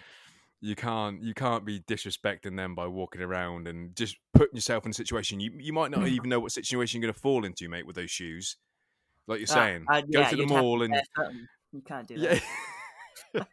you 0.60 0.74
can't, 0.74 1.22
you 1.22 1.34
can't 1.34 1.64
be 1.64 1.80
disrespecting 1.80 2.56
them 2.56 2.74
by 2.74 2.86
walking 2.86 3.22
around 3.22 3.68
and 3.68 3.94
just 3.94 4.16
putting 4.34 4.54
yourself 4.56 4.84
in 4.84 4.90
a 4.90 4.94
situation 4.94 5.40
you, 5.40 5.52
you 5.58 5.72
might 5.72 5.90
not 5.90 6.08
even 6.08 6.28
know 6.28 6.40
what 6.40 6.52
situation 6.52 7.00
you're 7.00 7.06
going 7.06 7.14
to 7.14 7.20
fall 7.20 7.44
into, 7.44 7.68
mate, 7.68 7.86
with 7.86 7.96
those 7.96 8.10
shoes. 8.10 8.56
Like 9.26 9.38
you're 9.38 9.48
Ah, 9.50 9.54
saying, 9.54 9.84
I'd- 9.88 10.10
go 10.12 10.20
yeah, 10.20 10.28
to 10.30 10.36
the 10.36 10.46
mall 10.46 10.82
and 10.82 10.94
you 11.72 11.82
can't 11.82 12.08
do 12.08 12.14
yeah, 12.14 12.38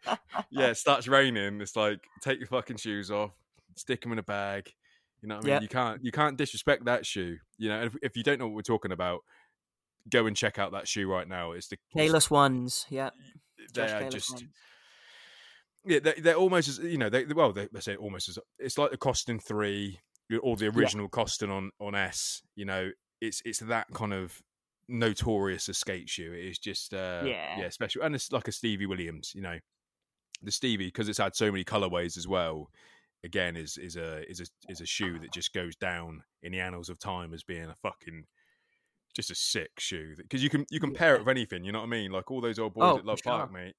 yeah. 0.49 0.67
It 0.67 0.77
starts 0.77 1.07
raining. 1.07 1.61
It's 1.61 1.75
like 1.75 1.99
take 2.21 2.39
your 2.39 2.47
fucking 2.47 2.77
shoes 2.77 3.11
off, 3.11 3.31
stick 3.75 4.01
them 4.01 4.11
in 4.11 4.19
a 4.19 4.23
bag. 4.23 4.73
You 5.21 5.29
know 5.29 5.35
what 5.35 5.43
I 5.45 5.47
mean? 5.47 5.53
Yep. 5.53 5.61
You 5.63 5.67
can't, 5.67 6.05
you 6.05 6.11
can't 6.11 6.37
disrespect 6.37 6.85
that 6.85 7.05
shoe. 7.05 7.37
You 7.57 7.69
know, 7.69 7.83
if, 7.83 7.95
if 8.01 8.17
you 8.17 8.23
don't 8.23 8.39
know 8.39 8.47
what 8.47 8.55
we're 8.55 8.61
talking 8.61 8.91
about, 8.91 9.21
go 10.09 10.25
and 10.25 10.35
check 10.35 10.57
out 10.57 10.71
that 10.71 10.87
shoe 10.87 11.09
right 11.11 11.27
now. 11.27 11.51
It's 11.51 11.67
the 11.67 11.77
Kalis 11.95 12.31
ones, 12.31 12.85
yeah. 12.89 13.09
they 13.73 13.81
Josh 13.85 13.91
are 13.91 14.01
Kalis 14.03 14.11
just 14.11 14.31
ones. 14.33 14.43
yeah 15.85 15.99
they, 15.99 16.13
they're 16.13 16.35
almost 16.35 16.67
as 16.69 16.79
you 16.79 16.97
know 16.97 17.09
they 17.09 17.25
well 17.25 17.51
they, 17.53 17.67
they 17.71 17.79
say 17.79 17.95
almost 17.95 18.29
as 18.29 18.39
it's 18.57 18.77
like 18.77 18.91
the 18.91 18.97
Koston 18.97 19.41
three 19.43 19.99
or 20.41 20.55
the 20.55 20.67
original 20.67 21.09
Koston 21.09 21.49
on 21.49 21.71
on 21.79 21.95
s 21.95 22.41
you 22.55 22.65
know 22.65 22.91
it's 23.21 23.41
it's 23.45 23.59
that 23.59 23.87
kind 23.93 24.13
of 24.13 24.41
notorious 24.87 25.69
escape 25.69 26.07
shoe 26.09 26.33
it 26.33 26.45
is 26.45 26.57
just 26.59 26.93
uh 26.93 27.21
Yeah. 27.23 27.59
yeah 27.59 27.69
special 27.69 28.01
and 28.01 28.15
it's 28.15 28.31
like 28.31 28.47
a 28.47 28.51
stevie 28.51 28.87
williams 28.87 29.33
you 29.35 29.41
know 29.41 29.59
the 30.41 30.51
stevie 30.51 30.87
because 30.87 31.07
it's 31.09 31.19
had 31.19 31.35
so 31.35 31.51
many 31.51 31.63
colorways 31.63 32.17
as 32.17 32.27
well 32.27 32.69
again 33.23 33.55
is 33.57 33.77
is 33.77 33.95
a 33.95 34.29
is 34.29 34.39
a 34.41 34.45
is 34.71 34.81
a 34.81 34.85
shoe 34.85 35.19
that 35.19 35.31
just 35.33 35.53
goes 35.53 35.75
down 35.75 36.21
in 36.43 36.51
the 36.51 36.59
annals 36.59 36.89
of 36.89 36.97
time 36.99 37.33
as 37.33 37.43
being 37.43 37.63
a 37.69 37.75
fucking 37.81 38.23
just 39.15 39.31
a 39.31 39.35
sick 39.35 39.71
shoe 39.79 40.13
because 40.17 40.41
you 40.43 40.49
can 40.49 40.65
you 40.69 40.79
can 40.79 40.93
pair 40.93 41.15
it 41.15 41.19
with 41.19 41.27
anything 41.29 41.63
you 41.63 41.71
know 41.71 41.79
what 41.79 41.85
i 41.85 41.89
mean 41.89 42.11
like 42.11 42.29
all 42.31 42.39
those 42.39 42.59
old 42.59 42.73
boys 42.73 42.83
Oh, 42.93 42.97
at 42.99 43.05
love 43.05 43.19
sure. 43.23 43.33
park 43.33 43.51
mate 43.51 43.73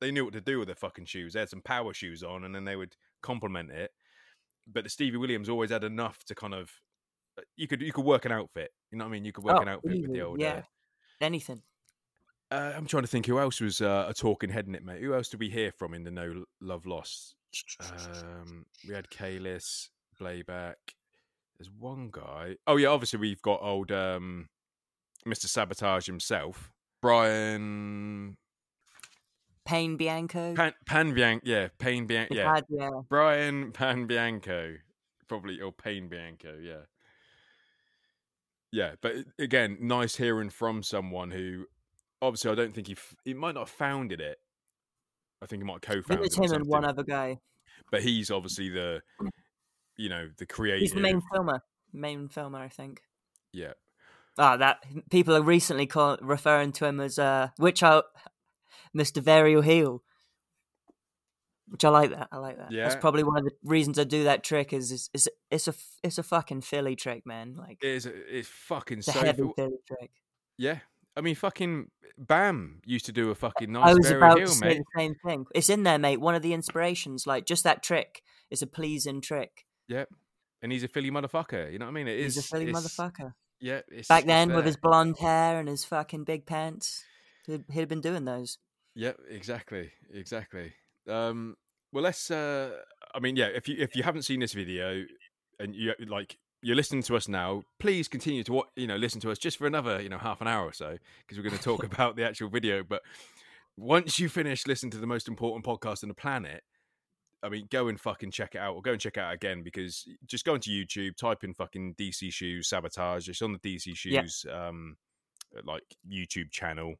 they 0.00 0.10
knew 0.10 0.24
what 0.24 0.32
to 0.34 0.40
do 0.40 0.58
with 0.60 0.68
their 0.68 0.76
fucking 0.76 1.06
shoes. 1.06 1.32
They 1.32 1.40
had 1.40 1.48
some 1.48 1.60
power 1.60 1.92
shoes 1.92 2.22
on, 2.22 2.44
and 2.44 2.54
then 2.54 2.64
they 2.64 2.76
would 2.76 2.94
complement 3.20 3.72
it. 3.72 3.90
But 4.72 4.84
the 4.84 4.90
Stevie 4.90 5.16
Williams 5.16 5.48
always 5.48 5.70
had 5.72 5.82
enough 5.82 6.22
to 6.26 6.36
kind 6.36 6.54
of 6.54 6.70
uh, 7.36 7.42
you 7.56 7.66
could 7.66 7.82
you 7.82 7.92
could 7.92 8.04
work 8.04 8.24
an 8.24 8.30
outfit. 8.30 8.70
You 8.92 8.98
know 8.98 9.06
what 9.06 9.08
I 9.08 9.12
mean? 9.14 9.24
You 9.24 9.32
could 9.32 9.42
work 9.42 9.56
Oh, 9.58 9.62
an 9.62 9.68
outfit 9.68 10.00
with 10.02 10.12
the 10.12 10.20
old. 10.22 10.40
yeah. 10.40 10.62
Anything. 11.20 11.62
Uh, 12.48 12.54
uh, 12.54 12.72
I'm 12.76 12.86
trying 12.86 13.02
to 13.02 13.08
think 13.08 13.26
who 13.26 13.40
else 13.40 13.60
was 13.60 13.80
uh, 13.80 14.06
a 14.08 14.14
talking 14.14 14.50
head 14.50 14.68
in 14.68 14.76
it, 14.76 14.84
mate. 14.84 15.02
Who 15.02 15.14
else 15.14 15.30
did 15.30 15.40
we 15.40 15.50
hear 15.50 15.72
from 15.72 15.94
in 15.94 16.04
the 16.04 16.12
No 16.12 16.44
Love 16.60 16.86
Lost? 16.86 17.34
Um, 17.80 18.66
we 18.86 18.94
had 18.94 19.08
Kalis, 19.10 19.88
Blabac. 20.20 20.74
There's 21.58 21.70
one 21.76 22.10
guy. 22.12 22.56
Oh 22.66 22.76
yeah, 22.76 22.88
obviously 22.88 23.18
we've 23.18 23.42
got 23.42 23.60
old 23.62 23.90
um, 23.90 24.48
Mr. 25.26 25.46
Sabotage 25.46 26.06
himself, 26.06 26.70
Brian 27.02 28.36
Pain 29.64 29.96
Bianco. 29.96 30.54
Pan 30.54 30.72
Pan 30.86 31.14
Bian- 31.14 31.40
yeah, 31.42 31.68
Pain 31.78 32.06
Bianco, 32.06 32.34
yeah, 32.34 32.60
yeah. 32.70 32.90
Brian 33.08 33.72
Pan 33.72 34.06
Bianco, 34.06 34.76
probably 35.28 35.60
or 35.60 35.72
Pain 35.72 36.08
Bianco, 36.08 36.56
yeah, 36.62 36.82
yeah. 38.70 38.92
But 39.00 39.16
again, 39.38 39.78
nice 39.80 40.16
hearing 40.16 40.50
from 40.50 40.82
someone 40.82 41.30
who, 41.32 41.66
obviously, 42.22 42.52
I 42.52 42.54
don't 42.54 42.74
think 42.74 42.86
he 42.86 42.92
f- 42.94 43.16
he 43.24 43.34
might 43.34 43.54
not 43.54 43.62
have 43.68 43.70
founded 43.70 44.20
it. 44.20 44.38
I 45.42 45.46
think 45.46 45.62
he 45.62 45.66
might 45.66 45.84
have 45.84 45.90
I 45.90 45.94
think 45.94 46.04
co-founded 46.06 46.26
it's 46.26 46.38
it 46.38 46.44
him 46.44 46.52
and 46.52 46.66
one 46.66 46.84
other 46.84 47.02
guy. 47.04 47.38
but 47.90 48.02
he's 48.02 48.30
obviously 48.30 48.68
the, 48.70 49.00
you 49.96 50.08
know, 50.08 50.28
the 50.36 50.46
creator. 50.46 50.78
He's 50.80 50.92
the 50.92 51.00
main 51.00 51.22
filmer. 51.32 51.60
Main 51.92 52.28
filmer, 52.28 52.58
I 52.58 52.68
think. 52.68 53.00
Yeah, 53.52 53.72
Ah, 54.36 54.56
that 54.56 54.84
people 55.10 55.34
are 55.34 55.42
recently 55.42 55.86
call, 55.86 56.16
referring 56.20 56.70
to 56.72 56.86
him 56.86 57.00
as 57.00 57.18
uh, 57.18 57.48
which 57.56 57.82
out 57.82 58.04
Mr. 58.96 59.22
Varial 59.22 59.64
Heel. 59.64 60.02
Which 61.70 61.84
I 61.84 61.88
like 61.90 62.10
that. 62.10 62.28
I 62.32 62.38
like 62.38 62.56
that. 62.56 62.70
Yeah. 62.72 62.84
That's 62.88 63.00
probably 63.00 63.24
one 63.24 63.38
of 63.38 63.44
the 63.44 63.50
reasons 63.62 63.98
I 63.98 64.04
do 64.04 64.24
that 64.24 64.42
trick. 64.44 64.72
Is 64.72 64.90
is, 64.92 65.10
is 65.12 65.28
it's 65.50 65.68
a 65.68 65.74
it's 66.02 66.18
a 66.18 66.22
fucking 66.22 66.60
Philly 66.62 66.94
trick, 66.96 67.26
man. 67.26 67.56
Like 67.58 67.78
it 67.82 67.88
is. 67.88 68.06
It's 68.06 68.48
fucking 68.48 68.98
it's 69.00 69.08
a 69.08 69.12
so. 69.12 69.18
heavy 69.20 69.42
Phil- 69.42 69.52
Philly 69.56 69.78
trick. 69.86 70.10
yeah, 70.56 70.78
I 71.18 71.20
mean, 71.20 71.34
fucking 71.34 71.90
Bam 72.16 72.80
used 72.84 73.06
to 73.06 73.12
do 73.12 73.30
a 73.30 73.34
fucking 73.34 73.72
nice 73.72 73.90
I 73.90 73.94
was 73.94 74.10
about 74.10 74.38
Hill, 74.38 74.46
to 74.46 74.52
say 74.54 74.68
mate. 74.68 74.78
the 74.78 75.00
same 75.00 75.14
thing. 75.26 75.44
It's 75.54 75.68
in 75.68 75.82
there, 75.82 75.98
mate. 75.98 76.20
One 76.20 76.34
of 76.34 76.42
the 76.42 76.52
inspirations, 76.52 77.26
like 77.26 77.44
just 77.44 77.64
that 77.64 77.82
trick, 77.82 78.22
is 78.50 78.62
a 78.62 78.66
pleasing 78.66 79.20
trick. 79.20 79.66
Yep. 79.88 80.08
And 80.62 80.72
he's 80.72 80.84
a 80.84 80.88
Philly 80.88 81.10
motherfucker. 81.10 81.72
You 81.72 81.78
know 81.78 81.86
what 81.86 81.90
I 81.90 81.94
mean? 81.94 82.08
It 82.08 82.18
is 82.18 82.36
He's 82.36 82.44
a 82.44 82.48
Philly 82.48 82.72
motherfucker. 82.72 83.32
Yeah. 83.60 83.80
It's, 83.88 84.08
Back 84.08 84.26
then, 84.26 84.54
with 84.54 84.64
his 84.64 84.76
blonde 84.76 85.18
hair 85.18 85.58
and 85.58 85.68
his 85.68 85.84
fucking 85.84 86.24
big 86.24 86.46
pants, 86.46 87.04
he'd, 87.46 87.64
he'd 87.70 87.80
have 87.80 87.88
been 87.88 88.00
doing 88.00 88.24
those. 88.24 88.58
Yep, 88.94 89.16
exactly, 89.28 89.92
exactly. 90.12 90.72
Um, 91.08 91.56
well, 91.92 92.04
let's. 92.04 92.30
Uh, 92.30 92.70
I 93.14 93.20
mean, 93.20 93.36
yeah. 93.36 93.46
If 93.46 93.68
you 93.68 93.76
if 93.78 93.94
you 93.94 94.02
haven't 94.02 94.22
seen 94.22 94.40
this 94.40 94.52
video 94.52 95.04
and 95.60 95.74
you 95.74 95.94
like 96.06 96.36
you're 96.62 96.76
listening 96.76 97.02
to 97.02 97.16
us 97.16 97.28
now, 97.28 97.62
please 97.78 98.08
continue 98.08 98.42
to 98.44 98.52
what 98.52 98.68
you 98.76 98.86
know 98.86 98.96
listen 98.96 99.20
to 99.20 99.30
us 99.30 99.38
just 99.38 99.56
for 99.56 99.66
another 99.66 100.00
you 100.00 100.08
know 100.08 100.18
half 100.18 100.40
an 100.40 100.48
hour 100.48 100.64
or 100.66 100.72
so 100.72 100.96
because 101.20 101.38
we're 101.38 101.48
going 101.48 101.56
to 101.56 101.62
talk 101.62 101.84
about 101.92 102.16
the 102.16 102.24
actual 102.24 102.48
video. 102.48 102.82
But 102.82 103.02
once 103.76 104.18
you 104.18 104.28
finish 104.28 104.66
listening 104.66 104.90
to 104.92 104.98
the 104.98 105.06
most 105.06 105.28
important 105.28 105.64
podcast 105.64 106.02
on 106.02 106.08
the 106.08 106.14
planet, 106.14 106.62
I 107.42 107.48
mean, 107.48 107.68
go 107.70 107.88
and 107.88 108.00
fucking 108.00 108.32
check 108.32 108.54
it 108.54 108.58
out, 108.58 108.74
or 108.74 108.82
go 108.82 108.92
and 108.92 109.00
check 109.00 109.16
it 109.16 109.20
out 109.20 109.32
again 109.34 109.62
because 109.62 110.06
just 110.26 110.44
go 110.44 110.54
into 110.54 110.70
YouTube, 110.70 111.16
type 111.16 111.44
in 111.44 111.54
fucking 111.54 111.94
DC 111.94 112.32
Shoes 112.32 112.68
Sabotage. 112.68 113.28
It's 113.28 113.42
on 113.42 113.52
the 113.52 113.58
DC 113.58 113.94
Yeah. 114.04 114.22
Shoes 114.22 114.44
um, 114.52 114.96
like 115.64 115.84
YouTube 116.10 116.50
channel. 116.50 116.94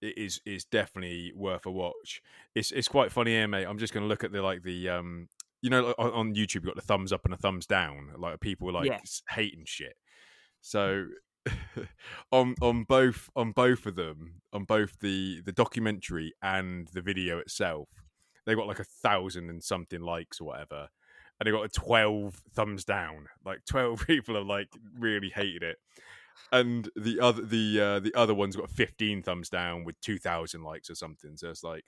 It 0.00 0.16
is 0.16 0.40
is 0.46 0.64
definitely 0.64 1.32
worth 1.34 1.66
a 1.66 1.72
watch. 1.72 2.22
It's 2.54 2.70
it's 2.70 2.86
quite 2.86 3.10
funny 3.10 3.32
here, 3.32 3.48
mate. 3.48 3.64
I'm 3.64 3.78
just 3.78 3.92
going 3.92 4.04
to 4.04 4.08
look 4.08 4.22
at 4.22 4.30
the 4.30 4.42
like 4.42 4.62
the 4.62 4.88
um, 4.88 5.28
you 5.62 5.70
know, 5.70 5.86
like, 5.86 5.94
on, 5.98 6.10
on 6.12 6.34
YouTube, 6.34 6.56
you've 6.56 6.64
got 6.66 6.76
the 6.76 6.82
thumbs 6.82 7.12
up 7.12 7.24
and 7.24 7.32
the 7.32 7.38
thumbs 7.38 7.66
down. 7.66 8.12
Like 8.16 8.40
people 8.40 8.72
like 8.72 8.86
Yeah. 8.86 9.00
hating 9.30 9.64
shit. 9.66 9.96
So 10.60 11.06
on 12.32 12.54
on 12.60 12.84
both 12.84 13.28
on 13.36 13.52
both 13.52 13.86
of 13.86 13.96
them, 13.96 14.42
on 14.52 14.64
both 14.64 14.98
the 15.00 15.40
the 15.44 15.52
documentary 15.52 16.32
and 16.42 16.88
the 16.92 17.00
video 17.02 17.38
itself, 17.38 17.88
they 18.44 18.54
got 18.54 18.66
like 18.66 18.80
a 18.80 18.84
thousand 18.84 19.48
and 19.50 19.62
something 19.62 20.00
likes 20.00 20.40
or 20.40 20.44
whatever, 20.48 20.88
and 21.38 21.46
they 21.46 21.50
got 21.50 21.64
a 21.64 21.68
twelve 21.68 22.42
thumbs 22.54 22.84
down. 22.84 23.26
Like 23.44 23.64
twelve 23.64 24.00
people 24.06 24.34
have 24.36 24.46
like 24.46 24.68
really 24.98 25.30
hated 25.30 25.62
it, 25.62 25.78
and 26.52 26.88
the 26.96 27.20
other 27.20 27.42
the 27.44 27.80
uh, 27.80 28.00
the 28.00 28.14
other 28.14 28.34
one's 28.34 28.56
got 28.56 28.70
fifteen 28.70 29.22
thumbs 29.22 29.48
down 29.48 29.84
with 29.84 30.00
two 30.00 30.18
thousand 30.18 30.62
likes 30.62 30.90
or 30.90 30.94
something. 30.94 31.36
So 31.36 31.50
it's 31.50 31.64
like 31.64 31.84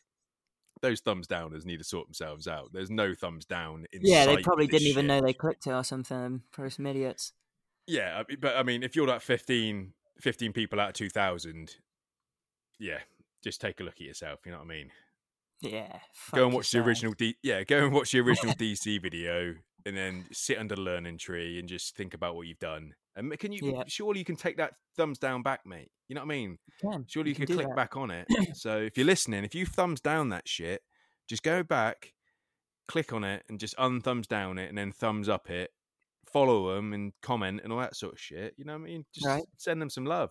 those 0.83 1.01
thumbs 1.01 1.27
downers 1.27 1.65
need 1.65 1.79
to 1.79 1.85
sort 1.85 2.07
themselves 2.07 2.47
out. 2.47 2.71
There's 2.73 2.91
no 2.91 3.15
thumbs 3.15 3.45
down. 3.45 3.87
In 3.93 4.01
Yeah, 4.03 4.27
they 4.27 4.43
probably 4.43 4.67
didn't 4.67 4.89
even 4.89 5.07
know 5.07 5.21
they 5.21 5.33
clicked 5.33 5.67
it 5.67 5.73
or 5.73 5.85
something. 5.85 6.43
For 6.51 6.69
some 6.71 6.87
idiots. 6.87 7.33
Yeah, 7.87 8.23
but 8.41 8.57
I 8.57 8.63
mean, 8.63 8.83
if 8.83 8.95
you're 8.95 9.07
like 9.07 9.21
15, 9.21 9.93
15 10.21 10.53
people 10.53 10.81
out 10.81 10.91
of 10.91 10.95
two 10.95 11.11
thousand, 11.11 11.77
yeah, 12.79 12.99
just 13.43 13.61
take 13.61 13.81
a 13.81 13.83
look 13.83 13.95
at 13.95 14.07
yourself. 14.07 14.41
You 14.45 14.53
know 14.53 14.59
what 14.59 14.65
I 14.65 14.69
mean? 14.69 14.91
Yeah. 15.61 15.99
go 16.33 16.47
and 16.47 16.55
watch 16.55 16.71
the 16.71 16.79
original 16.79 17.13
D. 17.13 17.37
Yeah, 17.43 17.65
go 17.65 17.85
and 17.85 17.93
watch 17.93 18.13
the 18.13 18.21
original 18.21 18.55
DC 18.55 19.01
video, 19.03 19.55
and 19.85 19.97
then 19.97 20.27
sit 20.33 20.59
under 20.59 20.75
the 20.75 20.81
learning 20.81 21.19
tree 21.19 21.59
and 21.59 21.69
just 21.69 21.97
think 21.97 22.15
about 22.15 22.37
what 22.37 22.47
you've 22.47 22.59
done. 22.59 22.95
And 23.17 23.37
can 23.39 23.53
you? 23.53 23.61
Yeah. 23.63 23.83
Surely 23.87 24.19
you 24.21 24.25
can 24.25 24.37
take 24.37 24.57
that 24.59 24.75
thumbs 24.97 25.19
down 25.19 25.43
back, 25.43 25.61
mate. 25.67 25.91
You 26.09 26.15
know 26.15 26.21
what 26.23 26.27
I 26.33 26.37
mean? 26.37 26.59
Can. 26.81 27.05
Surely 27.09 27.31
you, 27.31 27.35
can 27.35 27.43
could 27.47 27.53
do 27.53 27.55
click 27.57 27.69
that. 27.69 27.77
back 27.77 27.97
on 27.97 28.11
it. 28.11 28.27
so 28.57 28.79
if 28.79 28.97
you're 28.97 29.07
listening, 29.07 29.45
if 29.45 29.55
you 29.55 29.67
thumbs 29.67 30.01
down 30.01 30.29
that 30.31 30.49
shit, 30.49 30.83
just 31.29 31.43
go 31.43 31.63
back, 31.63 32.15
click 32.89 33.13
on 33.13 33.25
it, 33.25 33.45
and 33.49 33.59
just 33.61 33.75
unthumbs 33.79 34.27
down 34.27 34.59
it, 34.59 34.69
and 34.69 34.79
then 34.79 34.93
thumbs 34.93 35.29
up 35.29 35.51
it. 35.51 35.71
Follow 36.33 36.75
them 36.75 36.93
and 36.93 37.13
comment 37.23 37.61
and 37.65 37.73
all 37.73 37.81
that 37.81 37.97
sort 37.97 38.13
of 38.13 38.21
shit. 38.21 38.55
You 38.57 38.65
know 38.65 38.73
what 38.75 38.83
I 38.83 38.85
mean? 38.85 39.05
Just 39.13 39.27
Right. 39.27 39.43
send 39.57 39.83
them 39.83 39.91
some 39.91 40.05
love. 40.07 40.31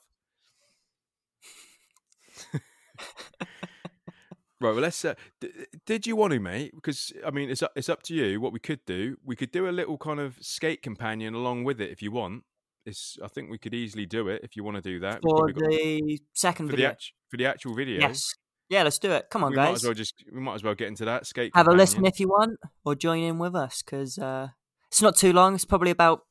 Right. 4.62 4.72
Well, 4.72 4.82
let's. 4.82 5.06
Uh, 5.06 5.13
d- 5.39 5.52
did 5.86 6.06
you 6.06 6.18
want 6.18 6.34
to, 6.34 6.39
mate? 6.39 6.74
Because 6.76 7.13
I 7.26 7.32
mean, 7.32 7.50
it's 7.50 7.63
up, 7.63 7.72
it's 7.78 7.88
up 7.88 8.04
to 8.04 8.13
you. 8.13 8.42
What 8.42 8.52
we 8.52 8.60
could 8.60 8.84
do, 8.86 9.15
we 9.24 9.38
could 9.38 9.52
do 9.52 9.70
a 9.70 9.72
little 9.72 9.98
kind 9.98 10.20
of 10.20 10.38
skate 10.42 10.82
companion 10.82 11.34
along 11.34 11.63
with 11.63 11.80
it 11.80 11.92
if 11.92 12.02
you 12.02 12.12
want. 12.12 12.44
It's. 12.89 13.17
I 13.23 13.28
think 13.28 13.49
we 13.49 13.58
could 13.58 13.73
easily 13.73 14.06
do 14.06 14.28
it 14.28 14.41
if 14.43 14.56
you 14.56 14.63
want 14.63 14.75
to 14.75 14.82
do 14.82 14.99
that. 14.99 15.19
We've 15.23 15.32
For 15.32 15.52
got- 15.54 15.69
the 15.69 16.19
second 16.34 16.67
for 16.67 16.71
the 16.71 16.78
video. 16.78 16.89
act- 16.89 17.13
for 17.30 17.38
the 17.38 17.45
actual 17.45 17.75
video. 17.75 17.99
Yes. 18.02 18.34
Yeah, 18.69 18.84
let's 18.84 18.99
do 18.99 19.12
it. 19.12 19.25
Come 19.32 19.43
on, 19.43 19.52
we 19.52 19.58
might 19.58 19.65
guys. 19.69 19.78
as 19.78 19.84
well 19.86 19.93
just 19.95 20.13
we 20.32 20.39
might 20.41 20.56
as 20.56 20.63
well 20.63 20.75
get 20.75 20.88
into 20.89 21.06
that 21.06 21.25
skate. 21.25 21.52
Have 21.56 21.65
a 21.67 21.69
companion. 21.71 21.78
listen 21.80 22.06
if 22.06 22.19
you 22.19 22.28
want, 22.28 22.60
or 22.86 22.93
join 22.95 23.23
in 23.23 23.39
with 23.39 23.56
us 23.56 23.82
because 23.82 24.17
uh, 24.19 24.49
it's 24.89 25.02
not 25.02 25.15
too 25.15 25.34
long. 25.34 25.56
It's 25.56 25.65
probably 25.65 25.89
about 25.91 26.21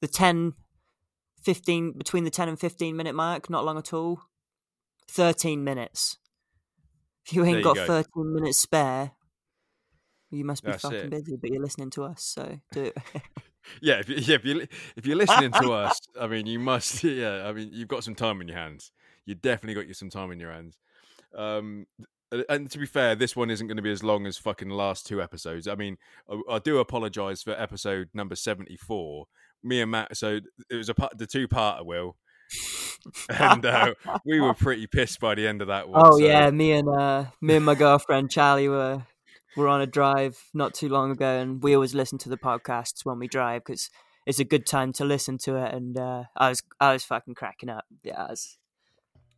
the 0.00 0.08
10, 0.08 0.54
15, 1.42 1.92
between 1.98 2.24
the 2.24 2.30
10 2.30 2.48
and 2.48 2.58
15 2.58 2.96
minute 2.96 3.14
mark. 3.14 3.50
Not 3.50 3.64
long 3.66 3.76
at 3.78 3.92
all. 3.92 4.20
13 5.08 5.62
minutes. 5.62 6.16
If 7.26 7.34
you 7.34 7.42
There 7.42 7.48
ain't 7.50 7.58
you 7.58 7.64
got 7.64 7.76
go. 7.76 7.86
13 7.86 8.34
minutes 8.34 8.58
spare, 8.58 9.12
you 10.30 10.44
must 10.44 10.62
be 10.64 10.70
That's 10.70 10.82
fucking 10.82 10.98
it. 10.98 11.10
busy, 11.10 11.36
but 11.40 11.50
you're 11.50 11.62
listening 11.62 11.90
to 11.90 12.04
us, 12.04 12.22
so 12.22 12.60
do 12.72 12.84
it. 12.84 12.96
Yeah, 13.80 14.00
if, 14.00 14.08
you, 14.08 14.16
yeah, 14.16 14.34
if 14.36 14.44
you 14.44 14.66
if 14.96 15.06
you're 15.06 15.16
listening 15.16 15.52
to 15.52 15.72
us, 15.84 15.98
I 16.20 16.26
mean, 16.26 16.46
you 16.46 16.58
must. 16.58 17.02
Yeah, 17.04 17.46
I 17.48 17.52
mean, 17.52 17.70
you've 17.72 17.88
got 17.88 18.04
some 18.04 18.14
time 18.14 18.40
in 18.40 18.48
your 18.48 18.56
hands. 18.58 18.90
You 19.26 19.34
definitely 19.34 19.74
got 19.74 19.88
you 19.88 19.94
some 19.94 20.10
time 20.10 20.30
in 20.30 20.38
your 20.40 20.52
hands. 20.52 20.78
Um, 21.36 21.86
and- 22.48 22.70
to 22.70 22.78
be 22.78 22.86
fair, 22.86 23.14
this 23.14 23.36
one 23.36 23.50
isn't 23.50 23.66
going 23.66 23.76
to 23.76 23.82
be 23.82 23.92
as 23.92 24.02
long 24.02 24.26
as 24.26 24.36
fucking 24.36 24.68
the 24.68 24.74
last 24.74 25.06
two 25.06 25.22
episodes. 25.22 25.66
I 25.68 25.74
mean, 25.76 25.96
I, 26.30 26.40
I 26.54 26.58
do 26.58 26.78
apologise 26.78 27.42
for 27.42 27.52
episode 27.52 28.08
number 28.14 28.36
seventy 28.36 28.76
four. 28.76 29.26
Me 29.62 29.80
and 29.80 29.90
Matt, 29.90 30.16
so 30.16 30.40
it 30.70 30.74
was 30.76 30.88
a 30.90 30.94
part, 30.94 31.16
the 31.16 31.26
two 31.26 31.48
parter, 31.48 31.84
Will, 31.86 32.16
and 33.30 33.64
uh, 33.64 33.94
we 34.26 34.40
were 34.40 34.52
pretty 34.52 34.86
pissed 34.86 35.20
by 35.20 35.34
the 35.34 35.46
end 35.46 35.62
of 35.62 35.68
that 35.68 35.88
one. 35.88 36.02
oh, 36.04 36.18
so- 36.18 36.24
yeah. 36.24 36.50
Me 36.50 36.72
and 36.72 36.88
uh, 36.88 37.24
me 37.40 37.56
and 37.56 37.64
my 37.64 37.74
girlfriend, 37.74 38.30
Charlie, 38.30 38.68
were. 38.68 39.06
Were 39.56 39.68
on 39.68 39.80
a 39.80 39.86
drive 39.86 40.42
not 40.52 40.74
too 40.74 40.88
long 40.88 41.10
ago, 41.10 41.38
and 41.38 41.62
we 41.62 41.74
always 41.74 41.94
listen 41.94 42.18
to 42.18 42.28
the 42.28 42.36
podcasts 42.36 43.04
when 43.04 43.18
we 43.18 43.28
drive 43.28 43.64
because 43.64 43.90
it's 44.26 44.40
a 44.40 44.44
good 44.44 44.66
time 44.66 44.92
to 44.94 45.04
listen 45.04 45.38
to 45.38 45.56
it. 45.56 45.72
And 45.74 45.98
uh, 45.98 46.24
I 46.36 46.48
was 46.48 46.62
I 46.80 46.92
was 46.92 47.04
fucking 47.04 47.34
cracking 47.34 47.68
up. 47.68 47.84
Yeah, 48.02 48.28
was 48.28 48.58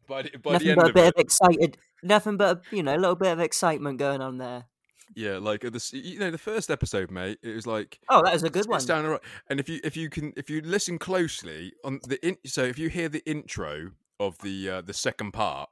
by 0.08 0.22
the, 0.22 0.30
by 0.38 0.58
the 0.58 0.64
nothing 0.64 0.70
end 0.70 0.80
but 0.80 0.90
a 0.90 0.92
bit 0.94 1.04
it, 1.04 1.14
of 1.16 1.20
excited, 1.20 1.78
nothing 2.02 2.36
but 2.36 2.58
a, 2.58 2.76
you 2.76 2.82
know 2.82 2.94
a 2.94 2.98
little 2.98 3.16
bit 3.16 3.32
of 3.32 3.40
excitement 3.40 3.98
going 3.98 4.20
on 4.20 4.38
there. 4.38 4.66
yeah, 5.14 5.38
like 5.38 5.60
the 5.60 5.90
you 5.92 6.18
know 6.18 6.30
the 6.30 6.38
first 6.38 6.70
episode, 6.70 7.10
mate. 7.10 7.38
It 7.42 7.54
was 7.54 7.66
like 7.66 7.98
Oh, 8.08 8.22
that 8.24 8.32
was 8.32 8.42
a 8.42 8.50
good 8.50 8.66
one. 8.66 8.84
down 8.86 9.04
the 9.04 9.10
right. 9.10 9.20
And 9.48 9.60
if 9.60 9.68
you 9.68 9.80
if 9.84 9.96
you 9.96 10.08
can 10.08 10.32
if 10.36 10.48
you 10.48 10.60
listen 10.62 10.98
closely 10.98 11.72
on 11.84 12.00
the 12.06 12.24
in, 12.26 12.38
so 12.46 12.62
if 12.62 12.78
you 12.78 12.88
hear 12.88 13.08
the 13.08 13.28
intro 13.28 13.92
of 14.18 14.38
the 14.38 14.70
uh, 14.70 14.80
the 14.80 14.94
second 14.94 15.32
part, 15.32 15.68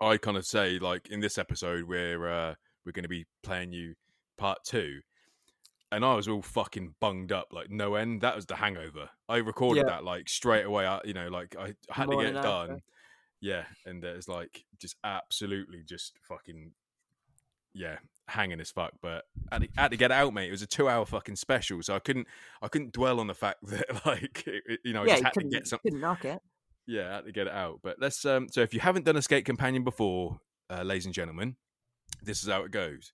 I 0.00 0.16
kind 0.16 0.36
of 0.36 0.44
say 0.44 0.78
like 0.78 1.08
in 1.08 1.20
this 1.20 1.38
episode 1.38 1.84
where 1.84 2.28
uh, 2.28 2.54
we're 2.84 2.92
going 2.92 3.04
to 3.04 3.08
be 3.08 3.26
playing 3.42 3.72
you 3.72 3.94
part 4.36 4.58
two, 4.64 5.00
and 5.92 6.04
I 6.04 6.14
was 6.14 6.28
all 6.28 6.42
fucking 6.42 6.94
bunged 7.00 7.32
up 7.32 7.48
like 7.52 7.70
no 7.70 7.94
end. 7.96 8.20
That 8.22 8.36
was 8.36 8.46
the 8.46 8.56
Hangover. 8.56 9.10
I 9.28 9.36
recorded 9.38 9.82
Yeah. 9.86 9.90
that 9.94 10.04
like 10.04 10.28
straight 10.28 10.64
away. 10.64 10.86
I, 10.86 11.00
you 11.04 11.14
know, 11.14 11.28
like 11.28 11.56
I 11.58 11.74
had 11.90 12.10
to 12.10 12.16
get 12.16 12.26
it 12.26 12.36
after. 12.36 12.48
done. 12.48 12.82
Yeah, 13.40 13.64
and 13.86 14.04
it's 14.04 14.28
like 14.28 14.64
just 14.78 14.96
absolutely 15.04 15.82
just 15.84 16.12
fucking 16.28 16.72
yeah 17.72 17.96
hanging 18.26 18.60
as 18.60 18.70
fuck 18.70 18.92
but 19.00 19.24
I 19.50 19.56
had, 19.56 19.62
to, 19.62 19.68
I 19.78 19.80
had 19.82 19.90
to 19.92 19.96
get 19.96 20.10
it 20.10 20.14
out 20.14 20.34
mate 20.34 20.48
it 20.48 20.50
was 20.52 20.62
a 20.62 20.66
two 20.66 20.88
hour 20.88 21.04
fucking 21.06 21.36
special 21.36 21.82
so 21.82 21.94
i 21.94 21.98
couldn't 22.00 22.26
i 22.62 22.66
couldn't 22.68 22.92
dwell 22.92 23.18
on 23.20 23.26
the 23.28 23.34
fact 23.34 23.58
that 23.68 24.04
like 24.06 24.44
it, 24.46 24.80
you 24.84 24.92
know 24.92 25.02
i 25.02 25.06
yeah, 25.06 25.12
just 25.14 25.24
had 25.24 25.32
to 25.34 25.44
get 25.48 25.66
some 25.68 25.78
couldn't 25.82 26.00
knock 26.00 26.24
it. 26.24 26.40
yeah 26.86 27.10
i 27.10 27.14
had 27.16 27.24
to 27.26 27.32
get 27.32 27.46
it 27.46 27.52
out 27.52 27.78
but 27.82 27.96
let's 28.00 28.24
um 28.24 28.48
so 28.48 28.60
if 28.60 28.72
you 28.74 28.80
haven't 28.80 29.04
done 29.04 29.16
a 29.16 29.22
skate 29.22 29.44
companion 29.44 29.82
before 29.84 30.40
uh, 30.68 30.82
ladies 30.82 31.06
and 31.06 31.14
gentlemen 31.14 31.56
this 32.22 32.42
is 32.42 32.48
how 32.48 32.62
it 32.62 32.70
goes 32.70 33.12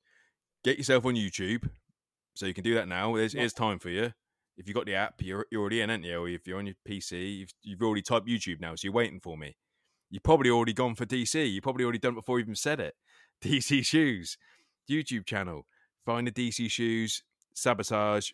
get 0.65 0.79
yourself 0.79 1.05
on 1.07 1.15
youtube 1.15 1.69
so 2.35 2.47
you 2.47 2.55
can 2.55 2.65
do 2.65 2.75
that 2.75 2.89
now 2.89 3.15
there's 3.17 3.35
Yeah. 3.35 3.47
time 3.49 3.79
for 3.79 3.91
you 3.91 4.13
if 4.57 4.67
you've 4.67 4.75
got 4.75 4.87
the 4.87 4.95
app 4.95 5.15
you're, 5.21 5.47
you're 5.51 5.61
already 5.61 5.81
in 5.81 5.91
aren't 5.91 6.05
you 6.05 6.19
or 6.19 6.29
if 6.29 6.47
you're 6.47 6.59
on 6.59 6.67
your 6.67 6.77
pc 6.89 7.39
you've, 7.39 7.51
you've 7.63 7.83
already 7.83 8.03
typed 8.03 8.27
youtube 8.27 8.61
now 8.61 8.75
so 8.75 8.87
you're 8.87 8.93
waiting 8.93 9.21
for 9.21 9.37
me 9.37 9.57
you've 10.11 10.23
probably 10.23 10.51
already 10.51 10.73
gone 10.73 10.95
for 10.95 11.07
dc 11.07 11.35
you've 11.53 11.63
probably 11.63 11.85
already 11.85 11.99
done 11.99 12.13
it 12.13 12.17
before 12.17 12.39
you 12.39 12.45
even 12.45 12.55
said 12.55 12.81
it 12.81 12.95
dc 13.45 13.85
shoes 13.85 14.37
YouTube 14.91 15.27
channel. 15.27 15.67
Find 16.05 16.27
the 16.27 16.31
DC 16.31 16.71
shoes, 16.71 17.23
sabotage 17.55 18.31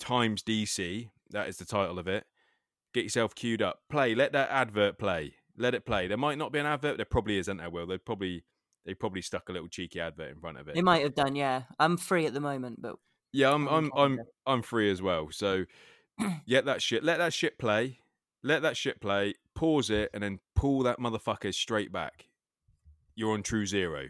times 0.00 0.42
DC. 0.42 1.08
That 1.30 1.48
is 1.48 1.58
the 1.58 1.64
title 1.64 1.98
of 1.98 2.08
it. 2.08 2.24
Get 2.92 3.04
yourself 3.04 3.34
queued 3.34 3.62
up. 3.62 3.80
Play. 3.88 4.14
Let 4.14 4.32
that 4.32 4.50
advert 4.50 4.98
play. 4.98 5.34
Let 5.56 5.74
it 5.74 5.86
play. 5.86 6.06
There 6.08 6.16
might 6.16 6.38
not 6.38 6.52
be 6.52 6.58
an 6.58 6.66
advert. 6.66 6.96
There 6.96 7.06
probably 7.06 7.38
isn't. 7.38 7.56
There 7.58 7.70
will. 7.70 7.86
They 7.86 7.98
probably 7.98 8.44
they 8.86 8.94
probably 8.94 9.20
stuck 9.20 9.48
a 9.48 9.52
little 9.52 9.68
cheeky 9.68 10.00
advert 10.00 10.30
in 10.30 10.40
front 10.40 10.58
of 10.58 10.68
it. 10.68 10.74
They 10.74 10.82
might 10.82 11.02
have 11.02 11.14
done. 11.14 11.34
Yeah, 11.34 11.64
I'm 11.78 11.96
free 11.96 12.24
at 12.24 12.32
the 12.32 12.40
moment, 12.40 12.80
but 12.80 12.96
Yeah, 13.32 13.52
I'm 13.52 13.66
I'm 13.68 13.90
I'm 13.96 14.20
I'm 14.46 14.62
free 14.62 14.90
as 14.90 15.02
well. 15.02 15.28
So 15.30 15.64
get 16.48 16.64
that 16.64 16.80
shit. 16.80 17.04
Let 17.04 17.18
that 17.18 17.34
shit 17.34 17.58
play. 17.58 17.98
Let 18.42 18.62
that 18.62 18.76
shit 18.76 19.00
play. 19.00 19.34
Pause 19.54 19.90
it 19.90 20.10
and 20.14 20.22
then 20.22 20.38
pull 20.54 20.84
that 20.84 20.98
motherfucker 21.00 21.52
straight 21.52 21.92
back. 21.92 22.26
You're 23.16 23.32
on 23.32 23.42
true 23.42 23.66
zero. 23.66 24.06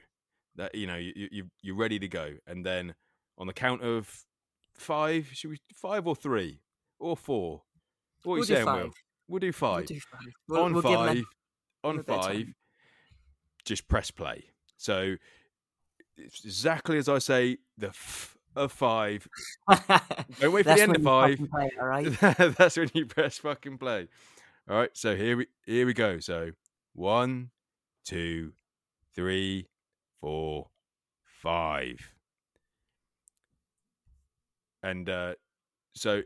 That 0.57 0.75
you 0.75 0.87
know 0.87 0.97
you 0.97 1.29
you 1.33 1.51
you're 1.63 1.77
ready 1.77 1.99
to 1.99 2.09
go. 2.09 2.35
And 2.47 2.65
then 2.65 2.95
on 3.39 3.47
the 3.47 3.53
count 3.53 3.83
of 3.83 4.25
five, 4.75 5.29
should 5.33 5.51
we 5.51 5.59
five 5.75 6.07
or 6.07 6.15
three 6.15 6.61
or 6.99 7.17
four? 7.17 7.63
What 8.25 8.35
are 8.35 8.37
We'll 8.37 8.39
you 8.41 8.45
saying, 8.45 8.65
five. 8.67 8.85
Will? 8.85 8.93
We'll 9.29 9.41
do 9.41 9.47
we'll 9.47 9.53
five 9.53 9.87
do 9.87 10.01
five. 10.01 10.21
We'll, 10.49 10.63
on 10.63 10.73
we'll 10.75 10.83
five, 10.83 10.93
on 10.93 11.15
give 11.17 11.25
'em 11.85 12.01
a 12.01 12.03
bit 12.03 12.17
of 12.17 12.25
five, 12.25 12.47
just 13.65 13.89
press 13.89 14.11
play. 14.11 14.45
So 14.77 15.17
it's 16.17 16.45
exactly 16.45 16.99
as 16.99 17.09
I 17.09 17.19
say, 17.19 17.59
the 17.77 17.89
f 17.89 18.37
of 18.55 18.73
five. 18.73 19.29
Don't 19.69 19.89
wait 20.53 20.65
for 20.65 20.75
the 20.75 20.83
end 20.83 20.97
of 20.97 21.03
five. 21.03 21.39
play 21.51 21.71
all 21.81 21.87
right? 21.87 22.07
That's 22.59 22.77
when 22.77 22.91
you 22.95 23.07
press 23.07 23.39
fucking 23.39 23.79
play. 23.79 24.09
All 24.69 24.77
right, 24.77 24.91
so 24.95 25.15
here 25.15 25.37
we 25.37 25.47
here 25.65 25.87
we 25.87 25.95
go. 25.95 26.19
So 26.19 26.51
one, 26.95 27.51
two, 28.05 28.53
three, 29.15 29.69
four, 30.21 30.69
five, 31.23 32.15
and 34.83 35.09
uh, 35.09 35.35
so 35.95 36.23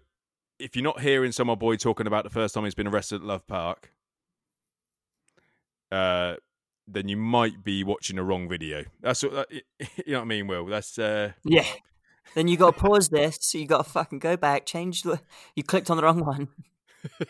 if 0.59 0.77
you're 0.77 0.85
not 0.85 1.01
hearing 1.01 1.33
some 1.33 1.51
old 1.51 1.59
boy 1.59 1.77
talking 1.77 2.07
about 2.07 2.25
the 2.25 2.31
first 2.31 2.55
time 2.55 2.65
he's 2.65 2.75
been 2.75 2.87
arrested 2.87 3.17
at 3.17 3.27
Love 3.27 3.47
Park, 3.47 3.93
uh, 5.91 6.37
then 6.93 7.09
you 7.09 7.17
might 7.17 7.63
be 7.65 7.85
watching 7.85 8.17
the 8.17 8.23
wrong 8.23 8.49
video. 8.49 8.85
That's 9.01 9.23
what 9.23 9.33
that, 9.33 9.51
you 10.07 10.13
know 10.13 10.19
what 10.19 10.23
I 10.23 10.25
mean, 10.25 10.47
Will. 10.47 10.67
That's 10.67 10.99
uh, 10.99 11.33
Yeah. 11.45 11.67
Then 12.35 12.47
you 12.49 12.57
got 12.57 12.77
to 12.77 12.81
pause 12.81 13.09
this. 13.09 13.39
So 13.41 13.59
you 13.59 13.67
got 13.67 13.85
to 13.85 13.91
fucking 13.91 14.21
go 14.21 14.37
back, 14.37 14.65
change 14.65 15.03
the. 15.03 15.21
You 15.57 15.65
clicked 15.65 15.91
on 15.91 15.97
the 15.97 16.05
wrong 16.05 16.25
one. 16.25 16.49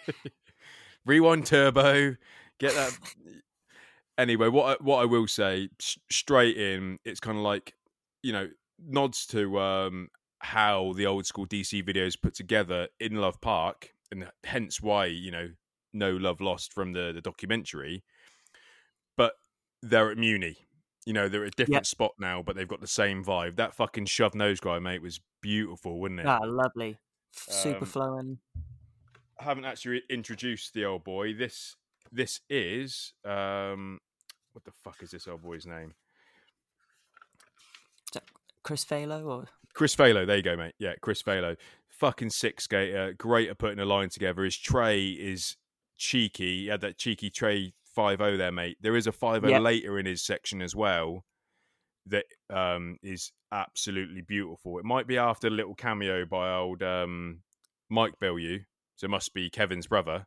rewind 1.07 1.47
turbo 1.47 2.15
get 2.59 2.75
that 2.75 2.97
anyway 4.19 4.49
what 4.49 4.79
I, 4.81 4.83
what 4.83 4.99
i 4.99 5.05
will 5.05 5.27
say 5.27 5.69
s- 5.81 5.99
straight 6.11 6.57
in 6.57 6.99
it's 7.05 7.21
kind 7.21 7.39
of 7.39 7.43
like 7.43 7.75
you 8.23 8.33
know 8.33 8.49
nods 8.79 9.27
to 9.27 9.59
um 9.59 10.09
how 10.41 10.93
the 10.97 11.07
old 11.07 11.27
school 11.27 11.47
dc 11.47 11.83
videos 11.87 12.21
put 12.21 12.35
together 12.35 12.89
in 12.99 13.17
love 13.17 13.41
park 13.41 13.93
and 14.11 14.29
hence 14.45 14.81
why 14.81 15.07
you 15.07 15.31
know 15.31 15.49
no 15.93 16.13
love 16.13 16.41
lost 16.41 16.73
from 16.73 16.93
the 16.93 17.13
the 17.15 17.21
documentary 17.21 18.05
they're 19.83 20.11
at 20.11 20.19
muni 20.19 20.57
you 21.07 21.13
know 21.13 21.29
they're 21.29 21.45
at 21.45 21.53
a 21.55 21.57
different 21.57 21.87
spot 21.87 22.13
now 22.19 22.43
but 22.43 22.55
they've 22.57 22.69
got 22.69 22.81
the 22.81 22.87
same 22.87 23.25
vibe 23.25 23.57
that 23.57 23.75
fucking 23.75 24.05
shove 24.07 24.35
nose 24.35 24.61
guy 24.61 24.79
mate 24.79 25.01
was 25.03 25.21
beautiful 25.41 25.99
wasn't 25.99 26.21
it 26.21 26.27
Ah, 26.27 26.41
lovely. 26.45 26.99
Super 27.33 27.79
Um, 27.85 27.87
flowing. 27.87 28.39
haven't 29.39 29.65
actually 29.65 30.03
introduced 30.11 30.75
the 30.75 30.85
old 30.85 31.05
boy. 31.05 31.33
This 31.33 31.77
this 32.13 32.41
is 32.51 33.13
um 33.25 34.01
what 34.53 34.65
the 34.65 34.73
fuck 34.85 35.03
is 35.03 35.13
this 35.13 35.29
old 35.29 35.43
boy's 35.43 35.65
name? 35.65 35.95
Chris 38.63 38.85
Phalo 38.85 39.25
or 39.27 39.49
Chris 39.73 39.97
Phalo, 39.97 40.27
there 40.27 40.37
you 40.37 40.43
go, 40.43 40.57
mate. 40.57 40.75
Yeah, 40.79 40.95
Chris 41.01 41.23
Phalo. 41.23 41.57
Fucking 41.89 42.31
six 42.31 42.65
skater, 42.65 43.15
great 43.17 43.49
at 43.49 43.59
putting 43.59 43.79
a 43.79 43.85
line 43.85 44.09
together. 44.11 44.43
His 44.45 44.57
tray 44.57 45.07
is 45.11 45.57
cheeky. 45.97 46.63
He 46.63 46.67
had 46.67 46.81
that 46.83 46.99
cheeky 46.99 47.31
tray 47.31 47.73
five 47.95 48.21
O 48.21 48.37
there, 48.37 48.53
mate. 48.53 48.79
There 48.81 48.97
is 48.97 49.07
a 49.07 49.13
five 49.13 49.45
O 49.45 49.49
Yep. 49.49 49.63
later 49.63 49.99
in 49.99 50.07
his 50.07 50.23
section 50.23 50.63
as 50.63 50.75
well 50.75 51.25
that 52.07 52.25
um 52.49 52.97
is 53.03 53.33
absolutely 53.53 54.23
beautiful. 54.23 54.79
It 54.79 54.85
might 54.85 55.07
be 55.07 55.19
after 55.19 55.47
a 55.49 55.51
little 55.51 55.75
cameo 55.75 56.25
by 56.25 56.53
old 56.53 56.83
um 56.83 57.43
Mike 57.89 58.15
Bellew, 58.21 58.61
so 58.97 59.05
it 59.07 59.11
must 59.11 59.35
be 59.35 59.51
Kevin's 59.51 59.87
brother. 59.87 60.27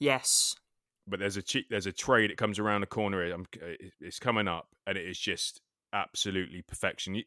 Yes. 0.00 0.54
But 1.06 1.20
there's 1.20 1.36
a 1.36 1.42
che- 1.42 1.66
there's 1.70 1.86
a 1.86 1.92
tray 1.92 2.26
that 2.26 2.36
comes 2.36 2.58
around 2.58 2.80
the 2.80 2.86
corner. 2.86 3.22
I'm, 3.30 3.46
it's 4.00 4.18
coming 4.18 4.48
up, 4.48 4.68
and 4.86 4.98
it 4.98 5.06
is 5.06 5.18
just 5.18 5.60
absolutely 5.92 6.62
perfection. 6.62 7.14
You, 7.14 7.24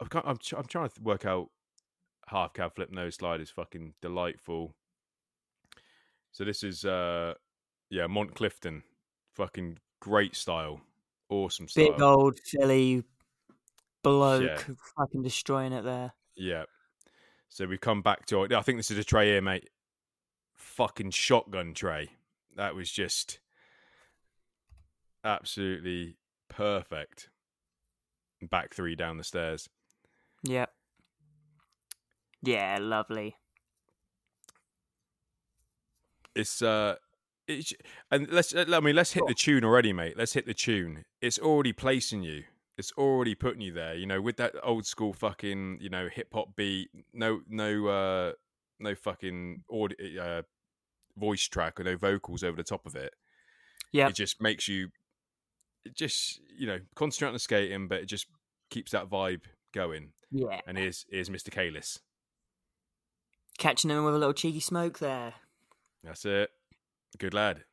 I've, 0.00 0.08
I'm 0.24 0.38
I'm 0.56 0.66
trying 0.66 0.88
to 0.88 1.02
work 1.02 1.24
out 1.24 1.50
half 2.28 2.52
cab 2.54 2.74
flip 2.74 2.90
nose 2.90 3.14
slide 3.14 3.40
is 3.40 3.50
fucking 3.50 3.94
delightful. 4.02 4.74
So 6.32 6.44
this 6.44 6.62
is 6.64 6.84
uh 6.84 7.34
yeah 7.90 8.06
Mont 8.06 8.34
Clifton, 8.34 8.82
fucking 9.34 9.78
great 10.00 10.36
style, 10.36 10.80
awesome 11.28 11.68
style. 11.68 11.92
Big 11.92 12.00
old 12.00 12.38
Philly 12.40 13.04
bloke 14.02 14.42
Yeah. 14.68 14.74
fucking 14.96 15.22
destroying 15.22 15.72
it 15.72 15.82
there. 15.84 16.12
Yeah. 16.36 16.64
So 17.48 17.66
we've 17.66 17.80
come 17.80 18.02
back 18.02 18.26
to 18.26 18.42
it. 18.44 18.52
I 18.52 18.60
think 18.62 18.78
this 18.78 18.90
is 18.90 18.98
a 18.98 19.04
tray 19.04 19.26
here, 19.28 19.40
mate. 19.40 19.70
Fucking 20.54 21.10
shotgun 21.10 21.74
tray. 21.74 22.10
That 22.56 22.74
was 22.74 22.90
just 22.90 23.38
absolutely 25.24 26.16
perfect. 26.48 27.30
Back 28.42 28.74
three 28.74 28.94
down 28.94 29.16
the 29.16 29.24
stairs. 29.24 29.68
Yep. 30.42 30.70
Yeah, 32.42 32.78
lovely. 32.80 33.36
It's 36.34 36.60
uh 36.60 36.96
it's 37.48 37.72
and 38.10 38.28
let's 38.30 38.54
I 38.54 38.80
mean 38.80 38.96
let's 38.96 39.12
hit 39.12 39.24
the 39.26 39.34
tune 39.34 39.64
already, 39.64 39.92
mate. 39.92 40.16
Let's 40.16 40.32
hit 40.32 40.46
the 40.46 40.54
tune. 40.54 41.04
It's 41.20 41.38
already 41.38 41.72
placing 41.72 42.22
you. 42.22 42.44
It's 42.78 42.92
already 42.98 43.34
putting 43.34 43.62
you 43.62 43.72
there, 43.72 43.94
you 43.94 44.06
know, 44.06 44.20
with 44.20 44.36
that 44.36 44.54
old 44.62 44.86
school 44.86 45.12
fucking, 45.14 45.78
you 45.80 45.88
know, 45.88 46.08
hip 46.12 46.28
hop 46.32 46.56
beat, 46.56 46.90
no 47.12 47.40
no 47.48 47.86
uh 47.86 48.32
no 48.78 48.94
fucking 48.94 49.62
audio, 49.70 50.22
uh, 50.22 50.42
voice 51.16 51.44
track 51.44 51.80
or 51.80 51.84
no 51.84 51.96
vocals 51.96 52.42
over 52.42 52.56
the 52.56 52.62
top 52.62 52.86
of 52.86 52.94
it. 52.94 53.14
Yeah, 53.92 54.08
It 54.08 54.14
just 54.16 54.42
makes 54.42 54.68
you 54.68 54.90
just, 55.94 56.40
you 56.58 56.66
know, 56.66 56.80
concentrate 56.94 57.28
on 57.28 57.34
the 57.34 57.38
skating, 57.38 57.88
but 57.88 58.00
it 58.00 58.06
just 58.06 58.26
keeps 58.68 58.92
that 58.92 59.08
vibe 59.08 59.42
going. 59.72 60.12
Yeah. 60.30 60.60
And 60.66 60.76
here's 60.76 61.06
here's 61.10 61.30
Mr. 61.30 61.48
Kalis. 61.48 62.00
Catching 63.58 63.90
him 63.90 64.04
with 64.04 64.14
a 64.14 64.18
little 64.18 64.34
cheeky 64.34 64.60
smoke 64.60 64.98
there. 64.98 65.34
That's 66.04 66.26
it. 66.26 66.50
Good 67.18 67.34
lad. 67.34 67.64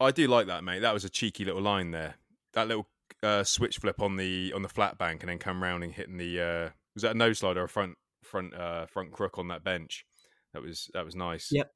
I 0.00 0.10
do 0.10 0.26
like 0.26 0.46
that, 0.48 0.64
mate. 0.64 0.80
That 0.80 0.94
was 0.94 1.04
a 1.04 1.10
cheeky 1.10 1.44
little 1.44 1.62
line 1.62 1.92
there. 1.92 2.14
That 2.54 2.68
little 2.68 2.88
uh, 3.22 3.44
switch 3.44 3.78
flip 3.78 4.00
on 4.00 4.16
the 4.16 4.52
on 4.54 4.62
the 4.62 4.68
flat 4.68 4.98
bank 4.98 5.22
and 5.22 5.30
then 5.30 5.38
come 5.38 5.62
round 5.62 5.84
and 5.84 5.92
hitting 5.92 6.16
the 6.16 6.40
uh, 6.40 6.70
was 6.94 7.02
that 7.02 7.14
a 7.14 7.18
nose 7.18 7.38
slide 7.38 7.56
or 7.56 7.64
a 7.64 7.68
front 7.68 7.96
front 8.24 8.54
uh, 8.54 8.86
front 8.86 9.12
crook 9.12 9.38
on 9.38 9.48
that 9.48 9.62
bench. 9.62 10.04
That 10.52 10.62
was 10.62 10.90
that 10.94 11.04
was 11.04 11.14
nice. 11.14 11.48
Yep. 11.52 11.70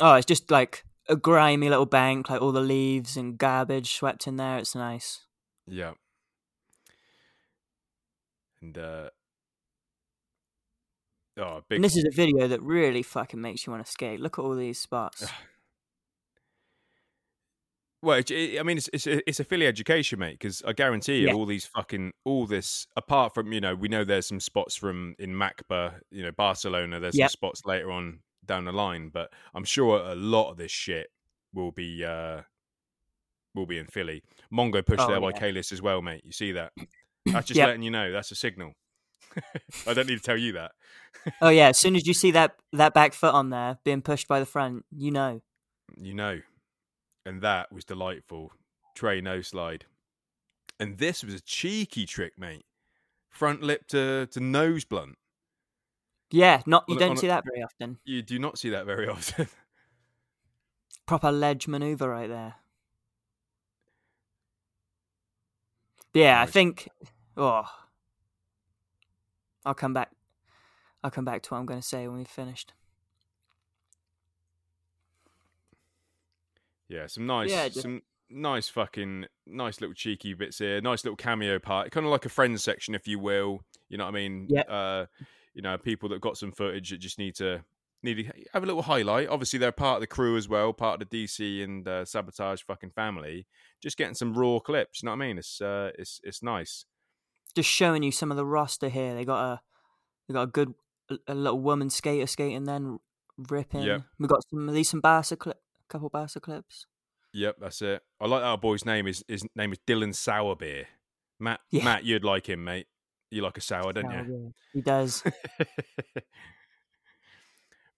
Oh, 0.00 0.14
it's 0.14 0.26
just 0.26 0.50
like 0.50 0.84
a 1.08 1.16
grimy 1.16 1.68
little 1.68 1.86
bank, 1.86 2.28
like 2.28 2.42
all 2.42 2.52
the 2.52 2.60
leaves 2.60 3.16
and 3.16 3.38
garbage 3.38 3.94
swept 3.94 4.26
in 4.26 4.36
there. 4.36 4.58
It's 4.58 4.74
nice. 4.74 5.22
Yeah. 5.66 5.92
And 8.60 8.76
uh 8.76 9.10
oh, 11.38 11.62
big 11.68 11.76
And 11.76 11.84
this 11.84 11.96
is 11.96 12.04
a 12.04 12.10
video 12.14 12.48
that 12.48 12.62
really 12.62 13.02
fucking 13.02 13.40
makes 13.40 13.66
you 13.66 13.72
want 13.72 13.84
to 13.84 13.90
skate. 13.90 14.20
Look 14.20 14.38
at 14.38 14.42
all 14.44 14.54
these 14.54 14.78
spots. 14.78 15.26
Well, 18.02 18.20
I 18.30 18.62
mean, 18.62 18.76
it's 18.76 18.88
it's 18.92 19.06
a, 19.06 19.28
it's 19.28 19.40
a 19.40 19.44
Philly 19.44 19.66
education, 19.66 20.18
mate. 20.18 20.38
Because 20.38 20.62
I 20.66 20.72
guarantee 20.72 21.20
you, 21.20 21.28
Yeah. 21.28 21.32
all 21.34 21.46
these 21.46 21.66
fucking 21.66 22.12
all 22.24 22.46
this. 22.46 22.86
Apart 22.94 23.34
from 23.34 23.52
you 23.52 23.60
know, 23.60 23.74
we 23.74 23.88
know 23.88 24.04
there's 24.04 24.26
some 24.28 24.38
spots 24.38 24.76
from 24.76 25.16
in 25.18 25.30
Macba, 25.30 25.94
you 26.10 26.22
know, 26.22 26.30
Barcelona. 26.30 27.00
There's 27.00 27.16
Yep. 27.16 27.30
some 27.30 27.32
spots 27.32 27.62
later 27.64 27.90
on 27.90 28.20
down 28.44 28.64
the 28.64 28.72
line, 28.72 29.08
but 29.08 29.32
I'm 29.54 29.64
sure 29.64 29.98
a 29.98 30.14
lot 30.14 30.50
of 30.50 30.56
this 30.56 30.70
shit 30.70 31.08
will 31.52 31.72
be 31.72 32.04
uh 32.04 32.42
will 33.54 33.66
be 33.66 33.78
in 33.78 33.86
Philly. 33.86 34.22
Mongo 34.52 34.84
pushed 34.84 35.00
Oh, 35.02 35.08
there 35.08 35.20
by. 35.20 35.32
Kalis 35.32 35.72
as 35.72 35.80
well, 35.82 36.02
mate. 36.02 36.22
You 36.24 36.32
see 36.32 36.52
that? 36.52 36.72
That's 37.24 37.48
just 37.48 37.56
Yep. 37.58 37.66
letting 37.66 37.82
you 37.82 37.90
know. 37.90 38.12
That's 38.12 38.30
a 38.30 38.36
signal. 38.36 38.74
I 39.86 39.94
don't 39.94 40.06
need 40.08 40.16
to 40.16 40.22
tell 40.22 40.36
you 40.36 40.52
that. 40.52 40.72
Oh 41.42 41.48
yeah, 41.48 41.68
as 41.68 41.78
soon 41.80 41.96
as 41.96 42.06
you 42.06 42.14
see 42.14 42.30
that 42.32 42.56
that 42.72 42.94
back 42.94 43.12
foot 43.12 43.34
on 43.34 43.50
there 43.50 43.78
being 43.84 44.02
pushed 44.02 44.28
by 44.28 44.40
the 44.40 44.46
front, 44.46 44.84
you 44.96 45.10
know. 45.10 45.40
you 45.96 46.14
know. 46.14 46.40
And 47.24 47.42
that 47.42 47.72
was 47.72 47.84
delightful. 47.84 48.52
Tray 48.94 49.20
no 49.20 49.40
slide. 49.42 49.84
And 50.78 50.98
this 50.98 51.24
was 51.24 51.34
a 51.34 51.40
cheeky 51.40 52.06
trick, 52.06 52.38
mate. 52.38 52.64
Front 53.30 53.62
lip 53.62 53.86
to, 53.88 54.26
to 54.26 54.40
nose 54.40 54.84
blunt. 54.84 55.16
Yeah, 56.30 56.62
not 56.66 56.84
you 56.88 56.94
On 56.94 57.00
don't 57.00 57.10
on 57.10 57.16
a- 57.16 57.20
see 57.20 57.26
that 57.26 57.44
very 57.44 57.62
often. 57.62 57.98
You 58.04 58.22
do 58.22 58.38
not 58.38 58.58
see 58.58 58.70
that 58.70 58.86
very 58.86 59.08
often. 59.08 59.48
Proper 61.06 61.30
ledge 61.32 61.66
maneuver 61.68 62.08
right 62.08 62.28
there. 62.28 62.54
Yeah, 66.14 66.40
I 66.40 66.46
think. 66.46 66.88
Oh, 67.36 67.64
I'll 69.66 69.74
come 69.74 69.92
back. 69.92 70.10
I'll 71.04 71.10
come 71.10 71.26
back 71.26 71.42
to 71.42 71.50
what 71.50 71.58
I'm 71.58 71.66
going 71.66 71.80
to 71.80 71.86
say 71.86 72.08
when 72.08 72.16
we've 72.18 72.26
finished. 72.28 72.72
yeah, 76.88 77.06
some 77.08 77.26
nice 77.26 77.50
Yeah, 77.50 77.68
just- 77.68 77.82
some 77.82 78.02
nice 78.30 78.68
fucking 78.68 79.26
nice 79.46 79.80
little 79.80 79.94
cheeky 79.94 80.34
bits 80.34 80.58
here. 80.58 80.80
Nice 80.80 81.04
little 81.04 81.16
cameo 81.16 81.58
part. 81.58 81.90
Kind 81.90 82.06
of 82.06 82.12
like 82.12 82.24
a 82.24 82.28
friends 82.28 82.62
section, 82.62 82.94
if 82.94 83.08
you 83.08 83.18
will. 83.18 83.62
You 83.88 83.98
know 83.98 84.04
what 84.04 84.10
I 84.14 84.14
mean? 84.14 84.46
Yep. 84.48 84.66
Uh 84.70 85.06
you 85.54 85.62
know, 85.62 85.76
people 85.78 86.08
that 86.10 86.20
got 86.20 86.36
some 86.36 86.52
footage 86.52 86.90
that 86.90 86.98
just 86.98 87.18
need 87.18 87.34
to 87.36 87.64
need 88.02 88.14
to 88.18 88.24
have 88.52 88.62
a 88.62 88.66
little 88.66 88.82
highlight. 88.82 89.28
Obviously, 89.28 89.58
they're 89.58 89.72
part 89.72 89.96
of 89.96 90.00
the 90.02 90.06
crew 90.06 90.36
as 90.36 90.48
well, 90.48 90.72
part 90.72 91.00
of 91.02 91.08
the 91.08 91.24
DC 91.24 91.64
and 91.64 91.88
uh, 91.88 92.04
sabotage 92.04 92.62
fucking 92.62 92.90
family. 92.90 93.46
Just 93.82 93.96
getting 93.96 94.14
some 94.14 94.34
raw 94.34 94.58
clips. 94.58 95.02
You 95.02 95.06
know 95.06 95.12
what 95.12 95.24
I 95.24 95.26
mean? 95.28 95.38
It's 95.38 95.60
uh, 95.62 95.90
it's 95.98 96.20
it's 96.22 96.42
nice. 96.42 96.84
Just 97.56 97.68
showing 97.68 98.02
you 98.04 98.12
some 98.12 98.30
of 98.30 98.36
the 98.36 98.44
roster 98.46 98.88
here. 98.88 99.14
They 99.14 99.24
got 99.24 99.42
a 99.54 99.60
they 100.28 100.34
got 100.34 100.42
a 100.42 100.46
good 100.46 100.74
a, 101.10 101.16
a 101.28 101.34
little 101.34 101.58
woman 101.60 101.90
skater 101.90 102.26
skating 102.28 102.64
then 102.64 102.98
ripping. 103.50 103.82
Yep. 103.82 104.02
We 104.20 104.28
got 104.28 104.44
some 104.50 104.68
at 104.68 104.74
least 104.74 104.90
some 104.92 105.00
Barca 105.00 105.36
clip, 105.36 105.58
couple 105.88 106.08
Barca 106.10 106.38
clips. 106.38 106.86
Yep, 107.32 107.56
that's 107.60 107.82
it. 107.82 108.02
I 108.20 108.26
like 108.26 108.42
that 108.42 108.46
our 108.46 108.58
boy's 108.58 108.84
name 108.84 109.06
is 109.06 109.24
his 109.26 109.44
name 109.56 109.72
is 109.72 109.78
Dylan 109.86 110.10
Sourbeer. 110.14 110.84
Matt, 111.40 111.60
Yeah. 111.70 111.84
Matt, 111.84 112.04
you'd 112.04 112.24
like 112.24 112.48
him, 112.48 112.62
mate. 112.64 112.86
You 113.30 113.42
like 113.42 113.56
a 113.58 113.60
sour, 113.60 113.92
don't 113.92 114.06
Oh, 114.06 114.22
you? 114.22 114.42
yeah, 114.44 114.50
He 114.72 114.80
does. 114.80 115.22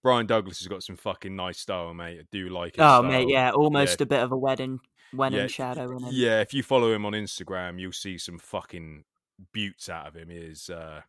Brian 0.02 0.26
Douglas 0.26 0.58
has 0.60 0.68
got 0.68 0.82
some 0.82 0.96
fucking 0.96 1.34
nice 1.34 1.58
style, 1.58 1.92
mate. 1.92 2.20
I 2.20 2.24
do 2.30 2.48
like 2.48 2.74
it. 2.74 2.80
oh 2.80 3.00
style. 3.00 3.02
mate, 3.02 3.28
yeah, 3.28 3.50
almost 3.50 4.00
a 4.00 4.06
bit 4.06 4.20
of 4.22 4.32
a 4.32 4.36
wedding 4.36 4.80
wedding 5.12 5.40
Yeah, 5.40 5.46
shadow 5.48 5.90
in 5.96 6.04
him. 6.04 6.10
Yeah, 6.12 6.40
if 6.40 6.54
you 6.54 6.62
follow 6.62 6.92
him 6.92 7.04
on 7.04 7.12
Instagram, 7.12 7.80
you'll 7.80 7.92
see 7.92 8.16
some 8.18 8.38
fucking 8.38 9.04
buttes 9.52 9.88
out 9.88 10.08
of 10.08 10.14
him. 10.14 10.28
Is, 10.30 10.70
uh, 10.70 11.02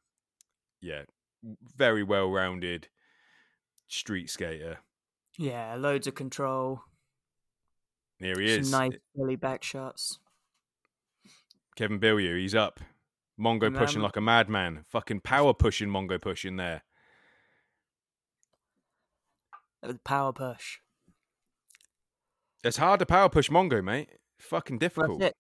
yeah, 0.81 1.03
very 1.75 2.03
well 2.03 2.29
rounded 2.29 2.87
street 3.87 4.29
skater. 4.29 4.79
Yeah, 5.37 5.75
loads 5.75 6.07
of 6.07 6.15
control. 6.15 6.81
Here 8.19 8.39
he 8.39 8.49
Some 8.49 8.61
is. 8.61 8.71
nice 8.71 8.97
Billy 9.15 9.35
back 9.37 9.63
shots. 9.63 10.19
Kevin 11.75 11.99
Bilyeu, 11.99 12.37
he's 12.37 12.55
up. 12.55 12.81
Mongo 13.39 13.73
pushing 13.73 14.01
like 14.01 14.17
a 14.17 14.21
madman. 14.21 14.83
Fucking 14.89 15.21
power 15.21 15.53
pushing 15.53 15.87
Mongo 15.87 16.21
pushing 16.21 16.57
there. 16.57 16.83
Power 20.03 20.33
push. 20.33 20.79
It's 22.65 22.75
hard 22.75 22.99
to 22.99 23.05
power 23.05 23.29
push 23.29 23.49
Mongo, 23.49 23.81
mate. 23.81 24.09
Fucking 24.39 24.77
That's 24.79 24.93
difficult. 24.93 25.21
it. 25.21 25.37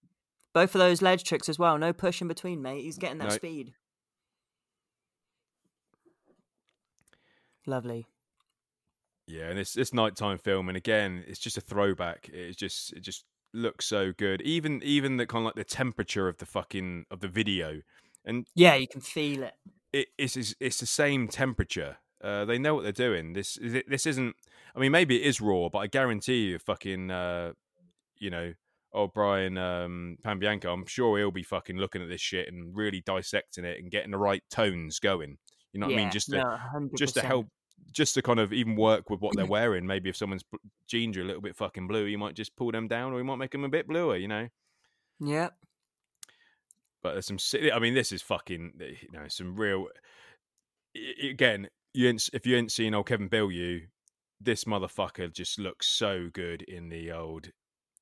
Both 0.53 0.73
of 0.75 0.79
those 0.79 1.01
ledge 1.01 1.23
tricks 1.23 1.47
as 1.49 1.59
well. 1.59 1.77
No 1.77 1.93
push 1.93 2.21
in 2.21 2.27
between, 2.27 2.61
mate. 2.61 2.83
He's 2.83 2.97
getting 2.97 3.19
that 3.19 3.29
No. 3.29 3.35
speed. 3.35 3.73
Lovely. 7.65 8.07
Yeah, 9.27 9.49
and 9.49 9.59
it's 9.59 9.77
it's 9.77 9.93
nighttime 9.93 10.39
film, 10.39 10.69
and 10.69 10.77
again, 10.77 11.23
it's 11.27 11.39
just 11.39 11.57
a 11.57 11.61
throwback. 11.61 12.29
It's 12.33 12.57
just 12.57 12.93
it 12.93 13.01
just 13.01 13.25
looks 13.53 13.85
so 13.85 14.11
good. 14.11 14.41
Even 14.41 14.81
even 14.83 15.17
the 15.17 15.27
kind 15.27 15.43
of 15.43 15.45
like 15.45 15.55
the 15.55 15.63
temperature 15.63 16.27
of 16.27 16.37
the 16.37 16.47
fucking 16.47 17.05
of 17.11 17.19
the 17.19 17.27
video, 17.27 17.81
and 18.25 18.47
Yeah, 18.55 18.73
you 18.75 18.87
can 18.87 19.01
feel 19.01 19.43
it. 19.43 19.53
it, 19.93 20.07
it's 20.17 20.35
it's 20.35 20.55
it's 20.59 20.79
the 20.79 20.87
same 20.87 21.27
temperature. 21.27 21.97
Uh, 22.23 22.43
they 22.45 22.57
know 22.57 22.73
what 22.73 22.81
they're 22.83 22.91
doing. 22.91 23.33
This 23.33 23.59
this 23.61 24.07
isn't. 24.07 24.35
I 24.75 24.79
mean, 24.79 24.91
maybe 24.91 25.21
it 25.21 25.27
is 25.27 25.39
raw, 25.39 25.69
but 25.69 25.79
I 25.79 25.87
guarantee 25.87 26.47
you, 26.47 26.59
fucking, 26.59 27.11
uh, 27.11 27.53
you 28.17 28.29
know, 28.29 28.53
oh 28.93 29.07
Brian 29.07 29.57
um, 29.57 30.17
Panebianco, 30.25 30.65
I'm 30.65 30.85
sure 30.85 31.17
he'll 31.17 31.31
be 31.31 31.43
fucking 31.43 31.77
looking 31.77 32.01
at 32.01 32.09
this 32.09 32.21
shit 32.21 32.47
and 32.51 32.75
really 32.75 33.01
dissecting 33.05 33.65
it 33.65 33.79
and 33.79 33.91
getting 33.91 34.11
the 34.11 34.17
right 34.17 34.43
tones 34.49 34.99
going. 34.99 35.37
You 35.73 35.79
know 35.79 35.87
what 35.87 35.93
I 35.93 35.97
mean? 35.97 36.11
Just 36.11 36.29
to 36.31 36.37
no, 36.37 36.89
just 36.97 37.13
to 37.15 37.21
help 37.21 37.47
just 37.91 38.13
to 38.15 38.21
kind 38.21 38.39
of 38.39 38.53
even 38.53 38.75
work 38.75 39.09
with 39.09 39.21
what 39.21 39.35
they're 39.35 39.45
wearing. 39.47 39.85
Maybe 39.85 40.09
if 40.09 40.17
someone's 40.17 40.43
jeans 40.87 41.17
are 41.17 41.21
a 41.21 41.25
little 41.25 41.41
bit 41.41 41.55
fucking 41.55 41.87
blue, 41.87 42.05
you 42.05 42.17
might 42.17 42.35
just 42.35 42.55
pull 42.55 42.71
them 42.71 42.87
down, 42.87 43.13
or 43.13 43.19
you 43.19 43.23
might 43.23 43.37
make 43.37 43.51
them 43.51 43.63
a 43.63 43.69
bit 43.69 43.87
bluer. 43.87 44.17
You 44.17 44.27
know. 44.27 44.47
Yeah. 45.19 45.49
But 47.01 47.13
there's 47.13 47.27
some. 47.27 47.37
I 47.73 47.79
mean, 47.79 47.93
this 47.93 48.11
is 48.11 48.21
fucking. 48.21 48.73
Eh, 48.81 48.95
you 49.01 49.11
know, 49.11 49.27
some 49.27 49.55
real. 49.55 49.87
Eh, 50.95 50.99
eh, 51.23 51.29
again, 51.29 51.67
you 51.93 52.09
ain't, 52.09 52.29
if 52.33 52.45
you 52.45 52.57
ain't 52.57 52.71
seen 52.71 52.93
old 52.93 53.07
Kevin 53.07 53.27
Bill, 53.27 53.51
you 53.51 53.83
this 54.41 54.63
motherfucker 54.63 55.31
just 55.33 55.59
looks 55.59 55.87
so 55.87 56.29
good 56.31 56.61
in 56.63 56.89
the 56.89 57.11
old, 57.11 57.49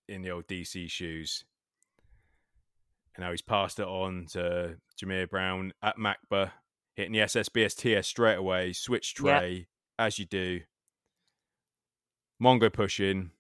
in 0.08 0.22
the 0.22 0.32
old 0.32 0.48
DC 0.48 0.90
shoes. 0.90 1.44
And 3.16 3.24
now 3.24 3.32
he's 3.32 3.42
passed 3.42 3.80
it 3.80 3.88
on 3.88 4.28
to 4.32 4.78
Jahmir 5.02 5.30
Brown 5.30 5.74
at 5.82 5.98
Macba, 5.98 6.52
hitting 6.96 7.14
the 7.14 7.20
SSBS 7.20 7.76
TS 7.76 8.08
straight 8.08 8.36
away, 8.36 8.74
switch 8.74 9.16
tray, 9.16 9.68
as 9.98 10.20
you 10.20 10.26
do. 10.26 10.62
Mongo 12.42 12.72
pushing, 12.72 13.32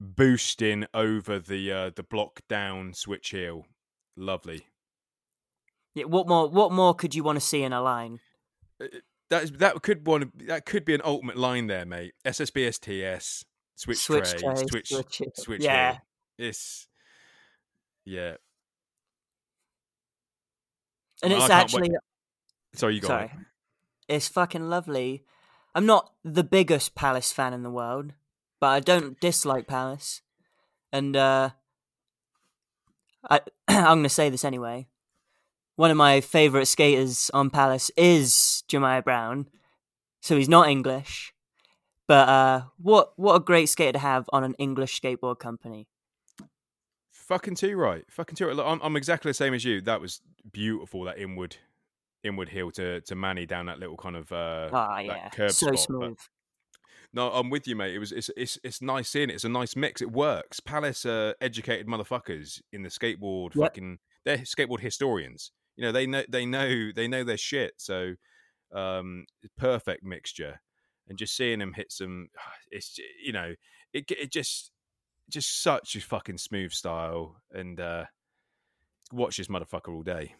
boosting 0.00 0.86
over 0.94 1.38
the 1.38 1.70
uh, 1.70 1.90
the 1.94 2.02
block 2.02 2.40
down 2.48 2.94
switch 2.94 3.30
heel. 3.30 3.66
Lovely. 4.16 4.66
Yeah. 5.94 6.04
What 6.04 6.26
more? 6.26 6.48
What 6.48 6.72
more 6.72 6.94
could 6.94 7.14
you 7.14 7.22
want 7.22 7.36
to 7.36 7.44
see 7.44 7.62
in 7.62 7.74
a 7.74 7.82
line? 7.82 8.20
That 9.28 9.44
is, 9.44 9.52
that 9.52 9.82
could 9.82 10.06
one 10.06 10.32
that 10.46 10.64
could 10.64 10.86
be 10.86 10.94
an 10.94 11.02
ultimate 11.04 11.36
line 11.36 11.66
there, 11.66 11.84
mate. 11.84 12.14
SSBS 12.24 12.80
TS 12.80 13.44
switch, 13.82 13.98
Switch 13.98 14.30
tray, 14.30 14.40
tray, 14.40 14.66
switch 14.68 14.88
switch 14.88 15.16
heel. 15.18 15.30
switch 15.36 15.62
Yeah. 15.64 15.92
heel. 15.92 16.00
It's 16.48 16.88
yeah. 18.04 18.34
And 21.22 21.32
it's 21.32 21.46
can't 21.46 21.50
wait- 21.50 21.84
actually 21.84 21.90
Sorry, 22.74 22.94
you 22.94 23.00
got 23.00 23.08
sorry. 23.08 23.24
it. 23.26 23.32
It's 24.14 24.28
fucking 24.28 24.68
lovely. 24.68 25.24
I'm 25.74 25.86
not 25.86 26.12
the 26.24 26.44
biggest 26.44 26.94
Palace 26.94 27.32
fan 27.32 27.52
in 27.52 27.62
the 27.62 27.70
world, 27.70 28.12
but 28.60 28.68
I 28.68 28.80
don't 28.80 29.18
dislike 29.20 29.66
Palace. 29.66 30.22
And 30.92 31.16
uh 31.16 31.50
I 33.28 33.40
I'm 33.68 33.84
going 33.98 34.02
to 34.04 34.08
say 34.08 34.30
this 34.30 34.44
anyway. 34.44 34.88
One 35.76 35.90
of 35.90 35.96
my 35.96 36.20
favorite 36.20 36.66
skaters 36.66 37.30
on 37.32 37.50
Palace 37.50 37.90
is 37.96 38.62
Jahmir 38.68 39.02
Brown. 39.02 39.46
So 40.20 40.36
he's 40.36 40.48
not 40.48 40.68
English. 40.68 41.31
But 42.12 42.28
uh 42.28 42.62
what 42.76 43.14
what 43.16 43.36
a 43.36 43.40
great 43.40 43.70
skater 43.70 43.92
to 43.92 43.98
have 43.98 44.28
on 44.34 44.44
an 44.44 44.52
English 44.58 45.00
skateboard 45.00 45.38
company. 45.38 45.88
Fucking 47.10 47.54
too 47.54 47.74
right. 47.74 48.04
Fucking 48.10 48.36
too 48.36 48.48
right. 48.48 48.54
Look, 48.54 48.66
I'm, 48.66 48.80
I'm 48.82 48.96
exactly 48.96 49.30
the 49.30 49.34
same 49.34 49.54
as 49.54 49.64
you. 49.64 49.80
That 49.80 50.02
was 50.02 50.20
beautiful. 50.52 51.04
That 51.04 51.16
inward, 51.16 51.56
inward 52.22 52.50
heel 52.50 52.70
to 52.72 53.00
to 53.00 53.14
Manny 53.14 53.46
down 53.46 53.64
that 53.64 53.78
little 53.78 53.96
kind 53.96 54.16
of 54.16 54.30
uh, 54.30 54.68
Ah 54.74 54.98
yeah. 54.98 55.30
curb 55.30 55.52
So 55.52 55.68
spot. 55.68 55.72
But 55.72 55.80
smooth. 55.80 56.18
no, 57.14 57.30
I'm 57.30 57.48
with 57.48 57.66
you, 57.66 57.76
mate. 57.76 57.94
It 57.94 57.98
was 57.98 58.12
it's 58.12 58.30
it's 58.36 58.58
it's 58.62 58.82
nice 58.82 59.08
seeing 59.08 59.30
it. 59.30 59.34
It's 59.34 59.44
a 59.44 59.48
nice 59.48 59.74
mix. 59.74 60.02
It 60.02 60.12
works. 60.12 60.60
Palace 60.60 61.06
are 61.06 61.34
educated 61.40 61.86
motherfuckers 61.86 62.60
in 62.74 62.82
the 62.82 62.90
skateboard. 62.90 63.54
Yep. 63.54 63.64
Fucking 63.64 63.98
they're 64.26 64.38
skateboard 64.38 64.80
historians. 64.80 65.50
You 65.76 65.84
know 65.86 65.92
they 65.92 66.06
know 66.06 66.24
they 66.28 66.44
know 66.44 66.90
they 66.94 67.08
know 67.08 67.24
their 67.24 67.38
shit. 67.38 67.72
So 67.78 68.16
um, 68.74 69.24
perfect 69.56 70.04
mixture. 70.04 70.60
And 71.08 71.18
just 71.18 71.36
seeing 71.36 71.60
him 71.60 71.72
hit 71.74 71.92
some, 71.92 72.28
it's 72.70 72.98
you 73.22 73.32
know 73.32 73.54
it 73.92 74.10
it 74.10 74.32
just 74.32 74.70
just 75.30 75.62
such 75.62 75.96
a 75.96 76.00
fucking 76.00 76.38
smooth 76.38 76.72
style 76.72 77.36
and 77.52 77.80
uh 77.80 78.04
watch 79.12 79.36
this 79.36 79.48
motherfucker 79.48 79.88
all 79.94 80.02
day. 80.02 80.34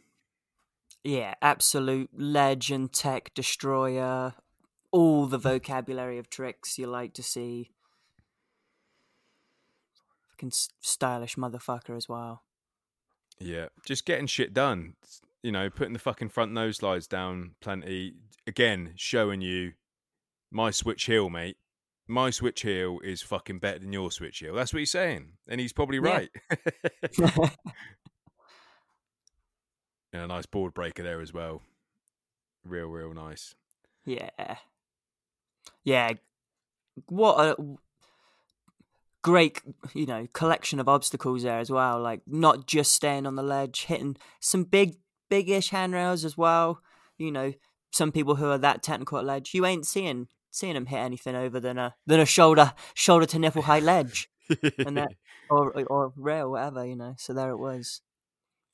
Yeah, 1.04 1.34
absolute 1.42 2.10
legend, 2.16 2.92
tech 2.92 3.32
destroyer, 3.34 4.34
all 4.90 5.26
the 5.26 5.38
vocabulary 5.50 6.18
of 6.18 6.30
tricks 6.30 6.78
you 6.78 6.86
like 6.86 7.12
to 7.14 7.22
see. 7.22 7.70
Fucking 10.30 10.52
stylish 10.80 11.36
motherfucker 11.36 11.96
as 11.96 12.08
well. 12.08 12.42
Yeah, 13.38 13.66
just 13.84 14.04
getting 14.04 14.26
shit 14.26 14.54
done. 14.54 14.94
You 15.42 15.50
know, 15.50 15.68
putting 15.70 15.92
the 15.92 15.98
fucking 15.98 16.28
front 16.28 16.52
nose 16.52 16.76
slides 16.76 17.08
down 17.08 17.56
plenty. 17.60 18.14
Again, 18.46 18.92
showing 18.96 19.40
you 19.40 19.72
my 20.52 20.70
switch 20.70 21.04
heel, 21.04 21.30
mate. 21.30 21.56
My 22.06 22.30
switch 22.30 22.62
heel 22.62 22.98
is 23.02 23.22
fucking 23.22 23.58
better 23.58 23.78
than 23.78 23.92
your 23.92 24.10
switch 24.10 24.38
heel. 24.38 24.54
That's 24.54 24.72
what 24.72 24.80
he's 24.80 24.90
saying, 24.90 25.32
and 25.48 25.60
he's 25.60 25.72
probably 25.72 25.98
right. 25.98 26.30
and 30.12 30.22
a 30.22 30.26
nice 30.26 30.46
board 30.46 30.74
breaker 30.74 31.02
there 31.02 31.20
as 31.20 31.32
well. 31.32 31.62
Real, 32.64 32.86
real 32.86 33.14
nice. 33.14 33.54
yeah. 34.04 34.56
Yeah. 35.84 36.10
What 37.08 37.40
a 37.40 37.56
great, 39.22 39.62
you 39.94 40.06
know, 40.06 40.26
collection 40.32 40.78
of 40.78 40.88
obstacles 40.88 41.42
there 41.42 41.58
as 41.58 41.70
well. 41.70 42.00
Like, 42.00 42.20
not 42.26 42.66
just 42.66 42.92
staying 42.92 43.26
on 43.26 43.36
the 43.36 43.42
ledge, 43.42 43.84
hitting 43.84 44.16
some 44.40 44.64
big, 44.64 44.96
big-ish 45.30 45.70
handrails 45.70 46.24
as 46.24 46.36
well. 46.36 46.80
You 47.16 47.32
know, 47.32 47.52
some 47.90 48.12
people 48.12 48.36
who 48.36 48.50
are 48.50 48.58
that 48.58 48.82
technical 48.82 49.18
at 49.18 49.24
ledge, 49.24 49.54
you 49.54 49.64
ain't 49.64 49.86
seeing 49.86 50.28
seeing 50.52 50.76
him 50.76 50.86
hit 50.86 50.98
anything 50.98 51.34
over 51.34 51.58
than 51.58 51.78
a 51.78 51.94
than 52.06 52.20
a 52.20 52.24
shoulder 52.26 52.72
shoulder 52.94 53.26
to 53.26 53.38
nipple 53.40 53.62
height 53.62 53.82
ledge 53.82 54.30
and 54.86 54.96
that 54.96 55.12
or 55.50 55.72
or 55.88 56.12
rail 56.16 56.52
whatever 56.52 56.86
you 56.86 56.94
know. 56.94 57.14
So 57.18 57.32
there 57.32 57.50
it 57.50 57.56
was. 57.58 58.00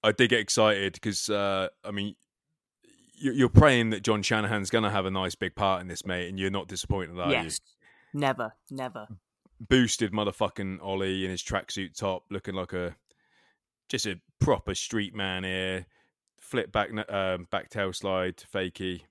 I 0.04 0.12
did 0.12 0.28
get 0.30 0.40
excited 0.40 0.92
because 0.92 1.30
uh, 1.30 1.68
I 1.82 1.90
mean, 1.90 2.14
you- 3.14 3.32
you're 3.32 3.48
praying 3.48 3.90
that 3.90 4.02
John 4.02 4.22
Shanahan's 4.22 4.70
going 4.70 4.84
to 4.84 4.90
have 4.90 5.06
a 5.06 5.10
nice 5.10 5.34
big 5.34 5.54
part 5.54 5.80
in 5.80 5.88
this, 5.88 6.04
mate, 6.06 6.28
and 6.28 6.38
you're 6.38 6.50
not 6.50 6.68
disappointed, 6.68 7.18
are 7.18 7.26
you? 7.28 7.32
yes, 7.32 7.60
never, 8.14 8.52
never. 8.70 9.08
boosted 9.60 10.12
motherfucking 10.12 10.78
Ollie 10.82 11.24
in 11.24 11.30
his 11.30 11.42
tracksuit 11.42 11.96
top, 11.98 12.24
looking 12.30 12.54
like 12.54 12.72
a 12.72 12.94
just 13.88 14.06
a 14.06 14.20
proper 14.40 14.74
street 14.74 15.14
man 15.14 15.42
here. 15.44 15.86
Flip 16.40 16.70
back, 16.70 16.90
um, 17.12 17.46
back 17.50 17.68
tail 17.70 17.92
slide, 17.92 18.36
fakie. 18.54 19.02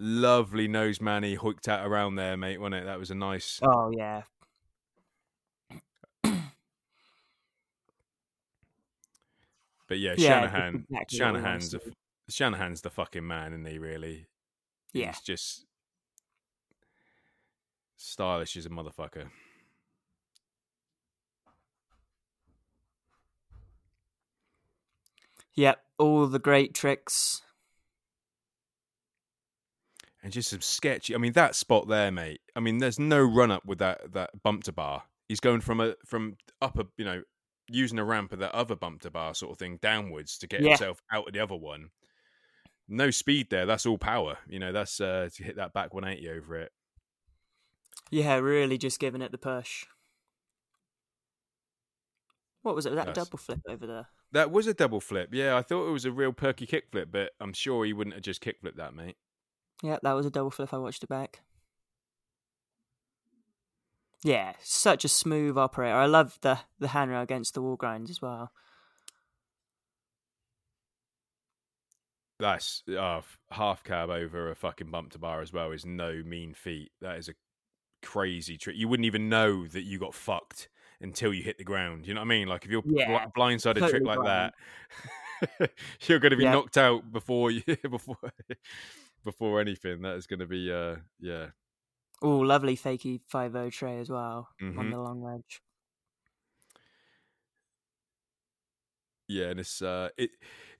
Lovely 0.00 0.68
nose 0.68 1.00
man 1.00 1.22
he 1.24 1.34
hooked 1.34 1.68
out 1.68 1.84
around 1.86 2.14
there, 2.14 2.36
mate. 2.36 2.60
Wasn't 2.60 2.76
it? 2.76 2.84
That 2.84 2.98
was 2.98 3.10
a 3.10 3.14
nice. 3.16 3.58
Oh 3.62 3.90
yeah, 3.90 4.22
But 9.88 9.98
yeah, 9.98 10.14
Yeah, 10.18 10.40
Shanahan. 10.42 10.86
exactly 10.90 11.18
Shanahan's 11.18 11.74
a. 11.74 11.80
Shanahan's 12.28 12.82
the 12.82 12.90
fucking 12.90 13.26
man, 13.26 13.52
isn't 13.54 13.64
he? 13.64 13.78
Really? 13.78 14.26
yeah. 14.92 15.06
He's 15.08 15.20
just 15.20 15.66
stylish 17.96 18.56
as 18.56 18.66
a 18.66 18.70
motherfucker. 18.70 19.28
Yep, 25.54 25.82
all 25.98 26.26
the 26.26 26.38
great 26.38 26.74
tricks. 26.74 27.42
And 30.28 30.32
just 30.34 30.50
some 30.50 30.60
sketchy. 30.60 31.14
I 31.14 31.18
mean, 31.18 31.32
that 31.32 31.54
spot 31.54 31.88
there, 31.88 32.10
mate. 32.10 32.42
I 32.54 32.60
mean, 32.60 32.76
there's 32.78 32.98
no 32.98 33.22
run 33.22 33.50
up 33.50 33.64
with 33.64 33.78
that 33.78 34.12
that 34.12 34.42
bump 34.42 34.64
to 34.64 34.72
bar. 34.72 35.04
He's 35.26 35.40
going 35.40 35.62
from 35.62 35.80
a 35.80 35.94
from 36.04 36.36
up 36.60 36.78
a 36.78 36.84
you 36.98 37.04
know 37.06 37.22
using 37.70 37.98
a 37.98 38.04
ramp 38.04 38.32
of 38.32 38.38
that 38.40 38.54
other 38.54 38.76
bump 38.76 39.00
to 39.02 39.10
bar 39.10 39.34
sort 39.34 39.52
of 39.52 39.58
thing 39.58 39.78
downwards 39.80 40.36
to 40.38 40.46
get 40.46 40.60
Yeah. 40.60 40.68
himself 40.70 41.00
out 41.10 41.26
of 41.28 41.32
the 41.32 41.40
other 41.40 41.56
one. 41.56 41.88
No 42.88 43.10
speed 43.10 43.48
there. 43.48 43.64
That's 43.64 43.86
all 43.86 43.96
power. 43.96 44.36
You 44.46 44.58
know, 44.58 44.70
that's 44.70 45.00
uh, 45.00 45.30
to 45.34 45.42
hit 45.42 45.56
that 45.56 45.72
back 45.72 45.94
180 45.94 46.28
over 46.30 46.56
it. 46.56 46.72
Yeah, 48.10 48.36
really 48.36 48.76
just 48.76 49.00
giving 49.00 49.22
it 49.22 49.32
the 49.32 49.38
push. 49.38 49.86
What 52.62 52.74
was 52.74 52.84
it? 52.84 52.90
That 52.90 53.06
That's- 53.06 53.26
double 53.26 53.38
flip 53.38 53.60
over 53.66 53.86
there. 53.86 54.08
That 54.32 54.50
was 54.50 54.66
a 54.66 54.74
double 54.74 55.00
flip. 55.00 55.30
Yeah, 55.32 55.56
I 55.56 55.62
thought 55.62 55.88
it 55.88 55.92
was 55.92 56.04
a 56.04 56.12
real 56.12 56.34
perky 56.34 56.66
kick 56.66 56.88
flip, 56.92 57.08
but 57.10 57.32
I'm 57.40 57.54
sure 57.54 57.86
he 57.86 57.94
wouldn't 57.94 58.12
have 58.14 58.22
just 58.22 58.42
kick 58.42 58.60
flipped 58.60 58.76
that, 58.76 58.92
mate. 58.94 59.16
Yeah, 59.82 59.98
that 60.02 60.12
was 60.12 60.26
a 60.26 60.30
double 60.30 60.50
flip. 60.50 60.72
I 60.74 60.78
watched 60.78 61.02
it 61.04 61.08
back. 61.08 61.40
Yeah, 64.24 64.54
such 64.60 65.04
a 65.04 65.08
smooth 65.08 65.56
operator. 65.56 65.94
I 65.94 66.06
love 66.06 66.38
the 66.40 66.58
the 66.80 66.88
handrail 66.88 67.22
against 67.22 67.54
the 67.54 67.62
wall 67.62 67.76
grind 67.76 68.10
as 68.10 68.20
well. 68.20 68.50
That's 72.40 72.82
uh, 72.88 73.20
half 73.50 73.82
cab 73.82 74.10
over 74.10 74.50
a 74.50 74.54
fucking 74.54 74.90
bump 74.90 75.10
to 75.12 75.18
bar 75.18 75.40
as 75.42 75.52
well 75.52 75.72
is 75.72 75.84
no 75.84 76.22
mean 76.24 76.54
feat. 76.54 76.92
That 77.00 77.18
is 77.18 77.28
a 77.28 77.34
crazy 78.02 78.56
trick. 78.56 78.76
You 78.76 78.86
wouldn't 78.88 79.06
even 79.06 79.28
know 79.28 79.66
that 79.66 79.82
you 79.82 79.98
got 79.98 80.14
fucked 80.14 80.68
until 81.00 81.34
you 81.34 81.42
hit 81.42 81.58
the 81.58 81.64
ground. 81.64 82.06
You 82.06 82.14
know 82.14 82.20
what 82.20 82.26
I 82.26 82.28
mean? 82.28 82.46
Like 82.48 82.64
if 82.64 82.70
you're 82.70 82.82
bl- 82.82 82.98
Yeah, 83.00 83.26
blindsided 83.36 83.88
trick 83.88 84.04
like 84.04 84.20
blind. 84.20 84.52
that, 85.60 85.70
you're 86.02 86.20
going 86.20 86.30
to 86.30 86.36
be 86.36 86.44
Yeah. 86.44 86.52
knocked 86.52 86.78
out 86.78 87.10
before 87.10 87.50
you 87.50 87.62
before 87.90 88.16
before 89.24 89.60
anything. 89.60 90.02
That 90.02 90.16
is 90.16 90.26
going 90.26 90.40
to 90.40 90.46
be 90.46 90.72
uh 90.72 90.96
yeah. 91.20 91.50
Oh, 92.22 92.38
lovely 92.38 92.76
fakey 92.76 93.20
five 93.28 93.54
o 93.56 93.70
tray 93.70 93.98
as 93.98 94.10
well 94.10 94.48
on 94.60 94.74
Mhm. 94.74 94.90
the 94.90 94.98
long 94.98 95.22
ledge. 95.22 95.62
Yeah, 99.28 99.46
and 99.50 99.60
it's 99.60 99.82
uh, 99.82 100.08
it 100.16 100.30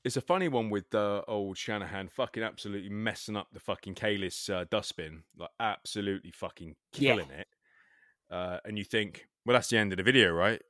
it's 0.05 0.17
a 0.17 0.23
funny 0.23 0.49
one 0.49 0.71
with 0.71 0.95
uh, 0.95 1.23
old 1.29 1.59
Shanahan 1.59 2.09
fucking 2.09 2.43
absolutely 2.43 2.89
messing 2.89 3.37
up 3.37 3.49
the 3.53 3.61
fucking 3.61 3.95
Kalis 3.95 4.49
uh, 4.53 4.65
dustbin, 4.71 5.25
like 5.37 5.51
absolutely 5.61 6.31
fucking 6.31 6.77
Yeah. 6.95 7.13
killing 7.17 7.31
it. 7.31 7.49
Uh, 8.31 8.59
and 8.65 8.79
you 8.79 8.85
think, 8.85 9.29
well, 9.45 9.55
that's 9.55 9.69
the 9.69 9.77
end 9.79 9.93
of 9.93 9.99
the 9.99 10.03
video, 10.03 10.31
right? 10.33 10.63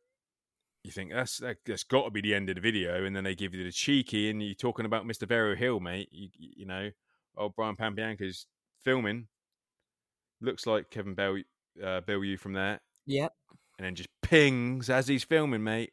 You 0.84 0.90
think 0.92 1.12
that's 1.12 1.38
that, 1.38 1.58
that's 1.66 1.84
got 1.84 2.04
to 2.04 2.10
be 2.10 2.20
the 2.20 2.34
end 2.34 2.48
of 2.50 2.56
the 2.56 2.60
video, 2.60 3.04
and 3.04 3.14
then 3.14 3.24
they 3.24 3.34
give 3.36 3.54
you 3.54 3.62
the 3.64 3.72
cheeky, 3.72 4.30
and 4.30 4.42
you're 4.42 4.54
talking 4.54 4.86
about 4.86 5.06
Mr. 5.06 5.26
Vero 5.28 5.54
Hill, 5.54 5.80
mate. 5.80 6.08
You, 6.10 6.30
you 6.36 6.66
know, 6.66 6.90
old 7.38 7.54
Brian 7.56 7.76
Panebianco's 7.76 8.46
filming. 8.84 9.28
Looks 10.40 10.66
like 10.66 10.90
Kevin 10.90 11.14
Bell, 11.14 11.38
uh, 11.82 12.00
Bill 12.02 12.24
you 12.24 12.36
from 12.36 12.52
there, 12.52 12.80
Yep. 13.06 13.32
and 13.78 13.86
then 13.86 13.94
just 13.94 14.08
pings 14.22 14.90
as 14.90 15.08
he's 15.08 15.24
filming, 15.24 15.64
mate. 15.64 15.92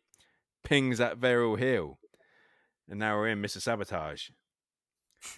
Pings 0.63 0.99
at 0.99 1.17
Vero 1.17 1.55
Hill, 1.55 1.99
and 2.89 2.99
now 2.99 3.15
we're 3.17 3.29
in 3.29 3.41
Mr. 3.41 3.61
Sabotage. 3.61 4.29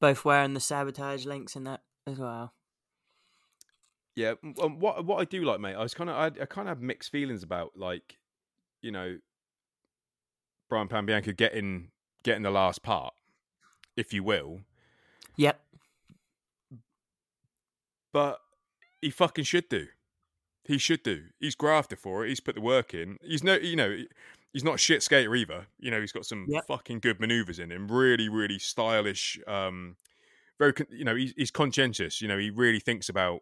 Both 0.00 0.24
wearing 0.24 0.54
the 0.54 0.60
sabotage 0.60 1.24
links 1.26 1.54
in 1.54 1.64
that 1.64 1.82
as 2.06 2.18
well. 2.18 2.54
Yeah, 4.14 4.34
um, 4.62 4.78
what 4.78 5.04
what 5.04 5.20
I 5.20 5.24
do 5.24 5.44
like, 5.44 5.60
mate, 5.60 5.74
I 5.74 5.82
was 5.82 5.94
kind 5.94 6.10
of 6.10 6.16
I, 6.16 6.26
I 6.42 6.46
kind 6.46 6.68
of 6.68 6.76
have 6.76 6.82
mixed 6.82 7.10
feelings 7.10 7.42
about 7.42 7.72
like, 7.76 8.18
you 8.82 8.90
know, 8.90 9.18
Brian 10.68 10.88
Panebianco 10.88 11.34
getting 11.36 11.88
getting 12.22 12.42
the 12.42 12.50
last 12.50 12.82
part, 12.82 13.14
if 13.96 14.12
you 14.12 14.22
will, 14.22 14.60
Yep. 15.36 15.60
but 18.12 18.40
he 19.00 19.10
fucking 19.10 19.44
should 19.44 19.68
do. 19.68 19.86
He 20.64 20.78
should 20.78 21.02
do. 21.02 21.24
He's 21.40 21.54
grafted 21.54 21.98
for 21.98 22.24
it. 22.24 22.28
He's 22.28 22.40
put 22.40 22.54
the 22.54 22.60
work 22.60 22.94
in. 22.94 23.18
He's 23.22 23.42
no, 23.42 23.54
you 23.54 23.74
know, 23.76 23.96
he's 24.52 24.62
not 24.64 24.76
a 24.76 24.78
shit 24.78 25.02
skater 25.02 25.34
either. 25.34 25.66
You 25.78 25.90
know, 25.90 26.00
he's 26.00 26.12
got 26.12 26.24
some 26.26 26.46
Yep. 26.48 26.66
fucking 26.68 27.00
good 27.00 27.18
maneuvers 27.20 27.58
in 27.58 27.72
him. 27.72 27.88
Really, 27.90 28.28
really 28.28 28.58
stylish. 28.58 29.40
Um, 29.48 29.96
very, 30.58 30.72
you 30.90 31.04
know, 31.04 31.16
he's, 31.16 31.32
he's 31.36 31.50
conscientious. 31.50 32.20
You 32.20 32.28
know, 32.28 32.38
he 32.38 32.50
really 32.50 32.78
thinks 32.78 33.08
about 33.08 33.40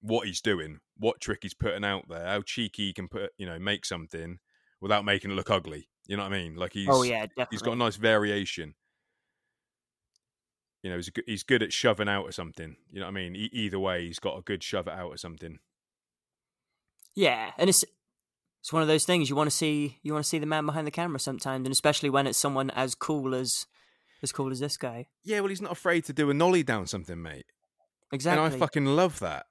what 0.00 0.26
he's 0.26 0.40
doing, 0.40 0.78
what 0.96 1.20
trick 1.20 1.40
he's 1.42 1.54
putting 1.54 1.84
out 1.84 2.08
there, 2.08 2.24
how 2.26 2.42
cheeky 2.42 2.86
he 2.88 2.92
can 2.92 3.08
put, 3.08 3.32
you 3.36 3.46
know, 3.46 3.58
make 3.58 3.84
something 3.84 4.38
without 4.80 5.04
making 5.04 5.30
it 5.30 5.34
look 5.34 5.50
ugly. 5.50 5.88
You 6.06 6.16
know 6.16 6.24
what 6.24 6.32
I 6.32 6.42
mean? 6.42 6.54
Like 6.56 6.72
he's, 6.72 6.88
oh 6.90 7.02
yeah, 7.02 7.22
definitely. 7.26 7.46
he's 7.50 7.62
got 7.62 7.72
a 7.72 7.76
nice 7.76 7.96
variation. 7.96 8.74
You 10.82 10.90
know, 10.90 10.96
he's 10.96 11.10
good, 11.10 11.24
he's 11.26 11.42
good 11.42 11.62
at 11.62 11.72
shoving 11.72 12.08
out 12.08 12.24
or 12.24 12.32
something. 12.32 12.76
You 12.90 13.00
know 13.00 13.06
what 13.06 13.12
I 13.12 13.14
mean? 13.14 13.36
E- 13.36 13.50
either 13.52 13.78
way, 13.78 14.06
he's 14.06 14.18
got 14.18 14.36
a 14.36 14.42
good 14.42 14.62
shove 14.62 14.88
it 14.88 14.94
out 14.94 15.10
or 15.10 15.16
something. 15.16 15.58
Yeah, 17.14 17.52
and 17.58 17.68
it's 17.68 17.84
it's 18.60 18.72
one 18.72 18.82
of 18.82 18.88
those 18.88 19.04
things 19.04 19.28
you 19.28 19.36
want 19.36 19.50
to 19.50 19.56
see. 19.56 19.98
You 20.02 20.12
want 20.12 20.24
to 20.24 20.28
see 20.28 20.38
the 20.38 20.46
man 20.46 20.66
behind 20.66 20.86
the 20.86 20.92
camera 20.92 21.18
sometimes, 21.18 21.66
and 21.66 21.72
especially 21.72 22.10
when 22.10 22.26
it's 22.26 22.38
someone 22.38 22.70
as 22.70 22.94
cool 22.94 23.34
as 23.34 23.66
as 24.22 24.32
cool 24.32 24.50
as 24.50 24.60
this 24.60 24.76
guy. 24.76 25.08
Yeah, 25.24 25.40
well, 25.40 25.48
he's 25.48 25.62
not 25.62 25.72
afraid 25.72 26.04
to 26.04 26.12
do 26.12 26.30
a 26.30 26.34
nollie 26.34 26.62
down 26.62 26.86
something, 26.86 27.20
mate. 27.20 27.46
Exactly. 28.12 28.44
And 28.44 28.54
I 28.54 28.58
fucking 28.58 28.86
love 28.86 29.18
that. 29.20 29.46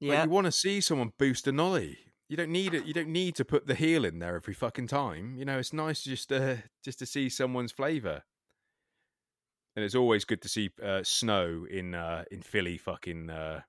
Like, 0.00 0.10
yeah. 0.10 0.24
you 0.24 0.30
want 0.30 0.46
to 0.46 0.52
see 0.52 0.80
someone 0.80 1.12
boost 1.18 1.46
a 1.46 1.52
nollie. 1.52 1.98
You 2.28 2.36
don't 2.36 2.50
need 2.50 2.74
it. 2.74 2.84
You 2.84 2.92
don't 2.92 3.08
need 3.08 3.36
to 3.36 3.44
put 3.44 3.66
the 3.66 3.74
heel 3.74 4.04
in 4.04 4.18
there 4.18 4.36
every 4.36 4.54
fucking 4.54 4.88
time. 4.88 5.34
You 5.36 5.44
know, 5.44 5.58
it's 5.58 5.72
nice 5.72 6.02
just 6.02 6.28
to 6.28 6.64
just 6.84 6.98
to 6.98 7.06
see 7.06 7.28
someone's 7.28 7.72
flavour. 7.72 8.22
And 9.76 9.84
it's 9.84 9.94
always 9.94 10.24
good 10.24 10.42
to 10.42 10.48
see 10.48 10.70
uh, 10.82 11.02
snow 11.04 11.66
in 11.70 11.94
uh, 11.94 12.24
in 12.30 12.42
Philly 12.42 12.78
fucking 12.78 13.30
uh, 13.30 13.60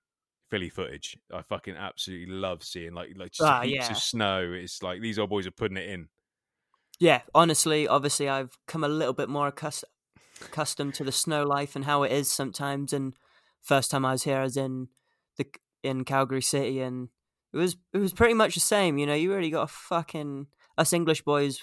Philly 0.49 0.69
footage. 0.69 1.17
I 1.31 1.43
fucking 1.43 1.75
absolutely 1.75 2.33
love 2.33 2.63
seeing 2.63 2.93
like 2.93 3.09
like 3.15 3.31
just 3.31 3.47
Ah, 3.47 3.61
heaps 3.61 3.85
yeah. 3.85 3.91
of 3.91 3.97
snow. 3.97 4.51
It's 4.51 4.81
like 4.81 5.01
these 5.01 5.19
old 5.19 5.29
boys 5.29 5.45
are 5.45 5.51
putting 5.51 5.77
it 5.77 5.89
in. 5.89 6.09
Yeah, 6.99 7.21
honestly, 7.33 7.87
obviously, 7.87 8.27
I've 8.27 8.57
come 8.67 8.83
a 8.83 8.89
little 8.89 9.13
bit 9.13 9.29
more 9.29 9.51
accus- 9.51 9.83
accustomed 10.41 10.95
to 10.95 11.03
the 11.03 11.11
snow 11.11 11.43
life 11.43 11.75
and 11.75 11.85
how 11.85 12.03
it 12.03 12.11
is 12.11 12.31
sometimes. 12.31 12.91
And 12.91 13.13
first 13.61 13.91
time 13.91 14.03
I 14.03 14.11
was 14.13 14.23
here, 14.23 14.37
I 14.39 14.43
was 14.43 14.57
in 14.57 14.89
the 15.37 15.45
in 15.83 16.03
Calgary 16.03 16.41
City, 16.41 16.81
and 16.81 17.09
it 17.53 17.57
was 17.57 17.77
it 17.93 17.99
was 17.99 18.13
pretty 18.13 18.33
much 18.33 18.55
the 18.55 18.59
same. 18.61 18.97
You 18.97 19.05
know, 19.05 19.13
you 19.13 19.33
really 19.33 19.49
got 19.51 19.63
a 19.63 19.67
fucking 19.67 20.47
us 20.77 20.91
English 20.91 21.21
boys 21.21 21.61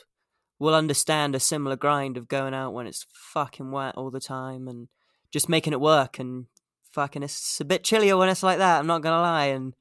will 0.58 0.74
understand 0.74 1.34
a 1.34 1.40
similar 1.40 1.76
grind 1.76 2.16
of 2.16 2.28
going 2.28 2.54
out 2.54 2.72
when 2.72 2.86
it's 2.86 3.06
fucking 3.12 3.70
wet 3.70 3.94
all 3.96 4.10
the 4.10 4.20
time 4.20 4.68
and 4.68 4.88
just 5.30 5.48
making 5.48 5.72
it 5.72 5.80
work. 5.80 6.18
And 6.18 6.46
fucking, 6.92 7.22
it's 7.22 7.60
a 7.60 7.64
bit 7.64 7.84
chillier 7.84 8.16
when 8.16 8.28
it's 8.28 8.42
like 8.42 8.58
that. 8.58 8.78
I'm 8.78 8.86
not 8.86 9.02
gonna 9.02 9.20
lie, 9.20 9.46
and 9.46 9.74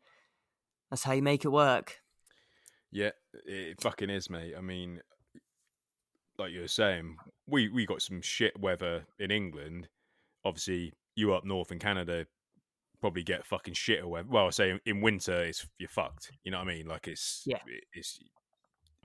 that's 0.89 1.03
how 1.03 1.13
you 1.13 1.21
make 1.21 1.45
it 1.45 1.49
work. 1.49 1.97
Yeah, 2.91 3.11
it 3.45 3.81
fucking 3.81 4.09
is, 4.09 4.29
mate. 4.29 4.53
I 4.57 4.61
mean, 4.61 5.01
like 6.37 6.51
you 6.51 6.61
were 6.61 6.67
saying, 6.67 7.17
we 7.47 7.69
we 7.69 7.85
got 7.85 8.01
some 8.01 8.21
shit 8.21 8.59
weather 8.59 9.05
in 9.19 9.31
England. 9.31 9.87
Obviously, 10.43 10.93
you 11.15 11.33
up 11.33 11.45
north 11.45 11.71
in 11.71 11.79
Canada 11.79 12.25
probably 13.01 13.23
get 13.23 13.45
fucking 13.45 13.73
shit 13.73 14.07
weather. 14.07 14.27
Well, 14.29 14.47
I 14.47 14.49
say 14.49 14.79
in 14.85 15.01
winter, 15.01 15.43
it's 15.43 15.67
you're 15.77 15.89
fucked. 15.89 16.31
You 16.43 16.51
know 16.51 16.57
what 16.59 16.67
I 16.67 16.73
mean? 16.73 16.87
Like 16.87 17.07
it's 17.07 17.43
Yeah. 17.45 17.59
it's 17.93 18.19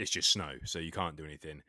it's 0.00 0.10
just 0.10 0.32
snow, 0.32 0.52
so 0.64 0.78
you 0.78 0.90
can't 0.90 1.16
do 1.16 1.24
anything. 1.24 1.62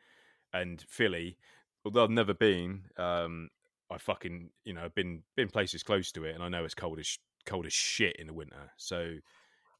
And 0.54 0.82
Philly, 0.88 1.36
although 1.84 2.02
I've 2.02 2.10
never 2.10 2.32
been, 2.32 2.84
um, 2.96 3.50
I 3.90 3.98
fucking 3.98 4.48
you 4.64 4.72
know 4.72 4.84
I've 4.84 4.94
been 4.94 5.22
been 5.36 5.48
places 5.48 5.82
close 5.82 6.10
to 6.12 6.24
it, 6.24 6.34
and 6.34 6.42
I 6.42 6.48
know 6.48 6.64
it's 6.64 6.74
cold 6.74 6.98
as 6.98 7.18
cold 7.44 7.66
as 7.66 7.72
shit 7.74 8.16
in 8.16 8.26
the 8.26 8.32
winter. 8.32 8.70
So, 8.78 9.16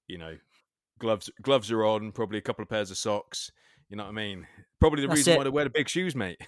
you 0.07 0.19
know, 0.19 0.37
gloves 0.99 1.31
gloves 1.41 1.71
are 1.71 1.85
on, 1.85 2.13
probably 2.13 2.39
a 2.39 2.43
couple 2.43 2.63
of 2.63 2.69
pairs 2.69 2.91
of 2.91 2.99
socks. 2.99 3.51
You 3.89 3.97
know 3.97 4.05
what 4.05 4.11
I 4.11 4.15
mean? 4.15 4.47
Probably 4.81 5.03
the 5.03 5.09
That's 5.09 5.19
reason 5.19 5.35
it. 5.35 5.37
why 5.39 5.45
they 5.45 5.51
wear 5.51 5.65
the 5.65 5.71
big 5.71 5.89
shoes, 5.89 6.15
mate. 6.15 6.41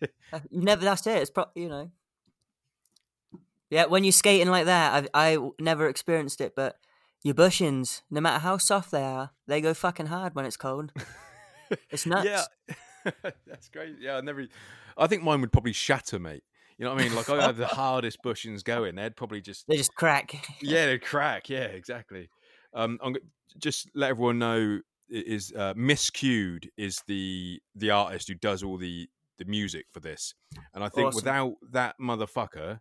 You 0.50 0.60
never. 0.60 0.84
That's 0.84 1.06
it. 1.06 1.22
It's 1.22 1.30
pro- 1.30 1.46
you 1.54 1.70
know. 1.70 1.90
Yeah, 3.70 3.86
when 3.86 4.04
you're 4.04 4.12
skating 4.12 4.50
like 4.50 4.66
that, 4.66 5.08
I 5.14 5.32
I 5.32 5.50
never 5.58 5.88
experienced 5.88 6.42
it, 6.42 6.54
but 6.54 6.78
your 7.22 7.34
bushings, 7.34 8.02
no 8.10 8.20
matter 8.20 8.40
how 8.40 8.58
soft 8.58 8.90
they 8.90 9.02
are, 9.02 9.30
they 9.46 9.62
go 9.62 9.72
fucking 9.72 10.06
hard 10.06 10.34
when 10.34 10.44
it's 10.44 10.58
cold. 10.58 10.92
It's 11.90 12.06
nuts. 12.06 12.26
Yeah, 12.26 13.10
that's 13.46 13.68
great. 13.68 13.96
Yeah, 14.00 14.16
I 14.16 14.20
never. 14.20 14.46
I 14.96 15.06
think 15.06 15.22
mine 15.22 15.40
would 15.40 15.52
probably 15.52 15.72
shatter, 15.72 16.18
mate. 16.18 16.42
You 16.78 16.84
know 16.84 16.94
what 16.94 17.00
I 17.00 17.04
mean? 17.04 17.14
Like 17.16 17.28
I 17.28 17.42
have 17.42 17.56
the 17.56 17.66
hardest 17.82 18.18
bushings 18.24 18.62
going. 18.62 18.94
They'd 18.94 19.16
probably 19.16 19.40
just 19.40 19.66
They 19.68 19.76
just 19.76 19.94
crack. 19.94 20.32
yeah, 20.62 20.86
they'd 20.86 21.02
crack. 21.02 21.48
Yeah, 21.50 21.64
exactly. 21.64 22.28
Um, 22.74 22.98
I'm 23.02 23.16
just 23.58 23.90
let 23.94 24.10
everyone 24.10 24.38
know 24.38 24.80
it 25.08 25.26
is 25.26 25.52
uh, 25.56 25.72
Miss 25.76 26.10
Cued 26.10 26.70
is 26.76 27.02
the 27.06 27.60
the 27.74 27.90
artist 27.90 28.28
who 28.28 28.34
does 28.34 28.62
all 28.62 28.76
the 28.76 29.08
the 29.38 29.44
music 29.46 29.86
for 29.92 30.00
this, 30.00 30.34
and 30.74 30.82
I 30.84 30.88
think 30.88 31.08
Awesome. 31.08 31.16
without 31.16 31.54
that 31.72 31.94
motherfucker, 32.00 32.80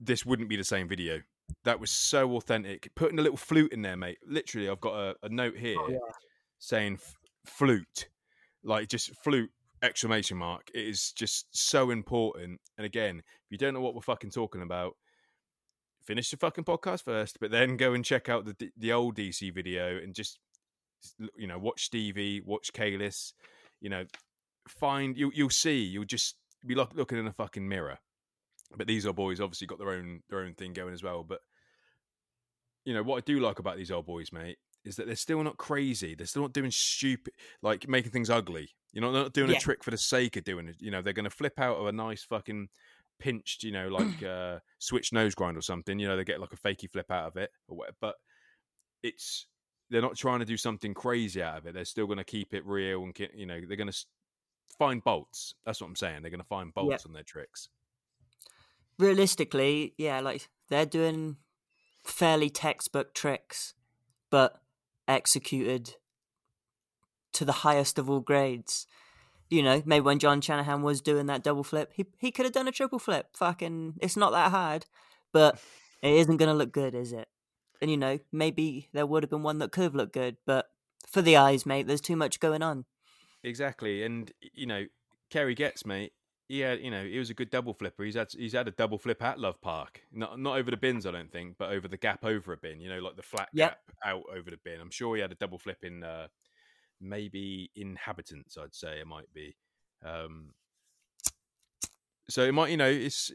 this 0.00 0.26
wouldn't 0.26 0.48
be 0.48 0.56
the 0.56 0.64
same 0.64 0.88
video. 0.88 1.20
That 1.64 1.80
was 1.80 1.90
so 1.90 2.36
authentic. 2.36 2.90
Putting 2.94 3.18
a 3.18 3.22
little 3.22 3.36
flute 3.36 3.72
in 3.72 3.82
there, 3.82 3.96
mate. 3.96 4.18
Literally, 4.26 4.68
I've 4.68 4.80
got 4.80 4.94
a, 4.94 5.14
a 5.22 5.28
note 5.28 5.56
here 5.56 5.76
Oh, 5.78 5.88
yeah. 5.90 5.98
saying 6.58 6.98
flute, 7.46 8.08
like 8.64 8.88
just 8.88 9.10
flute 9.22 9.50
exclamation 9.82 10.36
mark. 10.36 10.70
It 10.74 10.86
is 10.86 11.12
just 11.12 11.46
so 11.52 11.90
important. 11.90 12.60
And 12.78 12.86
again, 12.86 13.18
if 13.18 13.50
you 13.50 13.58
don't 13.58 13.74
know 13.74 13.80
what 13.80 13.94
we're 13.94 14.00
fucking 14.00 14.30
talking 14.30 14.62
about, 14.62 14.94
finish 16.06 16.30
the 16.30 16.36
fucking 16.36 16.64
podcast 16.64 17.02
first, 17.02 17.38
but 17.40 17.50
then 17.50 17.76
go 17.76 17.92
and 17.92 18.04
check 18.04 18.28
out 18.28 18.44
the 18.44 18.70
the 18.76 18.92
old 18.92 19.16
DC 19.16 19.52
video 19.54 19.96
and 19.96 20.14
just 20.14 20.38
you 21.36 21.46
know 21.46 21.58
watch 21.58 21.84
Stevie, 21.84 22.40
watch 22.44 22.72
Kalis, 22.72 23.32
you 23.80 23.90
know, 23.90 24.04
find 24.68 25.16
you 25.16 25.32
you'll 25.34 25.50
see 25.50 25.82
you'll 25.82 26.04
just 26.04 26.36
be 26.64 26.74
look, 26.74 26.92
looking 26.94 27.18
in 27.18 27.26
a 27.26 27.32
fucking 27.32 27.68
mirror. 27.68 27.98
But 28.76 28.86
these 28.86 29.06
old 29.06 29.16
boys 29.16 29.40
obviously 29.40 29.66
got 29.66 29.78
their 29.78 29.90
own 29.90 30.22
their 30.30 30.40
own 30.40 30.54
thing 30.54 30.72
going 30.72 30.94
as 30.94 31.02
well. 31.02 31.24
But 31.24 31.40
you 32.84 32.94
know 32.94 33.02
what 33.02 33.18
I 33.18 33.20
do 33.20 33.40
like 33.40 33.58
about 33.58 33.76
these 33.76 33.90
old 33.90 34.06
boys, 34.06 34.32
mate, 34.32 34.58
is 34.84 34.96
that 34.96 35.06
they're 35.06 35.16
still 35.16 35.42
not 35.42 35.56
crazy. 35.56 36.14
They're 36.14 36.26
still 36.26 36.42
not 36.42 36.52
doing 36.52 36.70
stupid, 36.70 37.34
like 37.62 37.88
making 37.88 38.10
things 38.12 38.30
ugly. 38.30 38.70
You 38.92 39.00
know, 39.00 39.12
they're 39.12 39.22
not 39.22 39.32
doing 39.32 39.50
Yeah. 39.50 39.56
a 39.56 39.60
trick 39.60 39.82
for 39.84 39.90
the 39.90 39.98
sake 39.98 40.36
of 40.36 40.44
doing 40.44 40.68
it. 40.68 40.76
You 40.80 40.90
know, 40.90 41.02
they're 41.02 41.12
going 41.12 41.24
to 41.24 41.30
flip 41.30 41.58
out 41.58 41.76
of 41.78 41.86
a 41.86 41.92
nice 41.92 42.24
fucking 42.24 42.68
pinched, 43.18 43.62
you 43.62 43.72
know, 43.72 43.88
like 43.88 44.22
uh, 44.22 44.58
switch 44.78 45.12
nose 45.12 45.34
grind 45.34 45.56
or 45.56 45.62
something. 45.62 45.98
You 45.98 46.08
know, 46.08 46.16
they 46.16 46.24
get 46.24 46.40
like 46.40 46.52
a 46.52 46.56
fakey 46.56 46.90
flip 46.90 47.10
out 47.10 47.26
of 47.28 47.36
it 47.36 47.50
or 47.68 47.76
whatever. 47.76 47.96
But 48.00 48.14
it's 49.02 49.46
they're 49.90 50.02
not 50.02 50.16
trying 50.16 50.38
to 50.40 50.44
do 50.46 50.56
something 50.56 50.94
crazy 50.94 51.42
out 51.42 51.58
of 51.58 51.66
it. 51.66 51.74
They're 51.74 51.84
still 51.84 52.06
going 52.06 52.18
to 52.18 52.24
keep 52.24 52.54
it 52.54 52.64
real 52.66 53.02
and 53.04 53.18
you 53.34 53.46
know 53.46 53.60
they're 53.66 53.76
going 53.76 53.90
to 53.92 54.04
find 54.78 55.04
bolts. 55.04 55.54
That's 55.66 55.80
what 55.80 55.86
I'm 55.88 55.96
saying. 55.96 56.22
They're 56.22 56.30
going 56.30 56.40
to 56.40 56.46
find 56.46 56.72
bolts 56.72 57.04
on 57.04 57.12
their 57.12 57.22
tricks. 57.22 57.68
Realistically, 58.98 59.94
yeah, 59.98 60.20
like 60.20 60.48
they're 60.68 60.86
doing 60.86 61.36
fairly 62.04 62.50
textbook 62.50 63.14
tricks, 63.14 63.74
but 64.30 64.61
executed 65.08 65.96
to 67.32 67.44
the 67.44 67.52
highest 67.52 67.98
of 67.98 68.10
all 68.10 68.20
grades. 68.20 68.86
You 69.50 69.62
know, 69.62 69.82
maybe 69.84 70.04
when 70.04 70.18
John 70.18 70.40
Shanahan 70.40 70.82
was 70.82 71.00
doing 71.00 71.26
that 71.26 71.42
double 71.42 71.64
flip, 71.64 71.92
he 71.94 72.06
he 72.18 72.30
could 72.30 72.46
have 72.46 72.54
done 72.54 72.68
a 72.68 72.72
triple 72.72 72.98
flip. 72.98 73.28
Fucking, 73.34 73.94
it's 74.00 74.16
not 74.16 74.32
that 74.32 74.50
hard, 74.50 74.86
but 75.32 75.60
it 76.02 76.12
isn't 76.12 76.38
going 76.38 76.48
to 76.48 76.54
look 76.54 76.72
good, 76.72 76.94
is 76.94 77.12
it? 77.12 77.28
And 77.80 77.90
you 77.90 77.96
know, 77.96 78.18
maybe 78.30 78.88
there 78.92 79.06
would 79.06 79.22
have 79.22 79.30
been 79.30 79.42
one 79.42 79.58
that 79.58 79.72
could 79.72 79.84
have 79.84 79.94
looked 79.94 80.14
good, 80.14 80.36
but 80.46 80.70
for 81.06 81.20
the 81.20 81.36
eyes, 81.36 81.66
mate, 81.66 81.86
there's 81.86 82.00
too 82.00 82.16
much 82.16 82.40
going 82.40 82.62
on. 82.62 82.84
exactly. 83.42 84.02
And 84.02 84.32
you 84.54 84.66
know, 84.66 84.86
Kerry 85.30 85.54
Getz 85.54 85.84
mate. 85.84 86.12
He 86.52 86.58
had, 86.60 86.80
you 86.80 86.90
know, 86.90 87.02
he 87.02 87.18
was 87.18 87.30
a 87.30 87.34
good 87.34 87.48
double 87.48 87.72
flipper. 87.72 88.04
He's 88.04 88.14
had 88.14 88.30
he's 88.30 88.52
had 88.52 88.68
a 88.68 88.72
double 88.72 88.98
flip 88.98 89.22
at 89.22 89.40
Love 89.40 89.58
Park, 89.62 90.02
not 90.12 90.38
not 90.38 90.58
over 90.58 90.70
the 90.70 90.76
bins, 90.76 91.06
I 91.06 91.10
don't 91.10 91.32
think, 91.32 91.56
but 91.56 91.70
over 91.70 91.88
the 91.88 91.96
gap 91.96 92.26
over 92.26 92.52
a 92.52 92.58
bin. 92.58 92.78
You 92.78 92.90
know, 92.90 92.98
like 92.98 93.16
the 93.16 93.22
flat 93.22 93.48
Yep. 93.54 93.70
gap 93.86 93.96
out 94.04 94.24
over 94.30 94.50
the 94.50 94.58
bin. 94.62 94.78
I'm 94.78 94.90
sure 94.90 95.16
he 95.16 95.22
had 95.22 95.32
a 95.32 95.36
double 95.36 95.56
flip 95.56 95.78
in 95.82 96.04
uh, 96.04 96.28
maybe 97.00 97.70
Inhabitants. 97.74 98.58
I'd 98.58 98.74
say 98.74 99.00
it 99.00 99.06
might 99.06 99.32
be. 99.32 99.56
Um, 100.04 100.50
so 102.28 102.42
it 102.42 102.52
might, 102.52 102.70
you 102.70 102.76
know, 102.76 102.84
it's 102.90 103.32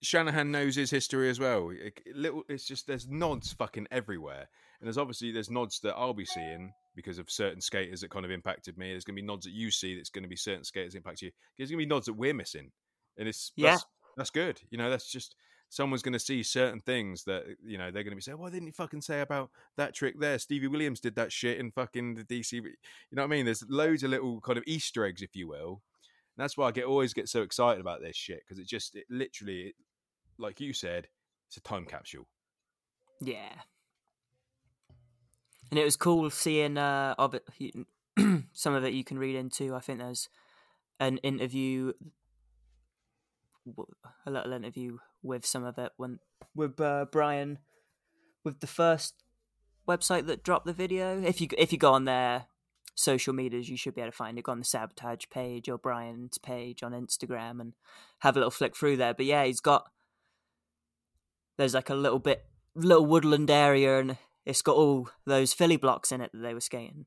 Shanahan 0.00 0.50
knows 0.50 0.76
his 0.76 0.90
history 0.90 1.28
as 1.28 1.38
well. 1.38 1.68
It- 1.68 2.00
little, 2.14 2.42
it's 2.48 2.64
just 2.64 2.86
there's 2.86 3.06
nods 3.06 3.52
fucking 3.52 3.88
everywhere, 3.90 4.48
and 4.80 4.86
there's 4.86 4.98
obviously 4.98 5.32
there's 5.32 5.50
nods 5.50 5.80
that 5.80 5.94
I'll 5.96 6.14
be 6.14 6.24
seeing 6.24 6.72
because 6.94 7.18
of 7.18 7.30
certain 7.30 7.60
skaters 7.60 8.00
that 8.00 8.10
kind 8.10 8.24
of 8.24 8.30
impacted 8.30 8.78
me. 8.78 8.90
There's 8.90 9.04
going 9.04 9.16
to 9.16 9.22
be 9.22 9.26
nods 9.26 9.44
that 9.44 9.52
you 9.52 9.70
see 9.70 9.96
that's 9.96 10.10
going 10.10 10.22
to 10.22 10.28
be 10.28 10.36
certain 10.36 10.64
skaters 10.64 10.94
impact 10.94 11.22
you. 11.22 11.30
There's 11.56 11.70
going 11.70 11.78
to 11.80 11.86
be 11.86 11.88
nods 11.88 12.06
that 12.06 12.14
we're 12.14 12.34
missing, 12.34 12.70
and 13.18 13.28
it's 13.28 13.52
Yeah. 13.56 13.72
that's, 13.72 13.84
that's 14.16 14.30
good. 14.30 14.60
You 14.70 14.78
know, 14.78 14.90
that's 14.90 15.10
just 15.10 15.34
someone's 15.68 16.02
going 16.02 16.12
to 16.12 16.18
see 16.18 16.42
certain 16.44 16.80
things 16.80 17.24
that 17.24 17.44
you 17.64 17.76
know 17.76 17.90
they're 17.90 18.04
going 18.04 18.12
to 18.12 18.16
be 18.16 18.22
saying, 18.22 18.38
"Why 18.38 18.50
didn't 18.50 18.66
you 18.68 18.72
fucking 18.72 19.02
say 19.02 19.20
about 19.20 19.50
that 19.76 19.94
trick 19.94 20.18
there?" 20.20 20.38
Stevie 20.38 20.68
Williams 20.68 21.00
did 21.00 21.16
that 21.16 21.32
shit 21.32 21.58
in 21.58 21.70
fucking 21.70 22.14
the 22.14 22.24
DC. 22.24 22.52
You 22.52 22.62
know 23.12 23.22
what 23.22 23.24
I 23.24 23.36
mean? 23.36 23.44
There's 23.44 23.64
loads 23.68 24.02
of 24.02 24.10
little 24.10 24.40
kind 24.40 24.58
of 24.58 24.64
Easter 24.66 25.04
eggs, 25.04 25.22
if 25.22 25.34
you 25.36 25.48
will. 25.48 25.82
And 26.36 26.42
that's 26.44 26.56
why 26.56 26.68
I 26.68 26.70
get 26.72 26.84
always 26.84 27.14
get 27.14 27.28
so 27.28 27.42
excited 27.42 27.80
about 27.80 28.00
this 28.00 28.16
shit 28.16 28.40
because 28.46 28.58
it 28.58 28.66
just 28.68 28.94
it 28.94 29.06
literally, 29.10 29.74
like 30.38 30.60
you 30.60 30.72
said, 30.72 31.08
it's 31.48 31.56
a 31.56 31.60
time 31.60 31.84
capsule. 31.86 32.28
Yeah. 33.20 33.52
And 35.70 35.78
it 35.78 35.84
was 35.84 35.96
cool 35.96 36.30
seeing 36.30 36.78
uh, 36.78 37.14
of 37.18 37.34
it, 37.34 37.46
some 38.52 38.74
of 38.74 38.84
it 38.84 38.94
you 38.94 39.04
can 39.04 39.18
read 39.18 39.36
into. 39.36 39.74
I 39.74 39.80
think 39.80 39.98
there's 39.98 40.28
an 41.00 41.18
interview, 41.18 41.92
a 44.26 44.30
little 44.30 44.52
interview 44.52 44.98
with 45.22 45.44
some 45.44 45.64
of 45.64 45.76
it 45.78 45.92
when 45.96 46.20
with 46.54 46.80
uh, 46.80 47.06
Brian, 47.10 47.58
with 48.44 48.60
the 48.60 48.66
first 48.66 49.14
website 49.88 50.26
that 50.26 50.44
dropped 50.44 50.66
the 50.66 50.72
video. 50.72 51.20
If 51.20 51.40
you 51.40 51.48
if 51.58 51.72
you 51.72 51.78
go 51.78 51.92
on 51.92 52.04
their 52.04 52.46
social 52.94 53.34
medias, 53.34 53.68
you 53.68 53.76
should 53.76 53.94
be 53.94 54.00
able 54.00 54.12
to 54.12 54.16
find 54.16 54.38
it. 54.38 54.44
Go 54.44 54.52
on 54.52 54.60
the 54.60 54.64
sabotage 54.64 55.24
page 55.30 55.68
or 55.68 55.78
Brian's 55.78 56.38
page 56.38 56.82
on 56.82 56.92
Instagram 56.92 57.60
and 57.60 57.72
have 58.20 58.36
a 58.36 58.38
little 58.38 58.50
flick 58.50 58.76
through 58.76 58.96
there. 58.96 59.14
But 59.14 59.26
yeah, 59.26 59.44
he's 59.44 59.60
got 59.60 59.90
there's 61.56 61.74
like 61.74 61.90
a 61.90 61.94
little 61.94 62.18
bit 62.18 62.44
little 62.74 63.06
woodland 63.06 63.50
area 63.50 63.98
and 63.98 64.16
it's 64.46 64.62
got 64.62 64.76
all 64.76 65.10
those 65.26 65.52
Philly 65.52 65.76
blocks 65.76 66.12
in 66.12 66.20
it 66.20 66.30
that 66.32 66.38
they 66.38 66.54
were 66.54 66.60
skating. 66.60 67.06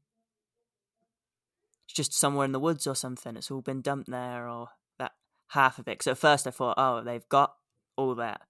It's 1.88 1.96
just 1.96 2.14
somewhere 2.14 2.46
in 2.46 2.52
the 2.52 2.60
woods 2.60 2.86
or 2.86 2.96
something. 2.96 3.36
It's 3.38 3.50
all 3.50 3.62
been 3.62 3.82
dumped 3.82 4.12
there 4.12 4.48
or 4.48 4.68
that 5.00 5.14
half 5.50 5.80
of 5.80 5.88
it. 5.88 6.04
So 6.04 6.12
at 6.12 6.18
first 6.18 6.46
I 6.46 6.52
thought, 6.52 6.76
oh, 6.78 7.02
they've 7.02 7.28
got 7.30 7.56
all 7.96 8.14
that. 8.16 8.42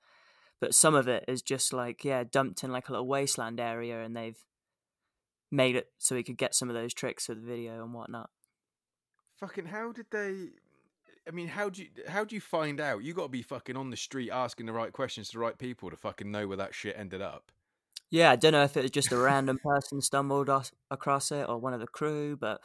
But 0.59 0.73
some 0.73 0.95
of 0.95 1.07
it 1.07 1.23
is 1.27 1.41
just 1.41 1.71
like, 1.71 2.03
yeah, 2.03 2.23
dumped 2.29 2.63
in 2.63 2.71
like 2.71 2.89
a 2.89 2.91
little 2.91 3.07
wasteland 3.07 3.59
area 3.59 4.03
and 4.03 4.15
they've 4.17 4.43
made 5.51 5.75
it 5.75 5.87
so 5.99 6.15
we 6.15 6.23
could 6.23 6.37
get 6.37 6.55
some 6.55 6.69
of 6.69 6.75
those 6.75 6.93
tricks 6.93 7.27
for 7.27 7.35
the 7.35 7.41
video 7.41 7.83
and 7.83 7.93
whatnot. 7.93 8.31
Fucking 9.37 9.67
how 9.67 9.91
did 9.91 10.07
they? 10.11 10.49
I 11.27 11.31
mean, 11.31 11.47
how 11.47 11.69
do 11.69 11.83
you 11.83 11.89
how 12.07 12.25
do 12.25 12.35
you 12.35 12.41
find 12.41 12.81
out? 12.81 13.03
You 13.03 13.13
got 13.13 13.23
to 13.23 13.29
be 13.29 13.41
fucking 13.43 13.77
on 13.77 13.89
the 13.89 13.95
street 13.95 14.31
asking 14.31 14.65
the 14.65 14.73
right 14.73 14.91
questions 14.91 15.29
to 15.29 15.37
the 15.37 15.39
right 15.39 15.57
people 15.57 15.89
to 15.91 15.95
fucking 15.95 16.29
know 16.29 16.47
where 16.47 16.57
that 16.57 16.73
shit 16.73 16.95
ended 16.97 17.21
up. 17.21 17.51
Yeah, 18.11 18.31
I 18.31 18.35
don't 18.35 18.53
know 18.53 18.63
if 18.63 18.75
it 18.75 18.81
was 18.81 18.91
just 18.91 19.11
a 19.11 19.17
random 19.17 19.59
person 19.63 20.01
stumbled 20.01 20.49
os- 20.49 20.71
across 20.89 21.31
it 21.31 21.47
or 21.47 21.57
one 21.59 21.73
of 21.73 21.79
the 21.79 21.87
crew, 21.87 22.35
but 22.35 22.59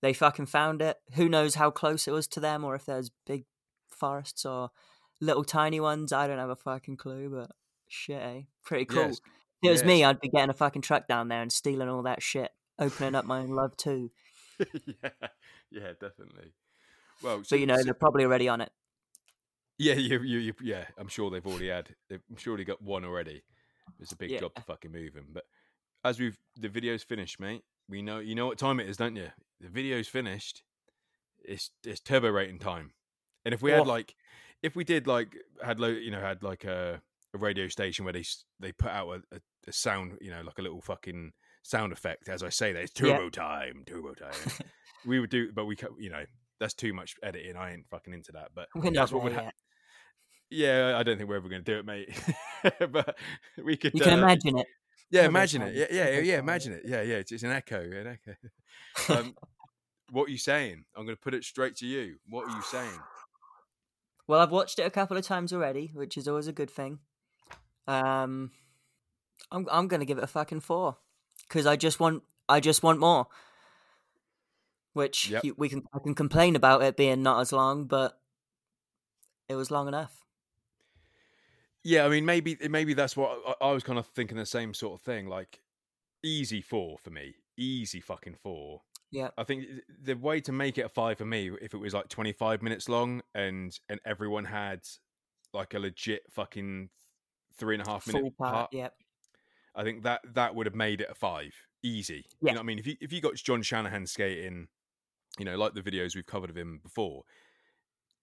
they 0.00 0.12
fucking 0.14 0.46
found 0.46 0.80
it. 0.80 0.96
Who 1.14 1.28
knows 1.28 1.56
how 1.56 1.70
close 1.70 2.08
it 2.08 2.12
was 2.12 2.26
to 2.28 2.40
them 2.40 2.64
or 2.64 2.74
if 2.74 2.86
there's 2.86 3.10
big 3.26 3.44
forests 3.90 4.46
or 4.46 4.70
little 5.20 5.44
tiny 5.44 5.80
ones. 5.80 6.12
I 6.12 6.26
don't 6.26 6.38
have 6.38 6.48
a 6.48 6.56
fucking 6.56 6.96
clue, 6.96 7.28
but 7.30 7.50
shit, 7.88 8.22
eh? 8.22 8.40
Pretty 8.64 8.86
cool. 8.86 9.08
Yes. 9.08 9.20
If 9.62 9.68
it 9.68 9.70
was 9.72 9.84
me. 9.84 10.02
I'd 10.04 10.20
be 10.20 10.30
getting 10.30 10.48
a 10.48 10.54
fucking 10.54 10.80
truck 10.82 11.06
down 11.06 11.28
there 11.28 11.42
and 11.42 11.52
stealing 11.52 11.90
all 11.90 12.02
that 12.04 12.22
shit, 12.22 12.50
opening 12.78 13.14
up 13.14 13.26
my 13.26 13.40
own 13.40 13.50
love 13.50 13.76
too. 13.76 14.10
yeah, 14.58 15.10
yeah, 15.70 15.92
definitely. 16.00 16.54
Well, 17.22 17.44
so, 17.44 17.48
But 17.56 17.60
you 17.60 17.66
know, 17.66 17.76
so- 17.76 17.84
they're 17.84 17.92
probably 17.92 18.24
already 18.24 18.48
on 18.48 18.62
it. 18.62 18.70
yeah, 19.78 19.92
you, 19.94 20.20
you, 20.22 20.38
you, 20.38 20.54
yeah. 20.62 20.84
I'm 20.96 21.08
sure 21.08 21.30
they've 21.30 21.46
already 21.46 21.68
had. 21.68 21.90
they've- 22.08 22.22
I'm 22.30 22.36
sure 22.38 22.56
they 22.56 22.64
got 22.64 22.80
one 22.80 23.04
already. 23.04 23.42
It's 24.00 24.12
a 24.12 24.16
big 24.16 24.30
Yeah. 24.30 24.40
job 24.40 24.54
to 24.54 24.62
fucking 24.62 24.90
move 24.92 25.14
him. 25.14 25.28
But 25.32 25.44
as 26.04 26.18
we've 26.18 26.38
the 26.56 26.68
video's 26.68 27.02
finished, 27.02 27.38
mate. 27.40 27.62
We 27.88 28.02
know 28.02 28.18
you 28.20 28.34
know 28.34 28.46
what 28.46 28.58
time 28.58 28.80
it 28.80 28.88
is, 28.88 28.96
don't 28.96 29.16
you? 29.16 29.30
The 29.60 29.68
video's 29.68 30.08
finished. 30.08 30.62
It's 31.44 31.70
it's 31.84 32.00
turbo 32.00 32.28
rating 32.28 32.58
time. 32.58 32.92
And 33.44 33.54
if 33.54 33.62
we 33.62 33.70
had 33.70 33.86
like, 33.86 34.14
if 34.62 34.76
we 34.76 34.84
did 34.84 35.06
like 35.06 35.36
had 35.64 35.80
low, 35.80 35.88
you 35.88 36.10
know 36.10 36.20
had 36.20 36.42
like 36.42 36.64
a, 36.64 37.00
a 37.34 37.38
radio 37.38 37.68
station 37.68 38.04
where 38.04 38.12
they 38.12 38.24
they 38.60 38.72
put 38.72 38.90
out 38.90 39.08
a, 39.08 39.36
a, 39.36 39.40
a 39.66 39.72
sound, 39.72 40.18
you 40.20 40.30
know, 40.30 40.42
like 40.42 40.58
a 40.58 40.62
little 40.62 40.80
fucking 40.80 41.32
sound 41.62 41.92
effect 41.92 42.28
as 42.28 42.42
I 42.42 42.48
say 42.50 42.72
that 42.72 42.82
it's 42.84 43.00
Yeah. 43.00 43.16
turbo 43.16 43.30
time, 43.30 43.82
turbo 43.86 44.14
time. 44.14 44.32
we 45.06 45.18
would 45.18 45.30
do, 45.30 45.50
but 45.52 45.64
we 45.66 45.76
you 45.98 46.10
know 46.10 46.24
that's 46.60 46.74
too 46.74 46.92
much 46.92 47.16
editing. 47.22 47.56
I 47.56 47.72
ain't 47.72 47.88
fucking 47.88 48.12
into 48.14 48.32
that. 48.32 48.50
But 48.54 48.68
We're 48.74 48.90
that's 48.90 49.12
what 49.12 49.24
would 49.24 49.32
happen. 49.32 49.52
Yeah, 50.50 50.96
I 50.98 51.02
don't 51.02 51.16
think 51.16 51.28
we're 51.28 51.36
ever 51.36 51.48
going 51.48 51.64
to 51.64 51.72
do 51.72 51.78
it, 51.78 51.86
mate. 51.86 52.10
but 52.92 53.16
we 53.62 53.76
could. 53.76 53.94
You 53.94 54.00
can 54.00 54.14
uh, 54.14 54.22
imagine 54.22 54.58
it. 54.58 54.66
Yeah, 55.10 55.26
imagine 55.26 55.62
it. 55.62 55.74
Yeah, 55.74 55.86
yeah, 55.90 56.20
yeah. 56.20 56.38
Imagine 56.38 56.74
it. 56.74 56.82
Yeah, 56.84 57.02
yeah. 57.02 57.16
It's, 57.16 57.32
it's 57.32 57.42
an 57.42 57.50
echo. 57.50 57.80
An 57.80 58.06
echo. 58.06 58.34
Um, 59.08 59.36
what 60.10 60.28
are 60.28 60.32
you 60.32 60.38
saying? 60.38 60.84
I'm 60.96 61.04
going 61.04 61.16
to 61.16 61.20
put 61.20 61.32
it 61.32 61.44
straight 61.44 61.76
to 61.76 61.86
you. 61.86 62.16
What 62.28 62.48
are 62.48 62.56
you 62.56 62.62
saying? 62.62 62.98
Well, 64.26 64.40
I've 64.40 64.50
watched 64.50 64.78
it 64.78 64.86
a 64.86 64.90
couple 64.90 65.16
of 65.16 65.24
times 65.24 65.52
already, 65.52 65.90
which 65.94 66.16
is 66.16 66.26
always 66.26 66.48
a 66.48 66.52
good 66.52 66.70
thing. 66.70 66.98
Um, 67.86 68.50
I'm 69.50 69.66
I'm 69.70 69.88
gonna 69.88 70.04
give 70.04 70.18
it 70.18 70.24
a 70.24 70.28
fucking 70.28 70.60
four 70.60 70.98
because 71.48 71.66
I 71.66 71.74
just 71.74 71.98
want 71.98 72.22
I 72.48 72.60
just 72.60 72.82
want 72.82 73.00
more. 73.00 73.26
Which 74.92 75.30
Yep. 75.30 75.44
you, 75.44 75.54
we 75.56 75.68
can 75.68 75.82
I 75.92 75.98
can 75.98 76.14
complain 76.14 76.54
about 76.54 76.82
it 76.82 76.96
being 76.96 77.22
not 77.22 77.40
as 77.40 77.52
long, 77.52 77.86
but 77.86 78.20
it 79.48 79.56
was 79.56 79.70
long 79.70 79.88
enough. 79.88 80.19
Yeah, 81.82 82.04
I 82.04 82.08
mean, 82.08 82.24
maybe 82.24 82.56
eh, 82.60 82.68
maybe 82.68 82.94
that's 82.94 83.16
what 83.16 83.38
I, 83.46 83.66
I 83.66 83.72
was 83.72 83.82
kind 83.82 83.98
of 83.98 84.06
thinking 84.06 84.36
the 84.36 84.46
same 84.46 84.74
sort 84.74 84.94
of 84.94 85.02
thing. 85.02 85.26
Like, 85.28 85.60
easy 86.22 86.60
four 86.60 86.98
for 86.98 87.10
me. 87.10 87.34
Easy 87.56 88.00
fucking 88.00 88.36
four. 88.42 88.82
Yeah, 89.10 89.30
I 89.36 89.44
think 89.44 89.66
the 90.02 90.14
way 90.14 90.40
to 90.42 90.52
make 90.52 90.78
it 90.78 90.82
a 90.82 90.88
five 90.88 91.18
for 91.18 91.24
me, 91.24 91.50
if 91.60 91.74
it 91.74 91.78
was 91.78 91.94
like 91.94 92.08
25 92.08 92.62
minutes 92.62 92.88
long 92.88 93.22
and 93.34 93.76
and 93.88 93.98
everyone 94.04 94.44
had 94.44 94.80
like 95.52 95.74
a 95.74 95.78
legit 95.78 96.22
fucking 96.30 96.90
three 97.58 97.74
and 97.74 97.86
a 97.86 97.90
half 97.90 98.06
minute 98.06 98.22
full 98.22 98.30
part. 98.30 98.54
part, 98.54 98.68
Yeah, 98.72 98.88
I 99.74 99.82
think 99.82 100.04
that 100.04 100.20
that 100.34 100.54
would 100.54 100.66
have 100.66 100.74
made 100.74 101.00
it 101.00 101.08
a 101.10 101.14
five, 101.14 101.54
easy. 101.82 102.26
Yeah. 102.40 102.50
You 102.50 102.54
know 102.54 102.60
what 102.60 102.60
I 102.60 102.66
mean? 102.66 102.78
If 102.78 102.86
you 102.86 102.96
if 103.00 103.12
you 103.12 103.20
got 103.20 103.34
John 103.34 103.62
Shanahan 103.62 104.06
skating, 104.06 104.68
you 105.38 105.44
know, 105.44 105.56
like 105.56 105.74
the 105.74 105.82
videos 105.82 106.14
we've 106.14 106.26
covered 106.26 106.50
of 106.50 106.56
him 106.56 106.80
before, 106.82 107.22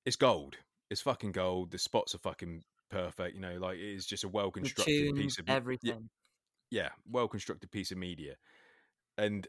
it's 0.05 0.15
gold. 0.15 0.55
It's 0.89 1.01
fucking 1.01 1.33
gold. 1.33 1.71
The 1.71 1.79
spots 1.79 2.15
are 2.15 2.19
fucking 2.19 2.63
perfect. 2.89 3.35
You 3.35 3.41
know, 3.41 3.57
like 3.57 3.77
it 3.77 3.93
is 3.93 4.05
just 4.05 4.23
a 4.23 4.27
well 4.29 4.51
constructed 4.51 5.15
piece 5.15 5.39
of 5.39 5.45
everything. 5.47 6.09
yeah, 6.69 6.89
well 7.09 7.27
constructed 7.27 7.71
piece 7.71 7.91
of 7.91 7.97
media. 7.97 8.35
And 9.17 9.47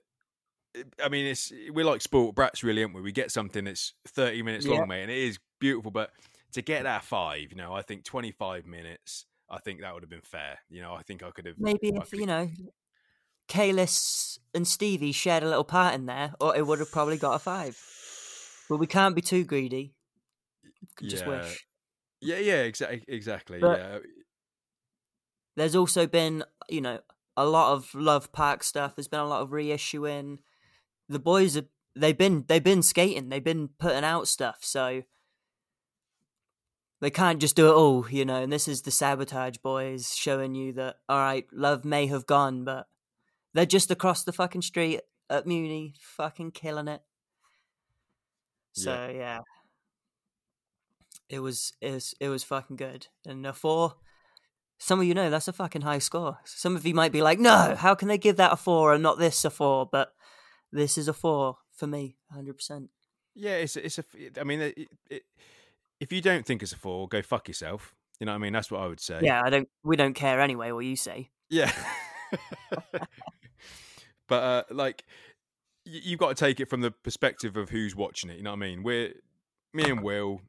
eh, 0.76 0.84
I 1.04 1.08
mean, 1.08 1.26
it's 1.26 1.52
eh, 1.52 1.70
we're 1.72 1.84
like 1.84 2.02
sport 2.02 2.34
brats, 2.34 2.62
really, 2.62 2.82
aren't 2.82 2.94
we? 2.94 3.02
We 3.02 3.12
get 3.12 3.30
something 3.30 3.64
that's 3.64 3.94
thirty 4.06 4.42
minutes 4.42 4.66
Yeah. 4.66 4.76
long, 4.76 4.88
mate, 4.88 5.02
and 5.02 5.10
it 5.10 5.18
is 5.18 5.38
beautiful. 5.60 5.90
But 5.90 6.10
to 6.52 6.62
get 6.62 6.84
that 6.84 7.04
five, 7.04 7.50
you 7.50 7.56
know, 7.56 7.72
I 7.74 7.82
think 7.82 8.04
twenty 8.04 8.32
five 8.32 8.66
minutes. 8.66 9.26
I 9.50 9.58
think 9.58 9.80
that 9.80 9.94
would 9.94 10.02
have 10.02 10.10
been 10.10 10.20
fair. 10.20 10.58
You 10.68 10.82
know, 10.82 10.92
I 10.92 11.02
think 11.02 11.22
I 11.22 11.30
could 11.30 11.46
have 11.46 11.56
Maybe 11.58 11.88
if 11.88 12.12
you 12.12 12.26
know, 12.26 12.50
Kalis 13.48 14.38
and 14.54 14.68
Stevie 14.68 15.12
shared 15.12 15.42
a 15.42 15.48
little 15.48 15.64
part 15.64 15.94
in 15.94 16.06
there, 16.06 16.34
or 16.40 16.54
it 16.54 16.66
would 16.66 16.80
have 16.80 16.92
probably 16.92 17.16
got 17.16 17.34
a 17.34 17.38
five. 17.38 17.78
But 18.68 18.76
we 18.76 18.86
can't 18.86 19.14
be 19.14 19.22
too 19.22 19.44
greedy. 19.44 19.94
Just 21.00 21.24
Yeah. 21.24 21.28
wish. 21.30 21.67
Yeah, 22.20 22.38
yeah, 22.38 22.62
exactly, 22.62 23.04
exactly. 23.08 23.58
But- 23.60 23.78
yeah, 23.78 23.98
there's 25.56 25.76
also 25.76 26.06
been 26.06 26.44
you 26.68 26.80
know 26.80 27.00
a 27.36 27.44
lot 27.44 27.72
of 27.72 27.94
love 27.94 28.32
park 28.32 28.62
stuff 28.62 28.94
there's 28.94 29.08
been 29.08 29.20
a 29.20 29.26
lot 29.26 29.42
of 29.42 29.50
reissuing. 29.50 30.38
The 31.08 31.18
boys 31.18 31.54
have 31.54 31.66
they've 31.96 32.16
been 32.16 32.44
they've 32.48 32.62
been 32.62 32.82
skating 32.82 33.28
they've 33.28 33.42
been 33.42 33.68
putting 33.78 34.04
out 34.04 34.28
stuff 34.28 34.58
so 34.60 35.02
they 37.00 37.10
can't 37.10 37.40
just 37.40 37.56
do 37.56 37.68
it 37.68 37.74
all 37.74 38.08
you 38.08 38.24
know 38.24 38.42
and 38.42 38.52
this 38.52 38.68
is 38.68 38.82
the 38.82 38.90
sabotage 38.90 39.56
boys 39.58 40.14
showing 40.14 40.54
you 40.54 40.72
that 40.72 40.96
all 41.08 41.18
right 41.18 41.46
love 41.52 41.84
may 41.84 42.06
have 42.06 42.26
gone 42.26 42.62
but 42.64 42.86
they're 43.54 43.66
just 43.66 43.90
across 43.90 44.22
the 44.22 44.32
fucking 44.32 44.62
street 44.62 45.00
at 45.30 45.46
muni 45.46 45.94
fucking 46.00 46.52
killing 46.52 46.88
it. 46.88 47.02
So 48.72 49.12
yeah, 49.12 49.40
it 51.28 51.40
was 51.40 51.72
it 51.80 51.92
was 51.92 52.14
it 52.20 52.28
was 52.28 52.44
fucking 52.44 52.76
good 52.76 53.06
and 53.26 53.46
a 53.46 53.52
four 53.52 53.94
some 54.78 55.00
of 55.00 55.06
you 55.06 55.14
know 55.14 55.28
that's 55.28 55.48
a 55.48 55.52
fucking 55.52 55.82
high 55.82 55.98
score. 55.98 56.38
Some 56.44 56.76
of 56.76 56.86
you 56.86 56.94
might 56.94 57.10
be 57.10 57.20
like, 57.20 57.40
no, 57.40 57.74
how 57.76 57.96
can 57.96 58.06
they 58.06 58.16
give 58.16 58.36
that 58.36 58.52
a 58.52 58.56
four 58.56 58.92
and 58.94 59.02
not 59.02 59.18
this 59.18 59.44
a 59.44 59.50
four? 59.50 59.88
But 59.90 60.12
this 60.70 60.96
is 60.96 61.08
a 61.08 61.12
four 61.12 61.56
for 61.72 61.88
me, 61.88 62.16
hundred 62.32 62.54
percent. 62.54 62.90
Yeah, 63.34 63.56
it's 63.56 63.76
a- 63.76 63.84
it's 63.84 63.98
a. 63.98 64.04
I 64.40 64.44
mean, 64.44 64.60
it, 64.60 64.88
it, 65.10 65.22
if 65.98 66.12
you 66.12 66.20
don't 66.20 66.46
think 66.46 66.62
it's 66.62 66.72
a 66.72 66.76
four, 66.76 67.08
go 67.08 67.22
fuck 67.22 67.48
yourself. 67.48 67.94
You 68.20 68.26
know 68.26 68.32
what 68.32 68.36
I 68.36 68.38
mean? 68.38 68.52
That's 68.52 68.70
what 68.70 68.80
I 68.80 68.86
would 68.86 69.00
say. 69.00 69.18
Yeah, 69.20 69.42
I 69.44 69.50
don't. 69.50 69.68
We 69.82 69.96
don't 69.96 70.14
care 70.14 70.40
anyway. 70.40 70.70
What 70.70 70.84
you 70.84 70.94
say? 70.94 71.30
Yeah. 71.50 71.72
but 74.28 74.42
uh, 74.42 74.62
like, 74.70 75.04
you've 75.84 76.20
got 76.20 76.28
to 76.28 76.34
take 76.34 76.60
it 76.60 76.68
from 76.70 76.82
the 76.82 76.90
perspective 76.90 77.56
of 77.56 77.70
who's 77.70 77.96
watching 77.96 78.30
it. 78.30 78.36
You 78.36 78.42
know 78.42 78.50
what 78.50 78.56
I 78.56 78.60
mean? 78.60 78.82
We're 78.82 79.12
me 79.72 79.90
and 79.90 80.02
Will. 80.02 80.40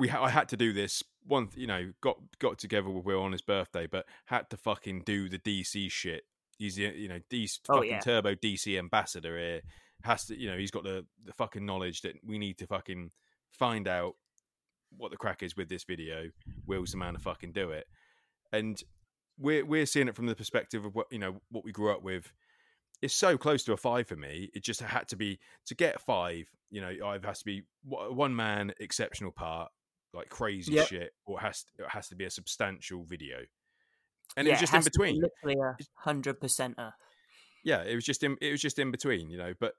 We 0.00 0.08
ha- 0.08 0.24
I 0.24 0.30
had 0.30 0.48
to 0.48 0.56
do 0.56 0.72
this 0.72 1.02
one. 1.24 1.48
You 1.54 1.66
know, 1.68 1.92
got 2.00 2.16
got 2.40 2.58
together 2.58 2.88
with 2.90 3.04
Will 3.04 3.22
on 3.22 3.32
his 3.32 3.42
birthday, 3.42 3.86
but 3.86 4.06
had 4.24 4.50
to 4.50 4.56
fucking 4.56 5.02
do 5.04 5.28
the 5.28 5.38
DC 5.38 5.90
shit. 5.90 6.22
He's 6.58 6.74
the 6.76 6.82
you 6.96 7.08
know 7.08 7.20
DC 7.30 7.60
Oh, 7.68 7.76
fucking 7.76 7.90
yeah. 7.90 8.00
turbo 8.00 8.34
DC 8.34 8.78
ambassador 8.78 9.38
here. 9.38 9.60
Has 10.02 10.24
to 10.26 10.38
you 10.40 10.50
know 10.50 10.56
he's 10.56 10.70
got 10.70 10.82
the 10.84 11.06
the 11.24 11.32
fucking 11.32 11.64
knowledge 11.64 12.00
that 12.02 12.14
we 12.24 12.38
need 12.38 12.58
to 12.58 12.66
fucking 12.66 13.10
find 13.52 13.86
out 13.86 14.14
what 14.96 15.10
the 15.10 15.16
crack 15.16 15.42
is 15.42 15.56
with 15.56 15.68
this 15.68 15.84
video. 15.84 16.30
Will's 16.66 16.92
the 16.92 16.96
man 16.98 17.14
to 17.14 17.20
fucking 17.20 17.52
do 17.52 17.70
it, 17.70 17.86
and 18.52 18.82
we're 19.38 19.64
we're 19.64 19.86
seeing 19.86 20.08
it 20.08 20.16
from 20.16 20.26
the 20.26 20.34
perspective 20.34 20.84
of 20.84 20.94
what 20.94 21.06
you 21.10 21.18
know 21.18 21.40
what 21.50 21.64
we 21.64 21.72
grew 21.72 21.92
up 21.92 22.02
with. 22.02 22.32
It's 23.02 23.14
so 23.14 23.38
close 23.38 23.62
to 23.64 23.72
a 23.72 23.76
five 23.76 24.06
for 24.08 24.16
me. 24.16 24.50
It 24.54 24.62
just 24.62 24.80
had 24.80 25.08
to 25.08 25.16
be 25.16 25.38
to 25.66 25.74
get 25.74 26.00
five. 26.00 26.48
You 26.70 26.80
know, 26.80 26.92
either 27.08 27.26
has 27.26 27.38
to 27.40 27.44
be 27.44 27.62
one 27.84 28.34
man 28.36 28.72
exceptional 28.80 29.32
part, 29.32 29.70
like 30.12 30.28
crazy 30.28 30.72
Yep. 30.74 30.88
shit, 30.88 31.12
or 31.26 31.38
it 31.38 31.42
has 31.42 31.64
it 31.78 31.86
has 31.88 32.08
to 32.08 32.14
be 32.16 32.24
a 32.24 32.30
substantial 32.30 33.04
video. 33.04 33.38
And 34.36 34.46
yeah, 34.46 34.52
it 34.52 34.60
was 34.60 34.60
just 34.60 34.74
it 34.74 34.76
in 34.76 34.82
to 34.82 34.90
between. 34.90 35.22
Literally 35.44 35.60
a 35.80 35.84
hundred 36.02 36.40
percenter. 36.40 36.92
Yeah, 37.64 37.82
it 37.82 37.94
was 37.94 38.04
just 38.04 38.22
in 38.22 38.36
it 38.40 38.50
was 38.50 38.60
just 38.60 38.78
in 38.78 38.90
between. 38.90 39.30
You 39.30 39.38
know, 39.38 39.54
but 39.58 39.74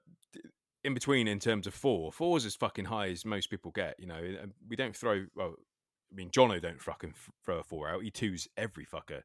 in 0.84 0.94
between 0.94 1.28
in 1.28 1.38
terms 1.38 1.66
of 1.66 1.74
four, 1.74 2.12
four's 2.12 2.44
as 2.44 2.54
fucking 2.56 2.86
high 2.86 3.08
as 3.08 3.24
most 3.24 3.50
people 3.50 3.70
get. 3.70 3.96
You 3.98 4.06
know, 4.06 4.16
and 4.16 4.52
we 4.68 4.76
don't 4.76 4.96
throw. 4.96 5.26
Well, 5.34 5.54
I 6.12 6.14
mean, 6.14 6.30
Jono 6.30 6.60
don't 6.60 6.80
fucking 6.82 7.14
throw 7.44 7.58
a 7.60 7.62
four 7.62 7.88
out. 7.88 8.02
He 8.02 8.10
twos 8.10 8.46
every 8.56 8.84
fucker. 8.86 9.22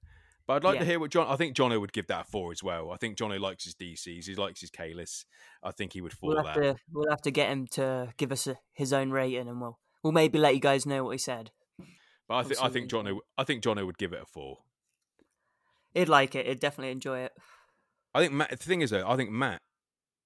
But 0.48 0.54
I'd 0.54 0.64
like 0.64 0.76
Yeah. 0.76 0.80
to 0.80 0.86
hear 0.86 1.00
what 1.02 1.12
John. 1.12 1.28
I 1.28 1.36
think 1.36 1.58
Jono 1.58 1.78
would 1.82 1.92
give 1.92 2.08
that 2.08 2.22
a 2.22 2.24
four 2.24 2.54
as 2.54 2.64
well. 2.64 2.92
I 2.92 2.96
think 2.98 3.18
Jono 3.18 3.38
likes 3.38 3.66
his 3.66 3.76
DCs. 3.76 4.26
He 4.28 4.36
likes 4.36 4.62
his 4.62 4.72
Kalis. 4.72 5.26
I 5.62 5.72
think 5.72 5.92
he 5.92 6.00
would 6.00 6.14
fall 6.14 6.30
We'll 6.30 6.44
have 6.46 6.56
that. 6.56 6.62
to. 6.78 6.82
We'll 6.94 7.10
have 7.10 7.22
to 7.24 7.32
get 7.32 7.50
him 7.50 7.68
to 7.72 8.14
give 8.16 8.32
us 8.32 8.48
a, 8.48 8.58
his 8.72 8.94
own 8.94 9.12
rating, 9.12 9.50
and 9.50 9.60
we'll 9.60 9.78
we'll 10.04 10.14
maybe 10.14 10.38
let 10.38 10.54
you 10.54 10.62
guys 10.62 10.86
know 10.86 11.04
what 11.04 11.12
he 11.12 11.18
said. 11.18 11.52
But 12.28 12.36
I 12.36 12.44
think 12.44 12.62
I 12.62 12.70
think 12.70 12.90
Jono. 12.90 13.20
I 13.38 13.44
think 13.44 13.64
Jono 13.64 13.86
would 13.86 13.98
give 13.98 14.14
it 14.14 14.22
a 14.22 14.26
four. 14.26 14.60
He'd 15.94 16.10
like 16.10 16.36
it. 16.36 16.46
He'd 16.46 16.60
definitely 16.60 16.92
enjoy 16.92 17.20
it. 17.20 17.34
I 18.14 18.22
think 18.22 18.34
Matt. 18.34 18.50
The 18.50 18.58
thing 18.58 18.82
is 18.82 18.90
though, 18.90 19.08
I 19.08 19.16
think 19.16 19.32
Matt. 19.32 19.62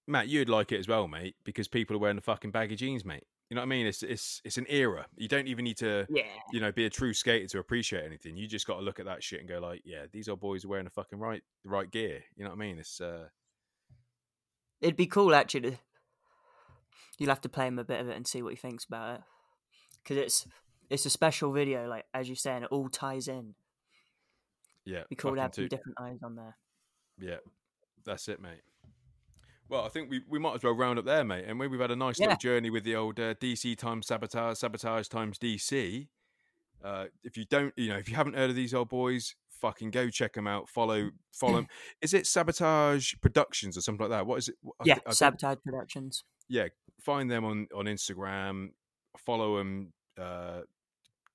Matt, 0.08 0.28
you'd 0.28 0.50
like 0.50 0.72
it 0.72 0.80
as 0.80 0.88
well, 0.88 1.08
mate, 1.08 1.36
because 1.44 1.68
people 1.68 1.96
are 1.96 2.00
wearing 2.00 2.16
the 2.16 2.22
fucking 2.22 2.52
baggy 2.52 2.76
jeans, 2.76 3.06
mate. 3.06 3.24
You 3.50 3.56
know 3.56 3.62
what 3.62 3.68
I 3.68 3.70
mean? 3.70 3.86
It's 3.86 4.02
it's 4.02 4.42
it's 4.44 4.58
an 4.58 4.66
era. 4.70 5.06
You 5.16 5.28
don't 5.28 5.48
even 5.48 5.66
need 5.66 5.78
to. 5.78 6.08
Yeah. 6.10 6.24
you 6.52 6.60
know, 6.60 6.72
be 6.72 6.86
a 6.86 6.90
true 6.90 7.14
skater 7.14 7.48
to 7.48 7.60
appreciate 7.60 8.06
anything. 8.06 8.36
You 8.36 8.48
just 8.48 8.66
got 8.66 8.78
to 8.78 8.82
look 8.82 9.00
at 9.00 9.06
that 9.06 9.24
shit 9.24 9.42
and 9.42 9.50
go 9.50 9.60
like, 9.60 9.82
yeah, 9.86 10.06
these 10.12 10.28
old 10.28 10.40
boys 10.40 10.66
are 10.66 10.70
wearing 10.70 10.86
the 10.86 10.92
fucking 10.92 11.20
right, 11.20 11.44
the 11.64 11.70
right 11.70 11.92
gear. 11.92 12.24
You 12.36 12.46
know 12.46 12.50
what 12.50 12.56
I 12.56 12.60
mean? 12.60 12.80
It's 12.80 13.00
uh, 13.00 13.28
It'd 14.82 14.96
be 14.96 15.06
cool 15.06 15.36
actually. 15.36 15.72
To, 15.72 15.78
you'll 17.20 17.30
have 17.30 17.42
to 17.42 17.50
play 17.50 17.68
him 17.68 17.78
a 17.78 17.84
bit 17.84 18.00
of 18.00 18.10
it 18.10 18.16
and 18.16 18.26
see 18.26 18.42
what 18.42 18.54
he 18.54 18.56
thinks 18.56 18.84
about 18.86 19.16
it, 19.16 19.22
because 20.04 20.18
it's 20.18 20.48
it's 20.90 21.06
a 21.06 21.10
special 21.10 21.52
video. 21.52 21.88
Like 21.88 22.06
as 22.14 22.28
you 22.30 22.36
say, 22.36 22.52
and 22.54 22.64
it 22.66 22.72
all 22.72 22.90
ties 22.90 23.28
in. 23.28 23.56
yeah, 24.86 25.04
we 25.10 25.16
fucking 25.16 25.38
have 25.38 25.54
some 25.56 25.66
too- 25.66 25.70
different 25.70 25.98
eyes 26.00 26.20
on 26.24 26.36
there. 26.36 26.58
yeah, 27.20 27.38
that's 28.06 28.28
it, 28.28 28.42
mate. 28.42 28.62
Well, 29.70 29.86
I 29.86 29.90
think 29.90 30.10
we, 30.10 30.22
we 30.28 30.38
might 30.38 30.56
as 30.56 30.64
well 30.64 30.74
round 30.74 31.00
up 31.00 31.06
there, 31.06 31.24
mate. 31.24 31.46
And 31.48 31.58
we- 31.58 31.68
we've 31.68 31.80
had 31.80 31.92
a 31.92 31.96
nice 31.96 32.20
Yeah. 32.20 32.26
little 32.28 32.40
journey 32.40 32.70
with 32.70 32.84
the 32.84 32.96
old 32.96 33.20
uh, 33.20 33.36
DC 33.36 33.78
times 33.78 34.08
sabotage, 34.08 34.58
sabotage 34.58 35.08
times 35.08 35.38
DC. 35.40 36.10
Uh, 36.84 37.06
if 37.24 37.38
you 37.38 37.46
don't, 37.46 37.74
you 37.78 37.88
know, 37.90 37.98
if 37.98 38.10
you 38.10 38.16
haven't 38.16 38.36
heard 38.36 38.50
of 38.50 38.56
these 38.58 38.74
old 38.74 38.90
boys, 38.90 39.36
fucking 39.62 39.92
go 39.92 40.10
check 40.10 40.34
them 40.34 40.46
out. 40.48 40.68
Follow, 40.68 41.12
follow 41.32 41.60
'em. 41.60 41.68
Is 42.02 42.14
it 42.14 42.28
Sabotage 42.28 43.14
Productions 43.22 43.78
or 43.78 43.82
something 43.82 44.10
like 44.10 44.18
that? 44.18 44.26
What 44.26 44.40
is 44.40 44.50
it? 44.50 44.56
Yeah, 44.84 44.96
thi- 44.96 45.02
I 45.06 45.12
Sabotage 45.14 45.60
Productions. 45.64 46.24
yeah, 46.50 46.68
find 47.00 47.30
them 47.32 47.46
on 47.46 47.68
on 47.74 47.86
Instagram, 47.86 48.72
follow 49.18 49.58
them, 49.58 49.94
uh, 50.20 50.62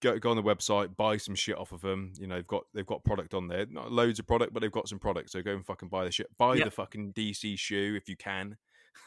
go 0.00 0.18
go 0.18 0.30
on 0.30 0.36
the 0.36 0.42
website, 0.42 0.96
buy 0.96 1.16
some 1.16 1.34
shit 1.34 1.56
off 1.58 1.72
of 1.72 1.80
them. 1.80 2.12
You 2.18 2.26
know, 2.26 2.36
they've 2.36 2.46
got 2.46 2.64
they've 2.74 2.86
got 2.86 3.04
product 3.04 3.34
on 3.34 3.48
there, 3.48 3.66
not 3.70 3.90
loads 3.92 4.18
of 4.18 4.26
product, 4.26 4.52
but 4.52 4.60
they've 4.60 4.72
got 4.72 4.88
some 4.88 4.98
product. 4.98 5.30
So 5.30 5.42
go 5.42 5.52
and 5.54 5.64
fucking 5.64 5.88
buy 5.88 6.04
the 6.04 6.10
shit. 6.12 6.28
Buy 6.36 6.54
Yep. 6.56 6.64
the 6.64 6.70
fucking 6.70 7.12
DC 7.12 7.58
shoe 7.58 7.94
if 7.96 8.08
you 8.08 8.16
can. 8.16 8.56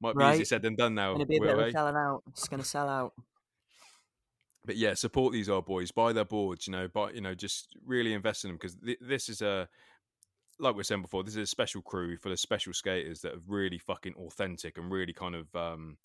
Might 0.00 0.12
be 0.16 0.18
Right. 0.18 0.34
easier 0.34 0.44
said 0.44 0.62
than 0.62 0.76
done 0.76 0.94
now. 0.94 1.12
Gonna 1.12 1.26
be 1.26 1.38
a 1.38 1.40
bit 1.40 1.50
of 1.50 1.60
eh? 1.60 1.70
selling 1.72 1.96
out. 1.96 2.22
It's 2.28 2.48
gonna 2.48 2.64
sell 2.64 2.88
out. 2.88 3.12
but 4.64 4.76
yeah, 4.76 4.94
support 4.94 5.32
these 5.32 5.48
old 5.48 5.66
boys. 5.66 5.90
Buy 5.90 6.12
their 6.12 6.24
boards. 6.24 6.66
You 6.66 6.72
know, 6.72 6.88
buy 6.88 7.10
you 7.12 7.20
know, 7.20 7.34
just 7.34 7.74
really 7.84 8.12
invest 8.12 8.44
in 8.44 8.50
them 8.50 8.56
because 8.56 8.76
th- 8.76 8.98
this 9.00 9.28
is 9.28 9.42
a 9.42 9.68
like 10.58 10.74
we 10.74 10.78
were 10.78 10.84
saying 10.84 11.02
before. 11.02 11.24
This 11.24 11.34
is 11.34 11.42
a 11.42 11.46
special 11.46 11.82
crew 11.82 12.16
for 12.16 12.28
the 12.28 12.36
special 12.36 12.72
skaters 12.72 13.22
that 13.22 13.32
are 13.34 13.40
really 13.46 13.78
fucking 13.78 14.14
authentic 14.14 14.78
and 14.78 14.92
really 14.92 15.12
kind 15.12 15.34
of 15.34 15.54
um, 15.56 15.96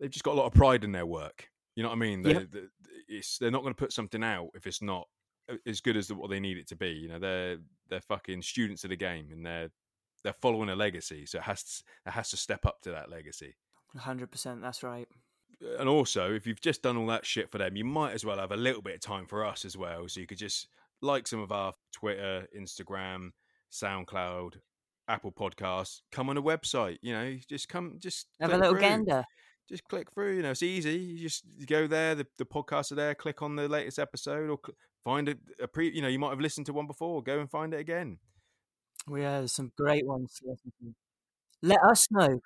they've 0.00 0.10
just 0.10 0.24
got 0.24 0.32
a 0.34 0.38
lot 0.38 0.46
of 0.46 0.54
pride 0.54 0.84
in 0.84 0.92
their 0.92 1.06
work. 1.06 1.48
You 1.74 1.82
know 1.82 1.90
what 1.90 1.96
I 1.96 1.98
mean? 1.98 2.22
They, 2.22 2.32
Yep. 2.32 2.46
they, 2.52 2.60
it's, 3.08 3.38
they're 3.38 3.50
not 3.50 3.62
going 3.62 3.74
to 3.74 3.78
put 3.78 3.92
something 3.92 4.22
out 4.24 4.48
if 4.54 4.66
it's 4.66 4.82
not 4.82 5.06
uh, 5.50 5.56
as 5.66 5.80
good 5.80 5.96
as 5.96 6.08
the, 6.08 6.14
what 6.14 6.30
they 6.30 6.40
need 6.40 6.56
it 6.58 6.66
to 6.68 6.76
be. 6.76 6.88
You 6.90 7.08
know, 7.08 7.18
they're 7.18 7.58
they're 7.88 8.00
fucking 8.00 8.42
students 8.42 8.82
of 8.84 8.90
the 8.90 8.96
game 8.96 9.28
and 9.30 9.44
they're 9.44 9.68
they're 10.24 10.34
following 10.40 10.70
a 10.70 10.74
legacy, 10.76 11.24
so 11.26 11.38
it 11.38 11.44
has 11.44 11.62
to, 11.62 11.82
it 12.06 12.10
has 12.10 12.30
to 12.30 12.36
step 12.36 12.66
up 12.66 12.80
to 12.82 12.90
that 12.90 13.10
legacy. 13.10 13.54
hundred 13.96 14.30
percent. 14.30 14.60
That's 14.62 14.82
right. 14.82 15.06
Uh, 15.62 15.76
and 15.78 15.88
also 15.88 16.32
if 16.34 16.46
you've 16.46 16.60
just 16.60 16.82
done 16.82 16.96
all 16.96 17.06
that 17.06 17.24
shit 17.24 17.50
for 17.50 17.56
them 17.58 17.76
you 17.76 17.84
might 17.84 18.12
as 18.12 18.24
well 18.26 18.38
have 18.38 18.52
a 18.52 18.56
little 18.56 18.82
bit 18.82 18.94
of 18.94 19.00
time 19.00 19.24
for 19.26 19.42
us 19.44 19.64
as 19.64 19.74
well 19.76 20.06
so 20.06 20.20
you 20.20 20.26
could 20.26 20.36
just 20.36 20.68
like 21.00 21.26
some 21.26 21.40
of 21.40 21.50
our 21.50 21.72
twitter 21.92 22.46
instagram 22.54 23.30
soundcloud 23.72 24.54
apple 25.08 25.32
podcasts 25.32 26.00
come 26.10 26.28
on 26.28 26.36
a 26.36 26.42
website 26.42 26.98
you 27.00 27.12
know 27.12 27.36
just 27.48 27.68
come 27.68 27.94
just 27.98 28.26
Have 28.40 28.52
a 28.52 28.56
little 28.58 28.72
through. 28.72 28.80
gander. 28.80 29.24
Just 29.68 29.84
click 29.84 30.12
through 30.12 30.36
you 30.36 30.42
know 30.42 30.50
it's 30.50 30.62
easy 30.62 30.96
you 30.96 31.18
just 31.18 31.44
you 31.58 31.66
go 31.66 31.86
there 31.86 32.14
the, 32.14 32.26
the 32.38 32.44
podcasts 32.44 32.92
are 32.92 32.96
there 32.96 33.14
click 33.14 33.42
on 33.42 33.56
the 33.56 33.68
latest 33.68 33.98
episode 33.98 34.48
or 34.48 34.58
cl- 34.64 34.76
find 35.04 35.28
a, 35.28 35.34
a 35.60 35.66
pre 35.66 35.90
you 35.92 36.02
know 36.02 36.08
you 36.08 36.18
might 36.18 36.30
have 36.30 36.40
listened 36.40 36.66
to 36.66 36.72
one 36.72 36.86
before 36.86 37.22
go 37.22 37.40
and 37.40 37.50
find 37.50 37.74
it 37.74 37.80
again 37.80 38.18
We 39.08 39.22
have 39.22 39.50
some 39.50 39.72
great 39.76 40.06
ones. 40.06 40.40
Let 41.62 41.78
us 41.88 42.06
know. 42.10 42.40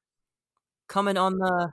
Comment 0.88 1.16
on 1.16 1.38
the, 1.38 1.72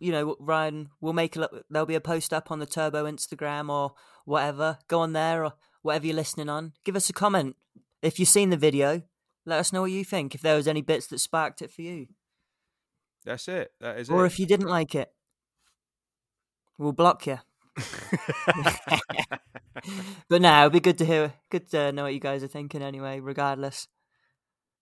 you 0.00 0.10
know, 0.10 0.36
Ryan. 0.40 0.88
We'll 1.00 1.12
make 1.12 1.36
a. 1.36 1.48
There'll 1.70 1.86
be 1.86 1.94
a 1.94 2.00
post 2.00 2.32
up 2.32 2.50
on 2.50 2.58
the 2.58 2.66
Turbo 2.66 3.04
Instagram 3.04 3.70
or 3.70 3.94
whatever. 4.24 4.78
Go 4.88 5.00
on 5.00 5.12
there 5.12 5.44
or 5.44 5.52
whatever 5.82 6.06
you're 6.06 6.16
listening 6.16 6.48
on. 6.48 6.72
Give 6.84 6.96
us 6.96 7.08
a 7.08 7.12
comment 7.12 7.56
if 8.02 8.18
you've 8.18 8.28
seen 8.28 8.50
the 8.50 8.56
video. 8.56 9.02
Let 9.44 9.60
us 9.60 9.72
know 9.72 9.82
what 9.82 9.92
you 9.92 10.04
think. 10.04 10.34
If 10.34 10.40
there 10.40 10.56
was 10.56 10.66
any 10.66 10.82
bits 10.82 11.06
that 11.08 11.20
sparked 11.20 11.62
it 11.62 11.70
for 11.70 11.82
you, 11.82 12.08
that's 13.26 13.48
it 13.48 13.72
that 13.80 13.98
is 13.98 14.08
it. 14.08 14.12
or 14.12 14.24
it 14.24 14.28
if 14.28 14.38
you 14.38 14.46
didn't 14.46 14.68
like 14.68 14.94
it, 14.94 15.12
we'll 16.78 16.92
block 16.92 17.26
you. 17.26 17.38
But 20.28 20.40
now 20.42 20.62
it'd 20.62 20.72
be 20.72 20.80
good 20.80 20.98
to 20.98 21.04
hear, 21.04 21.34
good 21.50 21.70
to 21.70 21.92
know 21.92 22.04
what 22.04 22.14
you 22.14 22.18
guys 22.20 22.42
are 22.42 22.48
thinking. 22.48 22.82
Anyway, 22.82 23.20
regardless. 23.20 23.86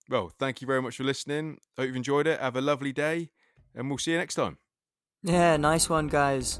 well 0.09 0.31
thank 0.39 0.61
you 0.61 0.67
very 0.67 0.81
much 0.81 0.97
for 0.97 1.03
listening 1.03 1.57
hope 1.77 1.87
you've 1.87 1.95
enjoyed 1.95 2.27
it 2.27 2.39
have 2.39 2.55
a 2.55 2.61
lovely 2.61 2.93
day 2.93 3.31
and 3.73 3.89
we'll 3.89 3.97
see 3.97 4.11
you 4.11 4.17
next 4.19 4.35
time 4.35 4.57
Yeah, 5.23 5.57
nice 5.57 5.89
one, 5.89 6.07
guys. 6.07 6.59